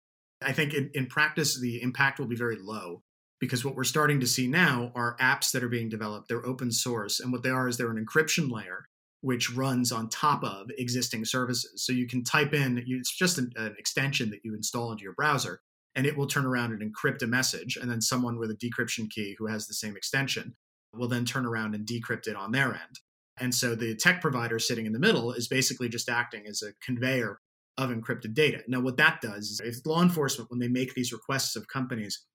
I 0.41 0.53
think 0.53 0.73
in, 0.73 0.89
in 0.93 1.05
practice, 1.05 1.59
the 1.61 1.81
impact 1.81 2.19
will 2.19 2.27
be 2.27 2.35
very 2.35 2.57
low 2.59 3.03
because 3.41 3.65
what 3.65 3.75
we're 3.75 3.83
starting 3.83 4.21
to 4.21 4.27
see 4.27 4.47
now 4.47 4.93
are 4.95 5.17
apps 5.19 5.51
that 5.51 5.63
are 5.63 5.69
being 5.69 5.89
developed. 5.89 6.29
They're 6.29 6.45
open 6.45 6.71
source, 6.71 7.19
and 7.19 7.33
what 7.33 7.43
they 7.43 7.49
are 7.49 7.67
is 7.67 7.75
they're 7.75 7.91
an 7.91 8.05
encryption 8.05 8.49
layer 8.49 8.85
which 9.21 9.53
runs 9.53 9.91
on 9.91 10.09
top 10.09 10.43
of 10.43 10.71
existing 10.77 11.25
services. 11.25 11.83
So 11.83 11.93
you 11.93 12.07
can 12.07 12.23
type 12.23 12.53
in, 12.53 12.83
it's 12.87 13.15
just 13.15 13.37
an, 13.37 13.51
an, 13.55 13.75
extension 13.77 14.31
that 14.31 14.39
you 14.43 14.55
install 14.55 14.91
into 14.91 15.03
your 15.03 15.13
browser, 15.13 15.61
and 15.95 16.07
it 16.07 16.17
will 16.17 16.25
turn 16.25 16.45
around 16.45 16.71
and 16.71 16.81
encrypt 16.81 17.21
a 17.21 17.27
message. 17.27 17.77
And 17.77 17.89
then 17.89 18.01
someone 18.01 18.39
with 18.39 18.49
a 18.49 18.55
decryption 18.55 19.09
key 19.09 19.35
who 19.37 19.45
has 19.45 19.67
the 19.67 19.75
same 19.75 19.95
extension 19.95 20.55
will 20.93 21.07
then 21.07 21.25
turn 21.25 21.45
around 21.45 21.75
and 21.75 21.87
decrypt 21.87 22.27
it 22.27 22.35
on 22.35 22.51
their 22.51 22.69
end. 22.69 22.99
And 23.39 23.53
so 23.53 23.75
the 23.75 23.95
tech 23.95 24.21
provider 24.21 24.59
sitting 24.59 24.85
in 24.85 24.93
the 24.93 24.99
middle 24.99 25.31
is 25.31 25.47
basically 25.47 25.87
just 25.87 26.09
acting 26.09 26.47
as 26.47 26.61
a 26.61 26.73
conveyor 26.83 27.39
of 27.77 27.89
encrypted 27.89 28.33
data. 28.33 28.61
Now, 28.67 28.81
what 28.81 28.97
that 28.97 29.21
does 29.21 29.51
is 29.51 29.61
if 29.63 29.85
law 29.85 30.01
enforcement, 30.01 30.49
when 30.49 30.59
they 30.59 30.67
make 30.67 30.93
these 30.93 31.13
requests 31.13 31.55
of 31.55 31.67
companies, 31.67 32.25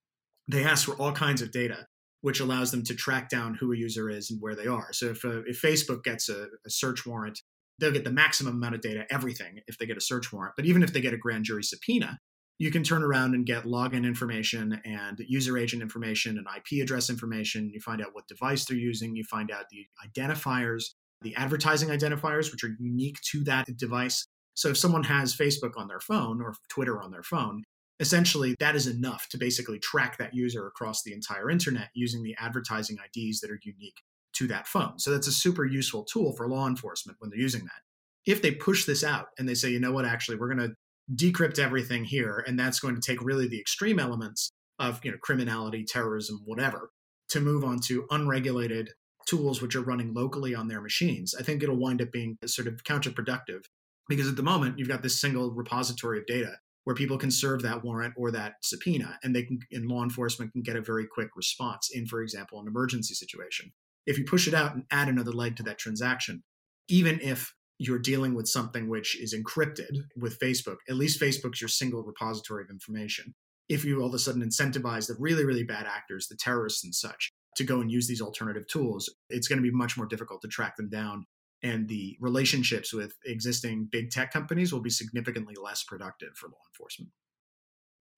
they 0.48 0.64
ask 0.64 0.86
for 0.86 0.94
all 0.94 1.12
kinds 1.12 1.42
of 1.42 1.50
data, 1.50 1.86
which 2.20 2.40
allows 2.40 2.70
them 2.70 2.82
to 2.84 2.94
track 2.94 3.28
down 3.28 3.54
who 3.54 3.72
a 3.72 3.76
user 3.76 4.08
is 4.08 4.30
and 4.30 4.40
where 4.40 4.54
they 4.54 4.66
are. 4.66 4.92
So 4.92 5.06
if, 5.06 5.24
uh, 5.24 5.42
if 5.46 5.60
Facebook 5.60 6.02
gets 6.02 6.28
a, 6.28 6.46
a 6.64 6.70
search 6.70 7.06
warrant, 7.06 7.40
they'll 7.78 7.92
get 7.92 8.04
the 8.04 8.10
maximum 8.10 8.54
amount 8.54 8.74
of 8.74 8.80
data, 8.80 9.04
everything, 9.10 9.60
if 9.66 9.78
they 9.78 9.86
get 9.86 9.96
a 9.96 10.00
search 10.00 10.32
warrant. 10.32 10.54
But 10.56 10.66
even 10.66 10.82
if 10.82 10.92
they 10.92 11.00
get 11.00 11.14
a 11.14 11.18
grand 11.18 11.44
jury 11.44 11.62
subpoena, 11.62 12.18
you 12.58 12.70
can 12.70 12.82
turn 12.82 13.02
around 13.02 13.34
and 13.34 13.44
get 13.44 13.64
login 13.64 14.06
information 14.06 14.80
and 14.84 15.18
user 15.28 15.58
agent 15.58 15.82
information 15.82 16.38
and 16.38 16.46
IP 16.56 16.82
address 16.82 17.10
information. 17.10 17.70
You 17.70 17.80
find 17.80 18.00
out 18.00 18.14
what 18.14 18.28
device 18.28 18.64
they're 18.64 18.78
using. 18.78 19.14
You 19.14 19.24
find 19.24 19.50
out 19.50 19.66
the 19.70 19.86
identifiers, 20.06 20.84
the 21.20 21.34
advertising 21.36 21.90
identifiers, 21.90 22.50
which 22.50 22.64
are 22.64 22.74
unique 22.78 23.20
to 23.32 23.44
that 23.44 23.66
device. 23.76 24.26
So 24.54 24.70
if 24.70 24.78
someone 24.78 25.04
has 25.04 25.36
Facebook 25.36 25.76
on 25.76 25.88
their 25.88 26.00
phone 26.00 26.40
or 26.40 26.54
Twitter 26.70 27.02
on 27.02 27.10
their 27.10 27.22
phone, 27.22 27.62
essentially 28.00 28.54
that 28.60 28.76
is 28.76 28.86
enough 28.86 29.28
to 29.30 29.38
basically 29.38 29.78
track 29.78 30.18
that 30.18 30.34
user 30.34 30.66
across 30.66 31.02
the 31.02 31.12
entire 31.12 31.50
internet 31.50 31.88
using 31.94 32.22
the 32.22 32.36
advertising 32.38 32.98
IDs 32.98 33.40
that 33.40 33.50
are 33.50 33.60
unique 33.62 34.02
to 34.34 34.46
that 34.46 34.66
phone. 34.66 34.98
So 34.98 35.10
that's 35.10 35.28
a 35.28 35.32
super 35.32 35.64
useful 35.64 36.04
tool 36.04 36.32
for 36.32 36.48
law 36.48 36.66
enforcement 36.68 37.16
when 37.20 37.30
they're 37.30 37.38
using 37.38 37.64
that. 37.64 37.82
If 38.26 38.42
they 38.42 38.52
push 38.52 38.84
this 38.84 39.02
out 39.02 39.28
and 39.38 39.48
they 39.48 39.54
say, 39.54 39.70
you 39.70 39.80
know 39.80 39.92
what, 39.92 40.04
actually, 40.04 40.36
we're 40.36 40.54
going 40.54 40.68
to 40.68 40.74
decrypt 41.14 41.58
everything 41.58 42.04
here, 42.04 42.44
and 42.46 42.58
that's 42.58 42.80
going 42.80 42.96
to 42.96 43.00
take 43.00 43.22
really 43.22 43.46
the 43.46 43.60
extreme 43.60 43.98
elements 43.98 44.50
of 44.78 45.00
you 45.04 45.10
know 45.10 45.16
criminality, 45.18 45.84
terrorism, 45.84 46.42
whatever, 46.44 46.90
to 47.28 47.40
move 47.40 47.64
on 47.64 47.80
to 47.80 48.06
unregulated 48.10 48.90
tools 49.26 49.60
which 49.60 49.74
are 49.74 49.82
running 49.82 50.14
locally 50.14 50.54
on 50.54 50.68
their 50.68 50.80
machines. 50.80 51.34
I 51.38 51.42
think 51.42 51.62
it'll 51.62 51.76
wind 51.76 52.02
up 52.02 52.12
being 52.12 52.38
sort 52.46 52.68
of 52.68 52.84
counterproductive 52.84 53.64
because 54.08 54.28
at 54.28 54.36
the 54.36 54.42
moment 54.42 54.78
you've 54.78 54.88
got 54.88 55.02
this 55.02 55.20
single 55.20 55.50
repository 55.50 56.18
of 56.18 56.26
data 56.26 56.58
where 56.86 56.96
people 56.96 57.18
can 57.18 57.30
serve 57.30 57.62
that 57.62 57.84
warrant 57.84 58.14
or 58.16 58.30
that 58.30 58.54
subpoena 58.62 59.18
and 59.22 59.34
they 59.34 59.42
can 59.42 59.58
and 59.72 59.86
law 59.86 60.02
enforcement 60.02 60.52
can 60.52 60.62
get 60.62 60.76
a 60.76 60.80
very 60.80 61.06
quick 61.06 61.28
response 61.36 61.90
in 61.92 62.06
for 62.06 62.22
example 62.22 62.60
an 62.60 62.66
emergency 62.66 63.12
situation 63.14 63.72
if 64.06 64.18
you 64.18 64.24
push 64.24 64.48
it 64.48 64.54
out 64.54 64.74
and 64.74 64.84
add 64.90 65.08
another 65.08 65.32
leg 65.32 65.56
to 65.56 65.62
that 65.62 65.78
transaction 65.78 66.42
even 66.88 67.20
if 67.20 67.52
you're 67.78 67.98
dealing 67.98 68.34
with 68.34 68.48
something 68.48 68.88
which 68.88 69.20
is 69.20 69.34
encrypted 69.34 70.04
with 70.16 70.38
Facebook. 70.38 70.76
At 70.88 70.96
least 70.96 71.20
Facebook's 71.20 71.60
your 71.60 71.68
single 71.68 72.02
repository 72.02 72.64
of 72.64 72.70
information. 72.70 73.34
If 73.68 73.84
you 73.84 74.00
all 74.00 74.08
of 74.08 74.14
a 74.14 74.18
sudden 74.18 74.42
incentivize 74.42 75.08
the 75.08 75.16
really, 75.18 75.44
really 75.44 75.64
bad 75.64 75.86
actors, 75.86 76.28
the 76.28 76.36
terrorists 76.36 76.84
and 76.84 76.94
such, 76.94 77.32
to 77.56 77.64
go 77.64 77.80
and 77.80 77.90
use 77.90 78.06
these 78.06 78.20
alternative 78.20 78.66
tools, 78.68 79.12
it's 79.28 79.48
going 79.48 79.58
to 79.58 79.62
be 79.62 79.74
much 79.74 79.96
more 79.96 80.06
difficult 80.06 80.40
to 80.42 80.48
track 80.48 80.76
them 80.76 80.88
down. 80.88 81.26
And 81.66 81.88
the 81.88 82.16
relationships 82.20 82.92
with 82.92 83.14
existing 83.24 83.88
big 83.90 84.10
tech 84.10 84.32
companies 84.32 84.72
will 84.72 84.80
be 84.80 84.90
significantly 84.90 85.54
less 85.60 85.82
productive 85.82 86.36
for 86.36 86.46
law 86.46 86.60
enforcement. 86.70 87.10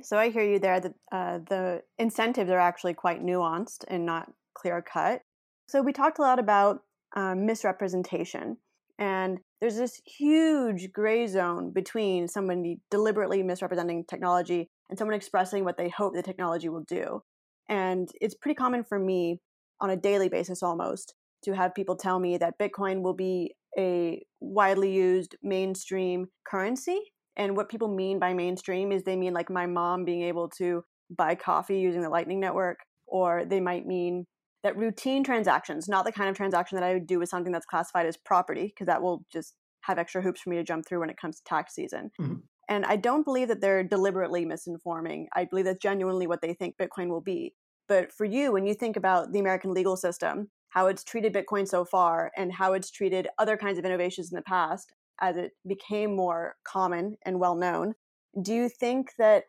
So 0.02 0.18
I 0.18 0.28
hear 0.28 0.44
you 0.44 0.58
there 0.58 0.80
that 0.80 0.94
uh, 1.10 1.38
the 1.48 1.82
incentives 1.98 2.50
are 2.50 2.58
actually 2.58 2.92
quite 2.92 3.24
nuanced 3.24 3.84
and 3.88 4.04
not 4.04 4.30
clear 4.54 4.82
cut. 4.82 5.22
So 5.66 5.80
we 5.80 5.94
talked 5.94 6.18
a 6.18 6.22
lot 6.22 6.38
about 6.38 6.80
um, 7.16 7.46
misrepresentation. 7.46 8.58
And 8.98 9.38
there's 9.60 9.76
this 9.76 9.98
huge 10.04 10.92
gray 10.92 11.26
zone 11.26 11.72
between 11.72 12.28
somebody 12.28 12.80
deliberately 12.90 13.42
misrepresenting 13.42 14.04
technology 14.04 14.68
and 14.90 14.98
someone 14.98 15.16
expressing 15.16 15.64
what 15.64 15.78
they 15.78 15.88
hope 15.88 16.14
the 16.14 16.22
technology 16.22 16.68
will 16.68 16.84
do. 16.86 17.22
And 17.68 18.10
it's 18.20 18.34
pretty 18.34 18.56
common 18.56 18.84
for 18.84 18.98
me 18.98 19.40
on 19.80 19.88
a 19.88 19.96
daily 19.96 20.28
basis 20.28 20.62
almost 20.62 21.14
to 21.44 21.52
have 21.52 21.74
people 21.74 21.96
tell 21.96 22.18
me 22.18 22.36
that 22.38 22.58
Bitcoin 22.58 23.02
will 23.02 23.14
be 23.14 23.54
a 23.78 24.22
widely 24.40 24.92
used 24.92 25.36
mainstream 25.42 26.26
currency. 26.46 27.00
And 27.36 27.56
what 27.56 27.68
people 27.68 27.94
mean 27.94 28.18
by 28.18 28.34
mainstream 28.34 28.90
is 28.90 29.02
they 29.04 29.16
mean 29.16 29.32
like 29.32 29.50
my 29.50 29.66
mom 29.66 30.04
being 30.04 30.22
able 30.22 30.48
to 30.58 30.82
buy 31.16 31.34
coffee 31.34 31.78
using 31.78 32.02
the 32.02 32.08
Lightning 32.08 32.40
Network, 32.40 32.78
or 33.06 33.44
they 33.44 33.60
might 33.60 33.86
mean 33.86 34.26
that 34.64 34.76
routine 34.76 35.22
transactions, 35.22 35.88
not 35.88 36.04
the 36.04 36.12
kind 36.12 36.28
of 36.28 36.36
transaction 36.36 36.76
that 36.76 36.84
I 36.84 36.94
would 36.94 37.06
do 37.06 37.20
with 37.20 37.28
something 37.28 37.52
that's 37.52 37.64
classified 37.64 38.06
as 38.06 38.16
property, 38.16 38.66
because 38.66 38.86
that 38.86 39.00
will 39.00 39.24
just 39.32 39.54
have 39.82 39.98
extra 39.98 40.20
hoops 40.20 40.40
for 40.40 40.50
me 40.50 40.56
to 40.56 40.64
jump 40.64 40.84
through 40.86 41.00
when 41.00 41.10
it 41.10 41.16
comes 41.20 41.36
to 41.36 41.42
tax 41.46 41.74
season. 41.74 42.10
Mm-hmm. 42.20 42.34
And 42.68 42.84
I 42.84 42.96
don't 42.96 43.24
believe 43.24 43.48
that 43.48 43.60
they're 43.60 43.84
deliberately 43.84 44.44
misinforming. 44.44 45.26
I 45.34 45.46
believe 45.46 45.64
that's 45.64 45.80
genuinely 45.80 46.26
what 46.26 46.42
they 46.42 46.52
think 46.52 46.74
Bitcoin 46.76 47.08
will 47.08 47.22
be. 47.22 47.54
But 47.88 48.12
for 48.12 48.26
you, 48.26 48.52
when 48.52 48.66
you 48.66 48.74
think 48.74 48.96
about 48.96 49.32
the 49.32 49.38
American 49.38 49.72
legal 49.72 49.96
system, 49.96 50.50
how 50.70 50.86
it's 50.86 51.04
treated 51.04 51.32
Bitcoin 51.32 51.66
so 51.66 51.84
far, 51.84 52.30
and 52.36 52.52
how 52.52 52.72
it's 52.72 52.90
treated 52.90 53.28
other 53.38 53.56
kinds 53.56 53.78
of 53.78 53.84
innovations 53.84 54.30
in 54.30 54.36
the 54.36 54.42
past 54.42 54.92
as 55.20 55.36
it 55.36 55.52
became 55.66 56.14
more 56.14 56.56
common 56.64 57.16
and 57.24 57.40
well 57.40 57.56
known, 57.56 57.94
do 58.40 58.54
you 58.54 58.68
think 58.68 59.10
that 59.18 59.44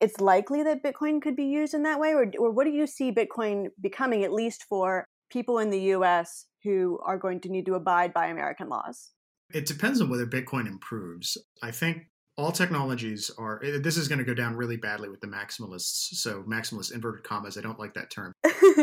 it's 0.00 0.20
likely 0.20 0.62
that 0.64 0.82
Bitcoin 0.82 1.22
could 1.22 1.36
be 1.36 1.44
used 1.44 1.74
in 1.74 1.84
that 1.84 2.00
way? 2.00 2.12
Or, 2.12 2.26
or 2.38 2.50
what 2.50 2.64
do 2.64 2.72
you 2.72 2.86
see 2.86 3.12
Bitcoin 3.12 3.68
becoming, 3.80 4.24
at 4.24 4.32
least 4.32 4.64
for 4.68 5.06
people 5.30 5.58
in 5.58 5.70
the 5.70 5.80
US 5.94 6.46
who 6.64 6.98
are 7.04 7.16
going 7.16 7.40
to 7.40 7.48
need 7.48 7.66
to 7.66 7.74
abide 7.74 8.12
by 8.12 8.26
American 8.26 8.68
laws? 8.68 9.10
It 9.54 9.66
depends 9.66 10.00
on 10.00 10.08
whether 10.08 10.26
Bitcoin 10.26 10.66
improves. 10.66 11.38
I 11.62 11.70
think 11.70 12.06
all 12.36 12.50
technologies 12.50 13.30
are 13.38 13.62
eh, 13.62 13.78
this 13.80 13.96
is 13.96 14.08
going 14.08 14.18
to 14.18 14.24
go 14.24 14.34
down 14.34 14.56
really 14.56 14.76
badly 14.76 15.08
with 15.08 15.20
the 15.20 15.26
maximalists 15.26 16.14
so 16.14 16.42
maximalist 16.44 16.92
inverted 16.92 17.22
commas 17.22 17.58
i 17.58 17.60
don't 17.60 17.78
like 17.78 17.94
that 17.94 18.10
term 18.10 18.32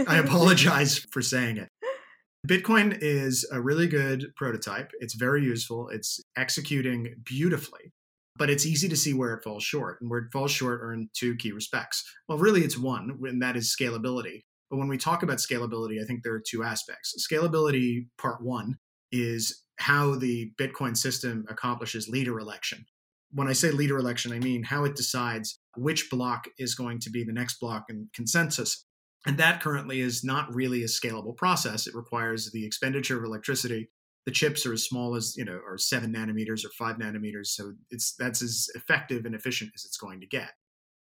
i 0.08 0.18
apologize 0.24 1.00
for 1.12 1.22
saying 1.22 1.58
it 1.58 1.68
bitcoin 2.48 2.98
is 3.02 3.48
a 3.52 3.62
really 3.62 3.88
good 3.88 4.28
prototype 4.36 4.92
it's 5.00 5.16
very 5.16 5.44
useful 5.44 5.90
it's 5.90 6.20
executing 6.38 7.16
beautifully 7.26 7.92
but 8.40 8.50
it's 8.50 8.66
easy 8.66 8.88
to 8.88 8.96
see 8.96 9.14
where 9.14 9.34
it 9.34 9.44
falls 9.44 9.64
short. 9.64 10.00
And 10.00 10.10
where 10.10 10.22
it 10.22 10.32
falls 10.32 10.50
short 10.50 10.82
are 10.82 10.94
in 10.94 11.10
two 11.14 11.36
key 11.36 11.52
respects. 11.52 12.04
Well, 12.28 12.40
really, 12.40 12.62
it's 12.62 12.78
one, 12.78 13.20
and 13.24 13.42
that 13.44 13.58
is 13.58 13.76
scalability. 13.78 14.46
But 14.72 14.78
when 14.78 14.88
we 14.88 14.98
talk 14.98 15.22
about 15.22 15.40
scalability, 15.40 16.02
I 16.02 16.06
think 16.06 16.24
there 16.24 16.34
are 16.34 16.44
two 16.44 16.64
aspects. 16.64 17.14
Scalability, 17.30 18.08
part 18.18 18.42
one, 18.42 18.78
is 19.12 19.64
how 19.78 20.16
the 20.16 20.52
Bitcoin 20.60 20.96
system 20.96 21.46
accomplishes 21.50 22.08
leader 22.08 22.40
election. 22.40 22.86
When 23.32 23.48
I 23.48 23.54
say 23.54 23.72
leader 23.72 23.98
election, 23.98 24.32
I 24.32 24.40
mean 24.40 24.64
how 24.64 24.86
it 24.86 24.96
decides 24.96 25.60
which 25.76 26.10
block 26.10 26.48
is 26.58 26.76
going 26.76 27.00
to 27.00 27.10
be 27.10 27.24
the 27.24 27.34
next 27.34 27.60
block 27.60 27.86
in 27.90 28.10
consensus. 28.14 28.86
And 29.26 29.38
that 29.38 29.62
currently 29.62 30.00
is 30.00 30.24
not 30.24 30.54
really 30.54 30.84
a 30.84 30.88
scalable 30.88 31.36
process. 31.36 31.88
It 31.88 31.96
requires 31.96 32.52
the 32.52 32.66
expenditure 32.66 33.18
of 33.18 33.26
electricity. 33.26 33.90
The 34.26 34.32
chips 34.32 34.66
are 34.66 34.74
as 34.74 34.84
small 34.84 35.16
as 35.16 35.36
you 35.38 35.46
know 35.46 35.60
are 35.68 35.78
seven 35.78 36.14
nanometers 36.14 36.66
or 36.66 36.70
five 36.78 36.98
nanometers 36.98 37.48
so 37.48 37.74
it's 37.90 38.14
that's 38.16 38.42
as 38.42 38.68
effective 38.76 39.26
and 39.26 39.34
efficient 39.34 39.72
as 39.76 39.86
it's 39.86 39.98
going 39.98 40.22
to 40.22 40.28
get. 40.28 40.52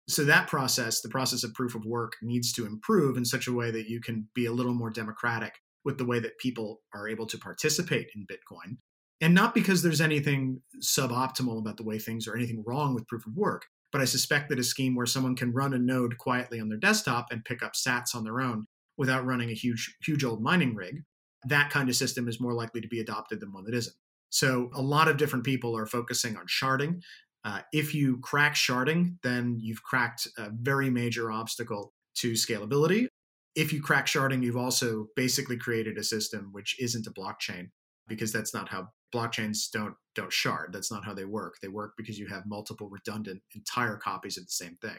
So 0.07 0.23
that 0.25 0.47
process 0.47 1.01
the 1.01 1.09
process 1.09 1.43
of 1.43 1.53
proof 1.53 1.75
of 1.75 1.85
work 1.85 2.13
needs 2.21 2.53
to 2.53 2.65
improve 2.65 3.17
in 3.17 3.25
such 3.25 3.47
a 3.47 3.53
way 3.53 3.71
that 3.71 3.89
you 3.89 3.99
can 3.99 4.27
be 4.35 4.45
a 4.45 4.51
little 4.51 4.73
more 4.73 4.91
democratic 4.91 5.55
with 5.83 5.97
the 5.97 6.05
way 6.05 6.19
that 6.19 6.37
people 6.39 6.81
are 6.93 7.07
able 7.07 7.25
to 7.27 7.37
participate 7.37 8.07
in 8.15 8.27
bitcoin. 8.27 8.77
And 9.21 9.33
not 9.33 9.55
because 9.55 9.81
there's 9.81 10.01
anything 10.01 10.61
suboptimal 10.81 11.59
about 11.59 11.77
the 11.77 11.83
way 11.83 11.99
things 11.99 12.27
or 12.27 12.35
anything 12.35 12.63
wrong 12.65 12.93
with 12.93 13.07
proof 13.07 13.25
of 13.25 13.35
work 13.35 13.65
but 13.95 14.01
i 14.01 14.05
suspect 14.05 14.49
that 14.49 14.59
a 14.59 14.63
scheme 14.63 14.93
where 14.93 15.05
someone 15.05 15.37
can 15.37 15.53
run 15.53 15.73
a 15.73 15.79
node 15.79 16.17
quietly 16.17 16.59
on 16.59 16.67
their 16.67 16.77
desktop 16.77 17.27
and 17.31 17.45
pick 17.45 17.63
up 17.63 17.71
sats 17.73 18.13
on 18.13 18.25
their 18.25 18.41
own 18.41 18.65
without 18.97 19.25
running 19.25 19.49
a 19.49 19.53
huge 19.53 19.95
huge 20.03 20.25
old 20.25 20.41
mining 20.41 20.75
rig 20.75 21.03
that 21.45 21.69
kind 21.69 21.89
of 21.89 21.95
system 21.95 22.27
is 22.27 22.41
more 22.41 22.53
likely 22.53 22.81
to 22.81 22.87
be 22.87 22.99
adopted 22.99 23.39
than 23.39 23.53
one 23.53 23.63
that 23.65 23.73
isn't. 23.73 23.95
So 24.29 24.69
a 24.73 24.81
lot 24.81 25.07
of 25.07 25.17
different 25.17 25.45
people 25.45 25.77
are 25.77 25.85
focusing 25.85 26.35
on 26.35 26.45
sharding. 26.47 27.01
Uh, 27.43 27.61
if 27.71 27.93
you 27.93 28.19
crack 28.21 28.55
sharding, 28.55 29.17
then 29.23 29.57
you've 29.59 29.83
cracked 29.83 30.27
a 30.37 30.49
very 30.49 30.89
major 30.89 31.31
obstacle 31.31 31.93
to 32.15 32.31
scalability. 32.31 33.07
If 33.55 33.71
you 33.71 33.81
crack 33.81 34.07
sharding, 34.07 34.43
you've 34.43 34.57
also 34.57 35.07
basically 35.15 35.57
created 35.57 35.97
a 35.97 36.03
system 36.03 36.49
which 36.51 36.75
isn't 36.79 37.07
a 37.07 37.11
blockchain 37.11 37.69
because 38.07 38.31
that's 38.31 38.53
not 38.53 38.67
how 38.67 38.89
blockchains 39.15 39.71
don't 39.71 39.95
don't 40.15 40.31
shard. 40.31 40.71
That's 40.73 40.91
not 40.91 41.05
how 41.05 41.13
they 41.13 41.25
work. 41.25 41.55
They 41.61 41.67
work 41.67 41.93
because 41.97 42.17
you 42.17 42.27
have 42.27 42.45
multiple 42.45 42.89
redundant 42.89 43.41
entire 43.53 43.97
copies 43.97 44.37
of 44.37 44.45
the 44.45 44.51
same 44.51 44.77
thing. 44.81 44.97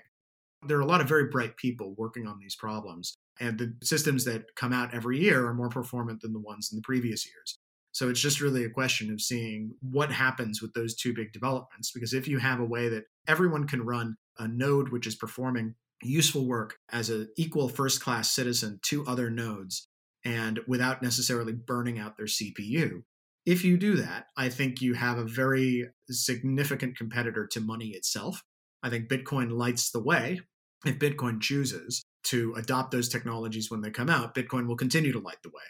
There 0.67 0.77
are 0.77 0.83
a 0.83 0.87
lot 0.87 1.01
of 1.01 1.09
very 1.09 1.29
bright 1.29 1.57
people 1.57 1.95
working 1.97 2.27
on 2.27 2.39
these 2.39 2.55
problems. 2.55 3.17
And 3.41 3.59
the 3.59 3.75
systems 3.83 4.25
that 4.25 4.55
come 4.57 4.73
out 4.73 4.95
every 4.95 5.19
year 5.19 5.47
are 5.47 5.55
more 5.55 5.69
performant 5.69 6.21
than 6.21 6.33
the 6.33 6.41
ones 6.41 6.71
in 6.73 6.77
the 6.77 6.83
previous 6.83 7.27
years. 7.27 7.59
So 7.93 8.11
it's 8.11 8.21
just 8.21 8.43
really 8.43 8.65
a 8.65 8.71
question 8.71 9.11
of 9.11 9.23
seeing 9.23 9.75
what 9.81 10.13
happens 10.13 10.61
with 10.61 10.75
those 10.75 10.95
two 10.95 11.15
big 11.15 11.33
developments. 11.33 11.93
Because 11.93 12.13
if 12.13 12.29
you 12.29 12.39
have 12.39 12.61
a 12.61 12.65
way 12.65 12.89
that 12.89 13.05
everyone 13.27 13.67
can 13.67 13.87
run 13.87 14.17
a 14.39 14.47
node 14.47 14.91
which 14.91 15.07
is 15.07 15.15
performing 15.15 15.75
useful 16.03 16.47
work 16.47 16.77
as 16.91 17.09
an 17.09 17.29
equal 17.39 17.69
first 17.69 18.03
class 18.03 18.31
citizen 18.31 18.81
to 18.83 19.07
other 19.07 19.31
nodes 19.31 19.89
and 20.25 20.61
without 20.67 21.03
necessarily 21.03 21.53
burning 21.53 21.99
out 21.99 22.17
their 22.17 22.27
CPU, 22.27 23.03
if 23.47 23.65
you 23.65 23.79
do 23.79 23.97
that, 23.97 24.27
I 24.37 24.49
think 24.49 24.83
you 24.83 24.95
have 24.95 25.19
a 25.19 25.25
very 25.25 25.89
significant 26.11 26.99
competitor 26.99 27.47
to 27.53 27.61
money 27.61 27.91
itself. 27.91 28.43
I 28.83 28.91
think 28.91 29.09
Bitcoin 29.09 29.53
lights 29.53 29.91
the 29.91 30.03
way 30.03 30.41
if 30.85 30.99
Bitcoin 30.99 31.41
chooses 31.41 32.05
to 32.25 32.55
adopt 32.57 32.91
those 32.91 33.09
technologies 33.09 33.71
when 33.71 33.81
they 33.81 33.91
come 33.91 34.11
out, 34.11 34.35
Bitcoin 34.35 34.67
will 34.67 34.77
continue 34.77 35.13
to 35.13 35.21
light 35.21 35.39
the 35.43 35.49
way. 35.49 35.63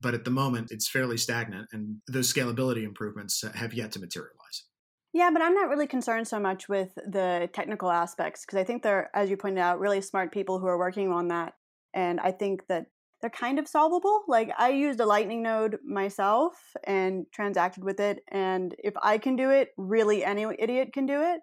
But 0.00 0.14
at 0.14 0.24
the 0.24 0.30
moment, 0.30 0.70
it's 0.70 0.88
fairly 0.88 1.16
stagnant, 1.16 1.68
and 1.72 1.96
those 2.06 2.32
scalability 2.32 2.84
improvements 2.84 3.44
have 3.54 3.74
yet 3.74 3.92
to 3.92 4.00
materialize. 4.00 4.64
Yeah, 5.12 5.30
but 5.32 5.42
I'm 5.42 5.54
not 5.54 5.68
really 5.68 5.86
concerned 5.86 6.28
so 6.28 6.38
much 6.38 6.68
with 6.68 6.94
the 6.94 7.48
technical 7.52 7.90
aspects 7.90 8.44
because 8.44 8.58
I 8.58 8.64
think 8.64 8.82
they're, 8.82 9.10
as 9.14 9.28
you 9.30 9.36
pointed 9.36 9.60
out, 9.60 9.80
really 9.80 10.00
smart 10.00 10.32
people 10.32 10.58
who 10.60 10.66
are 10.66 10.78
working 10.78 11.10
on 11.10 11.28
that. 11.28 11.54
And 11.94 12.20
I 12.20 12.30
think 12.30 12.66
that 12.68 12.86
they're 13.20 13.30
kind 13.30 13.58
of 13.58 13.66
solvable. 13.66 14.22
Like 14.28 14.50
I 14.58 14.70
used 14.70 15.00
a 15.00 15.06
Lightning 15.06 15.42
node 15.42 15.78
myself 15.84 16.54
and 16.84 17.26
transacted 17.32 17.84
with 17.84 18.00
it. 18.00 18.20
And 18.30 18.74
if 18.78 18.94
I 19.02 19.18
can 19.18 19.36
do 19.36 19.50
it, 19.50 19.70
really 19.76 20.24
any 20.24 20.46
idiot 20.58 20.90
can 20.92 21.06
do 21.06 21.20
it 21.22 21.40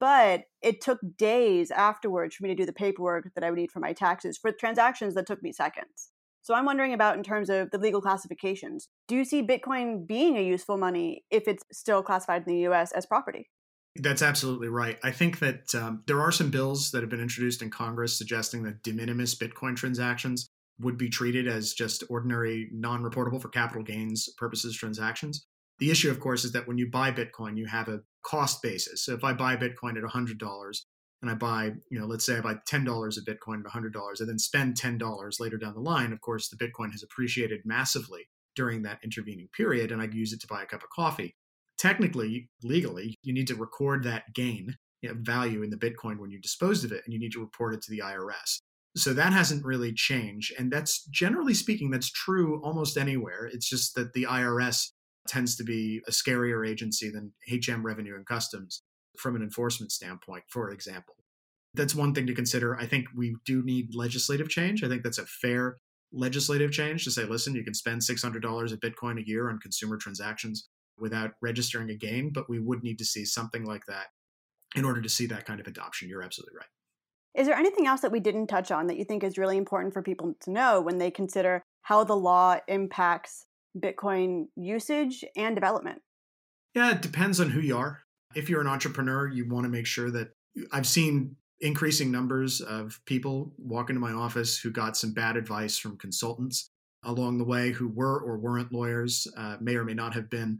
but 0.00 0.42
it 0.62 0.80
took 0.80 0.98
days 1.16 1.70
afterwards 1.70 2.34
for 2.34 2.44
me 2.44 2.50
to 2.50 2.54
do 2.54 2.66
the 2.66 2.72
paperwork 2.72 3.30
that 3.34 3.44
I 3.44 3.50
would 3.50 3.58
need 3.58 3.70
for 3.70 3.80
my 3.80 3.92
taxes 3.92 4.38
for 4.38 4.52
transactions 4.52 5.14
that 5.14 5.26
took 5.26 5.42
me 5.42 5.52
seconds. 5.52 6.10
So 6.42 6.54
I'm 6.54 6.64
wondering 6.64 6.94
about 6.94 7.16
in 7.16 7.22
terms 7.22 7.50
of 7.50 7.70
the 7.70 7.78
legal 7.78 8.00
classifications. 8.00 8.88
Do 9.06 9.14
you 9.14 9.24
see 9.24 9.42
Bitcoin 9.42 10.06
being 10.06 10.36
a 10.36 10.42
useful 10.42 10.78
money 10.78 11.24
if 11.30 11.46
it's 11.46 11.62
still 11.72 12.02
classified 12.02 12.44
in 12.46 12.54
the 12.54 12.68
US 12.68 12.92
as 12.92 13.06
property? 13.06 13.50
That's 13.96 14.22
absolutely 14.22 14.68
right. 14.68 14.98
I 15.02 15.10
think 15.10 15.40
that 15.40 15.74
um, 15.74 16.04
there 16.06 16.20
are 16.20 16.32
some 16.32 16.50
bills 16.50 16.92
that 16.92 17.02
have 17.02 17.10
been 17.10 17.20
introduced 17.20 17.62
in 17.62 17.70
Congress 17.70 18.16
suggesting 18.16 18.62
that 18.62 18.82
de 18.82 18.92
minimis 18.92 19.34
Bitcoin 19.34 19.76
transactions 19.76 20.48
would 20.80 20.96
be 20.96 21.08
treated 21.08 21.48
as 21.48 21.72
just 21.72 22.04
ordinary, 22.08 22.68
non 22.72 23.02
reportable 23.02 23.40
for 23.40 23.48
capital 23.48 23.82
gains 23.82 24.28
purposes 24.36 24.76
transactions. 24.76 25.46
The 25.78 25.90
issue, 25.90 26.10
of 26.10 26.20
course, 26.20 26.44
is 26.44 26.52
that 26.52 26.66
when 26.66 26.78
you 26.78 26.90
buy 26.90 27.12
Bitcoin, 27.12 27.56
you 27.56 27.66
have 27.66 27.88
a 27.88 28.00
cost 28.24 28.62
basis. 28.62 29.04
So 29.04 29.14
if 29.14 29.24
I 29.24 29.32
buy 29.32 29.56
Bitcoin 29.56 29.96
at 29.96 30.02
$100 30.02 30.80
and 31.22 31.30
I 31.30 31.34
buy, 31.34 31.72
you 31.90 31.98
know, 31.98 32.06
let's 32.06 32.26
say 32.26 32.36
I 32.36 32.40
buy 32.40 32.56
$10 32.68 33.16
of 33.16 33.24
Bitcoin 33.24 33.60
at 33.64 33.72
$100 33.72 34.20
and 34.20 34.28
then 34.28 34.38
spend 34.38 34.76
$10 34.76 35.40
later 35.40 35.56
down 35.56 35.74
the 35.74 35.80
line, 35.80 36.12
of 36.12 36.20
course, 36.20 36.48
the 36.48 36.56
Bitcoin 36.56 36.90
has 36.90 37.02
appreciated 37.02 37.60
massively 37.64 38.28
during 38.56 38.82
that 38.82 38.98
intervening 39.04 39.48
period 39.56 39.92
and 39.92 40.02
I 40.02 40.08
use 40.12 40.32
it 40.32 40.40
to 40.40 40.46
buy 40.48 40.62
a 40.62 40.66
cup 40.66 40.82
of 40.82 40.90
coffee. 40.90 41.36
Technically, 41.78 42.50
legally, 42.64 43.16
you 43.22 43.32
need 43.32 43.46
to 43.46 43.54
record 43.54 44.02
that 44.02 44.24
gain 44.34 44.76
you 45.00 45.10
know, 45.10 45.14
value 45.20 45.62
in 45.62 45.70
the 45.70 45.76
Bitcoin 45.76 46.18
when 46.18 46.30
you 46.30 46.40
disposed 46.40 46.84
of 46.84 46.90
it 46.90 47.02
and 47.04 47.14
you 47.14 47.20
need 47.20 47.32
to 47.32 47.40
report 47.40 47.74
it 47.74 47.82
to 47.82 47.90
the 47.90 48.00
IRS. 48.00 48.58
So 48.98 49.14
that 49.14 49.32
hasn't 49.32 49.64
really 49.64 49.92
changed. 49.92 50.52
And 50.58 50.70
that's 50.70 51.04
generally 51.06 51.54
speaking, 51.54 51.90
that's 51.90 52.10
true 52.10 52.60
almost 52.62 52.96
anywhere. 52.96 53.48
It's 53.52 53.68
just 53.68 53.94
that 53.94 54.12
the 54.12 54.24
IRS 54.24 54.88
tends 55.28 55.56
to 55.56 55.64
be 55.64 56.00
a 56.08 56.10
scarier 56.10 56.68
agency 56.68 57.10
than 57.10 57.32
HM 57.48 57.84
Revenue 57.84 58.16
and 58.16 58.26
Customs 58.26 58.82
from 59.16 59.36
an 59.36 59.42
enforcement 59.42 59.92
standpoint, 59.92 60.44
for 60.48 60.70
example. 60.70 61.14
That's 61.74 61.94
one 61.94 62.14
thing 62.14 62.26
to 62.26 62.34
consider. 62.34 62.76
I 62.76 62.86
think 62.86 63.06
we 63.14 63.36
do 63.44 63.62
need 63.62 63.94
legislative 63.94 64.48
change. 64.48 64.82
I 64.82 64.88
think 64.88 65.02
that's 65.02 65.18
a 65.18 65.26
fair 65.26 65.76
legislative 66.12 66.72
change 66.72 67.04
to 67.04 67.10
say, 67.10 67.24
listen, 67.24 67.54
you 67.54 67.62
can 67.62 67.74
spend 67.74 68.00
$600 68.00 68.72
of 68.72 68.80
Bitcoin 68.80 69.20
a 69.20 69.26
year 69.26 69.50
on 69.50 69.58
consumer 69.58 69.98
transactions 69.98 70.68
without 70.98 71.32
registering 71.42 71.90
a 71.90 71.94
gain, 71.94 72.30
but 72.32 72.48
we 72.48 72.58
would 72.58 72.82
need 72.82 72.98
to 72.98 73.04
see 73.04 73.24
something 73.24 73.64
like 73.64 73.82
that 73.86 74.06
in 74.74 74.84
order 74.84 75.02
to 75.02 75.08
see 75.08 75.26
that 75.26 75.46
kind 75.46 75.60
of 75.60 75.66
adoption. 75.66 76.08
You're 76.08 76.22
absolutely 76.22 76.56
right. 76.56 76.66
Is 77.34 77.46
there 77.46 77.56
anything 77.56 77.86
else 77.86 78.00
that 78.00 78.12
we 78.12 78.20
didn't 78.20 78.48
touch 78.48 78.70
on 78.70 78.86
that 78.86 78.96
you 78.96 79.04
think 79.04 79.22
is 79.22 79.38
really 79.38 79.56
important 79.56 79.92
for 79.92 80.02
people 80.02 80.34
to 80.40 80.50
know 80.50 80.80
when 80.80 80.98
they 80.98 81.10
consider 81.10 81.62
how 81.82 82.04
the 82.04 82.16
law 82.16 82.58
impacts 82.66 83.46
Bitcoin 83.78 84.46
usage 84.56 85.24
and 85.36 85.54
development? 85.54 86.02
Yeah, 86.74 86.92
it 86.92 87.02
depends 87.02 87.40
on 87.40 87.50
who 87.50 87.60
you 87.60 87.76
are. 87.76 88.02
If 88.34 88.48
you're 88.48 88.60
an 88.60 88.66
entrepreneur, 88.66 89.28
you 89.28 89.48
want 89.48 89.64
to 89.64 89.70
make 89.70 89.86
sure 89.86 90.10
that 90.10 90.30
I've 90.72 90.86
seen 90.86 91.36
increasing 91.60 92.10
numbers 92.10 92.60
of 92.60 93.00
people 93.06 93.52
walk 93.58 93.90
into 93.90 94.00
my 94.00 94.12
office 94.12 94.58
who 94.58 94.70
got 94.70 94.96
some 94.96 95.12
bad 95.12 95.36
advice 95.36 95.78
from 95.78 95.96
consultants 95.96 96.68
along 97.04 97.38
the 97.38 97.44
way 97.44 97.70
who 97.70 97.88
were 97.88 98.20
or 98.20 98.38
weren't 98.38 98.72
lawyers, 98.72 99.26
uh, 99.36 99.56
may 99.60 99.76
or 99.76 99.84
may 99.84 99.94
not 99.94 100.14
have 100.14 100.28
been. 100.28 100.58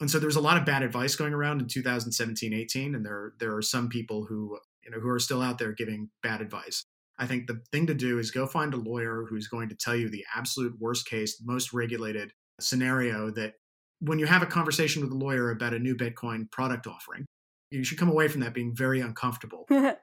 And 0.00 0.10
so 0.10 0.18
there 0.18 0.28
was 0.28 0.36
a 0.36 0.40
lot 0.40 0.56
of 0.56 0.64
bad 0.64 0.82
advice 0.82 1.16
going 1.16 1.34
around 1.34 1.60
in 1.60 1.66
2017, 1.66 2.54
18, 2.54 2.94
and 2.94 3.04
there 3.04 3.32
there 3.40 3.56
are 3.56 3.62
some 3.62 3.88
people 3.88 4.24
who 4.24 4.58
you 4.88 4.96
know 4.96 5.02
who 5.02 5.10
are 5.10 5.18
still 5.18 5.42
out 5.42 5.58
there 5.58 5.72
giving 5.72 6.08
bad 6.22 6.40
advice. 6.40 6.84
I 7.18 7.26
think 7.26 7.46
the 7.46 7.60
thing 7.72 7.86
to 7.88 7.94
do 7.94 8.18
is 8.18 8.30
go 8.30 8.46
find 8.46 8.72
a 8.72 8.78
lawyer 8.78 9.26
who's 9.28 9.48
going 9.48 9.68
to 9.68 9.74
tell 9.74 9.96
you 9.96 10.08
the 10.08 10.24
absolute 10.34 10.74
worst 10.78 11.06
case, 11.06 11.40
most 11.44 11.72
regulated 11.72 12.32
scenario 12.60 13.30
that 13.32 13.54
when 14.00 14.18
you 14.18 14.26
have 14.26 14.42
a 14.42 14.46
conversation 14.46 15.02
with 15.02 15.10
a 15.10 15.16
lawyer 15.16 15.50
about 15.50 15.74
a 15.74 15.78
new 15.78 15.96
Bitcoin 15.96 16.50
product 16.50 16.86
offering, 16.86 17.26
you 17.70 17.84
should 17.84 17.98
come 17.98 18.08
away 18.08 18.28
from 18.28 18.40
that 18.40 18.54
being 18.54 18.74
very 18.74 19.00
uncomfortable. 19.00 19.66
it 19.70 19.98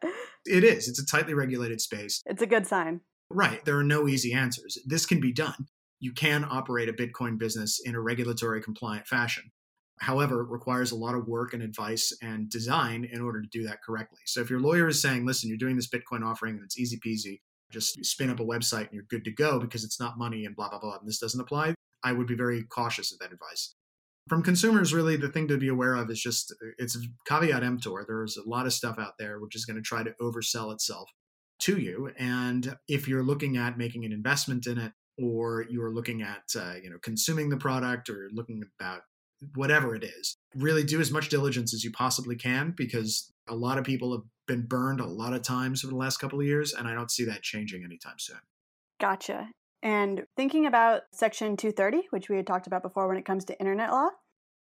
is. 0.46 0.88
It's 0.88 1.00
a 1.00 1.06
tightly 1.06 1.34
regulated 1.34 1.80
space. 1.82 2.22
It's 2.26 2.42
a 2.42 2.48
good 2.48 2.68
sign. 2.68 3.02
Right. 3.32 3.64
There 3.66 3.78
are 3.78 3.84
no 3.84 4.08
easy 4.08 4.34
answers. 4.34 4.78
This 4.86 5.06
can 5.06 5.20
be 5.20 5.34
done. 5.34 5.68
You 6.00 6.12
can 6.12 6.46
operate 6.48 6.90
a 6.90 6.94
Bitcoin 6.94 7.40
business 7.40 7.80
in 7.84 7.96
a 7.96 8.02
regulatory 8.02 8.62
compliant 8.62 9.08
fashion. 9.08 9.52
However, 10.00 10.42
it 10.42 10.50
requires 10.50 10.92
a 10.92 10.96
lot 10.96 11.16
of 11.16 11.28
work 11.28 11.54
and 11.54 11.64
advice 11.64 12.16
and 12.22 12.50
design 12.50 13.08
in 13.12 13.22
order 13.22 13.42
to 13.42 13.48
do 13.50 13.64
that 13.68 13.82
correctly. 13.82 14.20
So 14.26 14.42
if 14.42 14.50
your 14.50 14.60
lawyer 14.60 14.88
is 14.88 15.02
saying, 15.02 15.26
listen, 15.26 15.48
you're 15.48 15.58
doing 15.58 15.76
this 15.76 15.90
Bitcoin 15.90 16.24
offering 16.24 16.56
and 16.56 16.64
it's 16.64 16.78
easy 16.78 17.00
peasy, 17.00 17.40
just 17.72 18.04
spin 18.06 18.30
up 18.30 18.40
a 18.40 18.46
website 18.46 18.86
and 18.86 18.94
you're 18.94 19.04
good 19.04 19.24
to 19.26 19.32
go 19.32 19.60
because 19.60 19.84
it's 19.84 20.00
not 20.00 20.18
money 20.18 20.46
and 20.46 20.56
blah, 20.56 20.70
blah, 20.70 20.80
blah, 20.80 20.98
and 20.98 21.08
this 21.08 21.20
doesn't 21.20 21.40
apply, 21.40 21.74
I 22.04 22.12
would 22.12 22.28
be 22.28 22.36
very 22.36 22.64
cautious 22.64 23.12
of 23.12 23.20
that 23.20 23.32
advice. 23.32 23.76
From 24.28 24.42
consumers, 24.42 24.94
really, 24.94 25.18
the 25.18 25.30
thing 25.30 25.48
to 25.50 25.58
be 25.58 25.68
aware 25.68 25.96
of 25.96 26.10
is 26.10 26.20
just 26.20 26.54
it's 26.80 26.96
a 26.96 27.00
caveat 27.28 27.64
emptor. 27.64 28.04
There's 28.08 28.38
a 28.38 28.50
lot 28.50 28.66
of 28.66 28.74
stuff 28.74 28.98
out 28.98 29.18
there 29.20 29.40
which 29.40 29.56
is 29.56 29.66
going 29.66 29.76
to 29.76 29.84
try 29.84 30.04
to 30.04 30.16
oversell 30.20 30.74
itself 30.74 31.10
to 31.60 31.78
you. 31.78 32.12
And 32.18 32.76
if 32.88 33.08
you're 33.08 33.24
looking 33.24 33.56
at 33.58 33.78
making 33.78 34.04
an 34.04 34.12
investment 34.12 34.66
in 34.66 34.80
it, 34.80 34.94
or 35.18 35.66
you're 35.70 35.94
looking 35.94 36.24
at 36.24 36.44
uh, 36.58 36.74
you 36.82 36.90
know 36.90 36.98
consuming 37.04 37.50
the 37.50 37.58
product, 37.58 38.10
or 38.10 38.30
looking 38.34 38.64
about 38.80 39.02
whatever 39.54 39.96
it 39.96 40.04
is, 40.04 40.38
really 40.56 40.84
do 40.84 41.00
as 41.00 41.12
much 41.12 41.30
diligence 41.30 41.74
as 41.74 41.84
you 41.84 41.92
possibly 41.92 42.36
can 42.36 42.74
because 42.76 43.32
a 43.48 43.56
lot 43.56 43.78
of 43.78 43.84
people 43.84 44.12
have 44.12 44.24
been 44.48 44.66
burned 44.66 45.00
a 45.00 45.06
lot 45.06 45.34
of 45.34 45.42
times 45.42 45.84
over 45.84 45.92
the 45.92 45.98
last 45.98 46.18
couple 46.18 46.40
of 46.40 46.46
years, 46.46 46.74
and 46.74 46.88
I 46.88 46.94
don't 46.94 47.12
see 47.12 47.26
that 47.26 47.42
changing 47.42 47.84
anytime 47.84 48.18
soon. 48.18 48.40
Gotcha. 49.00 49.50
And 49.84 50.26
thinking 50.36 50.66
about 50.66 51.04
Section 51.12 51.58
230, 51.58 52.08
which 52.10 52.30
we 52.30 52.38
had 52.38 52.48
talked 52.48 52.68
about 52.68 52.82
before 52.82 53.08
when 53.08 53.18
it 53.18 53.26
comes 53.26 53.46
to 53.46 53.60
internet 53.60 53.92
law, 53.92 54.10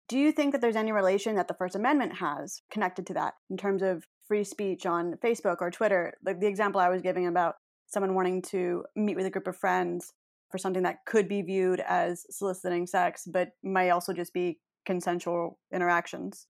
do 0.09 0.19
you 0.19 0.33
think 0.33 0.53
that 0.53 0.61
there's 0.61 0.77
any 0.77 0.93
relation 0.93 1.37
that 1.37 1.49
the 1.49 1.55
First 1.55 1.77
Amendment 1.77 2.17
has 2.17 2.61
connected 2.71 3.07
to 3.07 3.15
that 3.15 3.35
in 3.49 3.57
terms 3.57 3.83
of 3.83 4.05
free 4.27 4.45
speech 4.45 4.85
on 4.85 5.15
Facebook 5.23 5.59
or 5.61 5.71
Twitter? 5.71 6.15
Like 6.25 6.41
the 6.41 6.49
example 6.49 6.81
I 6.81 6.89
was 6.89 7.03
giving 7.03 7.27
about 7.27 7.55
someone 7.87 8.15
wanting 8.15 8.43
to 8.43 8.85
meet 8.97 9.17
with 9.17 9.27
a 9.27 9.31
group 9.31 9.47
of 9.47 9.57
friends 9.57 10.13
for 10.53 10.59
something 10.59 10.85
that 10.85 11.05
could 11.07 11.29
be 11.29 11.43
viewed 11.43 11.81
as 11.81 12.25
soliciting 12.31 12.87
sex, 12.87 13.25
but 13.27 13.49
might 13.65 13.91
also 13.91 14.13
just 14.13 14.33
be 14.33 14.61
consensual 14.87 15.59
interactions. 15.73 16.47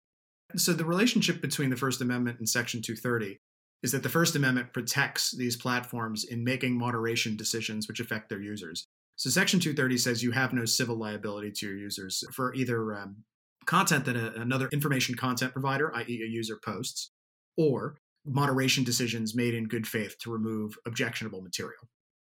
So 0.57 0.73
the 0.73 0.85
relationship 0.85 1.43
between 1.43 1.69
the 1.69 1.77
First 1.77 2.01
Amendment 2.01 2.39
and 2.39 2.49
Section 2.49 2.81
230 2.81 3.39
is 3.83 3.93
that 3.93 4.03
the 4.03 4.09
First 4.09 4.35
Amendment 4.35 4.73
protects 4.73 5.37
these 5.37 5.57
platforms 5.57 6.25
in 6.25 6.43
making 6.43 6.79
moderation 6.79 7.37
decisions 7.37 7.87
which 7.87 8.01
affect 8.01 8.29
their 8.29 8.41
users. 8.41 8.87
So 9.17 9.31
Section 9.31 9.61
230 9.61 9.99
says 9.99 10.23
you 10.23 10.31
have 10.31 10.53
no 10.53 10.65
civil 10.65 10.97
liability 10.97 11.53
to 11.53 11.67
your 11.67 11.77
users 11.77 12.25
for 12.33 12.55
either 12.55 12.95
um, 12.95 13.25
content 13.67 14.05
that 14.07 14.17
a, 14.17 14.41
another 14.41 14.69
information 14.69 15.17
content 15.17 15.53
provider, 15.53 15.95
i.e., 15.97 16.23
a 16.23 16.27
user, 16.27 16.59
posts, 16.65 17.11
or 17.57 17.97
moderation 18.25 18.85
decisions 18.85 19.35
made 19.35 19.55
in 19.55 19.67
good 19.67 19.87
faith 19.87 20.17
to 20.21 20.31
remove 20.33 20.77
objectionable 20.87 21.43
material. 21.43 21.89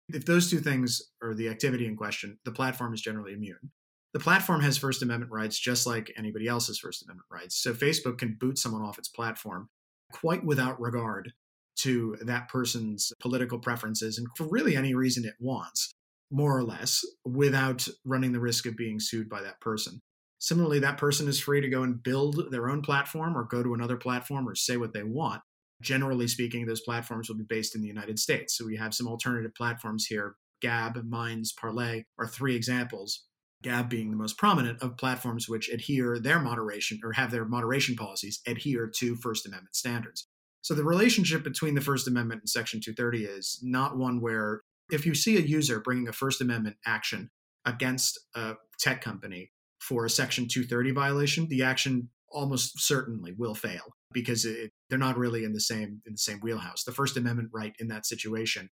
If 0.09 0.25
those 0.25 0.51
two 0.51 0.61
things 0.61 1.03
are 1.23 1.35
the 1.35 1.49
activity 1.49 1.87
in 1.87 1.97
question, 1.97 2.39
the 2.45 2.53
platform 2.53 2.95
is 2.95 3.03
generally 3.03 3.35
immune. 3.35 3.73
The 4.15 4.21
platform 4.21 4.63
has 4.63 4.79
First 4.79 5.03
Amendment 5.03 5.31
rights 5.31 5.59
just 5.59 5.87
like 5.87 6.13
anybody 6.17 6.49
else's 6.49 6.79
First 6.79 7.03
Amendment 7.03 7.29
rights. 7.31 7.61
So 7.63 7.75
Facebook 7.75 8.19
can 8.19 8.37
boot 8.41 8.59
someone 8.59 8.83
off 8.83 8.99
its 8.99 9.09
platform 9.09 9.69
quite 10.13 10.45
without 10.45 10.81
regard 10.81 11.33
to 11.81 12.17
that 12.23 12.49
person's 12.49 13.13
political 13.21 13.59
preferences 13.59 14.19
and 14.19 14.27
for 14.37 14.49
really 14.49 14.75
any 14.75 14.95
reason 14.95 15.25
it 15.25 15.35
wants, 15.39 15.93
more 16.31 16.57
or 16.57 16.65
less, 16.65 17.05
without 17.25 17.87
running 18.05 18.33
the 18.33 18.41
risk 18.41 18.67
of 18.67 18.77
being 18.77 18.99
sued 18.99 19.29
by 19.29 19.43
that 19.43 19.61
person. 19.61 20.01
Similarly, 20.41 20.79
that 20.81 20.99
person 20.99 21.29
is 21.29 21.41
free 21.41 21.61
to 21.61 21.69
go 21.69 21.83
and 21.83 22.03
build 22.03 22.51
their 22.51 22.69
own 22.69 22.81
platform 22.81 23.37
or 23.37 23.45
go 23.45 23.63
to 23.63 23.75
another 23.75 23.97
platform 23.97 24.49
or 24.49 24.55
say 24.55 24.77
what 24.77 24.93
they 24.93 25.03
want. 25.03 25.43
Generally 25.83 26.29
speaking, 26.29 26.67
those 26.67 26.81
platforms 26.81 27.29
will 27.29 27.37
be 27.37 27.45
based 27.49 27.75
in 27.75 27.83
the 27.83 27.89
United 27.89 28.19
States. 28.19 28.57
So 28.57 28.67
we 28.67 28.77
have 28.77 28.95
some 28.95 29.07
alternative 29.07 29.55
platforms 29.55 30.07
here. 30.07 30.37
Gab, 30.61 31.05
Minds, 31.05 31.53
Parler 31.53 32.03
are 32.19 32.27
three 32.27 32.57
examples 32.57 33.25
Gab 33.63 33.89
being 33.89 34.11
the 34.11 34.17
most 34.17 34.39
prominent 34.39 34.83
of 34.83 34.97
platforms 34.97 35.49
which 35.49 35.69
adhere 35.69 36.19
their 36.19 36.39
moderation 36.39 37.01
or 37.03 37.13
have 37.13 37.31
their 37.31 37.45
moderation 37.45 37.97
policies 37.97 38.41
adhere 38.47 38.91
to 38.97 39.17
First 39.17 39.47
Amendment 39.47 39.75
standards. 39.75 40.29
So 40.63 40.75
the 40.75 40.85
relationship 40.85 41.43
between 41.43 41.75
the 41.75 41.81
First 41.81 42.07
Amendment 42.07 42.43
and 42.43 42.49
Section 42.49 42.81
230 42.81 43.25
is 43.25 43.59
not 43.63 43.97
one 43.97 44.21
where 44.21 44.63
if 44.91 45.07
you 45.07 45.15
see 45.15 45.37
a 45.37 45.41
user 45.41 45.81
bringing 45.81 46.09
a 46.09 46.13
First 46.13 46.41
Amendment 46.41 46.77
action 46.87 47.31
against 47.65 48.19
a 48.35 48.55
tech 48.79 49.03
company 49.03 49.51
for 49.81 50.05
a 50.05 50.11
Section 50.11 50.47
230 50.49 50.93
violation, 50.93 51.49
the 51.49 51.63
action 51.63 52.11
almost 52.31 52.81
certainly 52.81 53.33
will 53.37 53.55
fail 53.55 53.95
because 54.13 54.45
it, 54.45 54.71
they're 54.89 54.99
not 54.99 55.19
really 55.19 55.45
in 55.45 55.53
the 55.53 55.61
same 55.61 56.03
in 56.07 56.13
the 56.13 56.19
same 56.19 56.41
wheelhouse. 56.41 56.85
The 56.85 56.93
First 56.93 57.17
Amendment 57.17 57.51
right 57.53 57.75
in 57.79 57.89
that 57.89 58.07
situation 58.07 58.69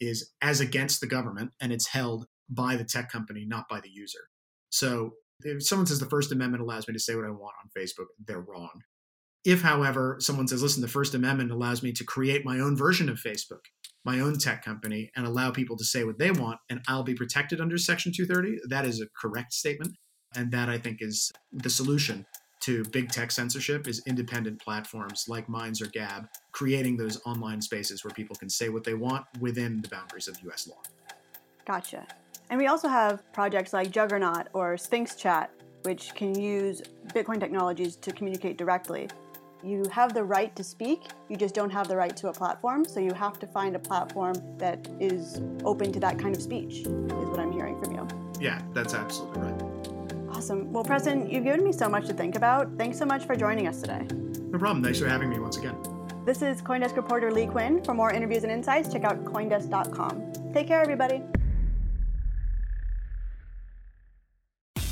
is 0.00 0.30
as 0.40 0.60
against 0.60 1.00
the 1.00 1.06
government 1.06 1.52
and 1.60 1.72
it's 1.72 1.88
held 1.88 2.26
by 2.48 2.76
the 2.76 2.84
tech 2.84 3.10
company, 3.10 3.44
not 3.46 3.68
by 3.68 3.80
the 3.80 3.90
user. 3.90 4.28
So 4.70 5.12
if 5.42 5.64
someone 5.64 5.86
says 5.86 6.00
the 6.00 6.06
First 6.06 6.32
Amendment 6.32 6.62
allows 6.62 6.88
me 6.88 6.94
to 6.94 7.00
say 7.00 7.14
what 7.14 7.24
I 7.24 7.30
want 7.30 7.54
on 7.62 7.70
Facebook, 7.76 8.06
they're 8.26 8.40
wrong. 8.40 8.82
If, 9.44 9.62
however, 9.62 10.16
someone 10.20 10.48
says, 10.48 10.62
listen, 10.62 10.82
the 10.82 10.88
First 10.88 11.14
Amendment 11.14 11.50
allows 11.50 11.82
me 11.82 11.92
to 11.92 12.04
create 12.04 12.44
my 12.44 12.60
own 12.60 12.76
version 12.76 13.08
of 13.08 13.16
Facebook, 13.16 13.64
my 14.04 14.20
own 14.20 14.38
tech 14.38 14.62
company, 14.62 15.10
and 15.16 15.26
allow 15.26 15.50
people 15.50 15.78
to 15.78 15.84
say 15.84 16.04
what 16.04 16.18
they 16.18 16.30
want, 16.30 16.58
and 16.68 16.80
I'll 16.88 17.04
be 17.04 17.14
protected 17.14 17.60
under 17.60 17.78
Section 17.78 18.12
230, 18.14 18.60
that 18.68 18.84
is 18.84 19.00
a 19.00 19.06
correct 19.18 19.54
statement. 19.54 19.96
And 20.36 20.52
that 20.52 20.68
I 20.68 20.78
think 20.78 20.98
is 21.00 21.32
the 21.50 21.70
solution 21.70 22.26
to 22.60 22.84
big 22.84 23.10
tech 23.10 23.30
censorship 23.30 23.88
is 23.88 24.02
independent 24.06 24.60
platforms 24.60 25.26
like 25.28 25.48
Minds 25.48 25.80
or 25.80 25.86
Gab 25.86 26.28
creating 26.52 26.96
those 26.96 27.20
online 27.26 27.60
spaces 27.60 28.04
where 28.04 28.12
people 28.12 28.36
can 28.36 28.48
say 28.48 28.68
what 28.68 28.84
they 28.84 28.94
want 28.94 29.24
within 29.40 29.80
the 29.80 29.88
boundaries 29.88 30.28
of 30.28 30.36
US 30.44 30.68
law. 30.68 30.80
Gotcha. 31.64 32.06
And 32.50 32.58
we 32.58 32.66
also 32.66 32.88
have 32.88 33.32
projects 33.32 33.72
like 33.72 33.90
Juggernaut 33.90 34.48
or 34.52 34.76
Sphinx 34.76 35.14
Chat, 35.14 35.50
which 35.82 36.14
can 36.14 36.38
use 36.38 36.82
Bitcoin 37.14 37.40
technologies 37.40 37.96
to 37.96 38.12
communicate 38.12 38.58
directly. 38.58 39.08
You 39.62 39.84
have 39.92 40.14
the 40.14 40.24
right 40.24 40.54
to 40.56 40.64
speak, 40.64 41.02
you 41.28 41.36
just 41.36 41.54
don't 41.54 41.70
have 41.70 41.86
the 41.86 41.96
right 41.96 42.16
to 42.16 42.28
a 42.28 42.32
platform, 42.32 42.84
so 42.84 42.98
you 42.98 43.12
have 43.12 43.38
to 43.40 43.46
find 43.46 43.76
a 43.76 43.78
platform 43.78 44.34
that 44.56 44.88
is 44.98 45.40
open 45.64 45.92
to 45.92 46.00
that 46.00 46.18
kind 46.18 46.34
of 46.34 46.42
speech, 46.42 46.78
is 46.78 46.86
what 47.28 47.38
I'm 47.38 47.52
hearing 47.52 47.80
from 47.82 47.94
you. 47.94 48.08
Yeah, 48.40 48.62
that's 48.72 48.94
absolutely 48.94 49.42
right. 49.42 49.59
Awesome. 50.40 50.72
Well, 50.72 50.84
Preston, 50.84 51.28
you've 51.28 51.44
given 51.44 51.62
me 51.62 51.70
so 51.70 51.86
much 51.86 52.06
to 52.06 52.14
think 52.14 52.34
about. 52.34 52.78
Thanks 52.78 52.96
so 52.96 53.04
much 53.04 53.26
for 53.26 53.36
joining 53.36 53.68
us 53.68 53.82
today. 53.82 54.06
No 54.50 54.58
problem. 54.58 54.82
Thanks 54.82 54.98
for 54.98 55.06
having 55.06 55.28
me 55.28 55.38
once 55.38 55.58
again. 55.58 55.76
This 56.24 56.40
is 56.40 56.62
Coindesk 56.62 56.96
reporter 56.96 57.30
Leigh 57.30 57.46
Cuen. 57.46 57.84
For 57.84 57.92
more 57.92 58.10
interviews 58.10 58.42
and 58.42 58.50
insights, 58.50 58.90
check 58.90 59.04
out 59.04 59.22
Coindesk.com. 59.22 60.54
Take 60.54 60.66
care, 60.66 60.80
everybody. 60.80 61.20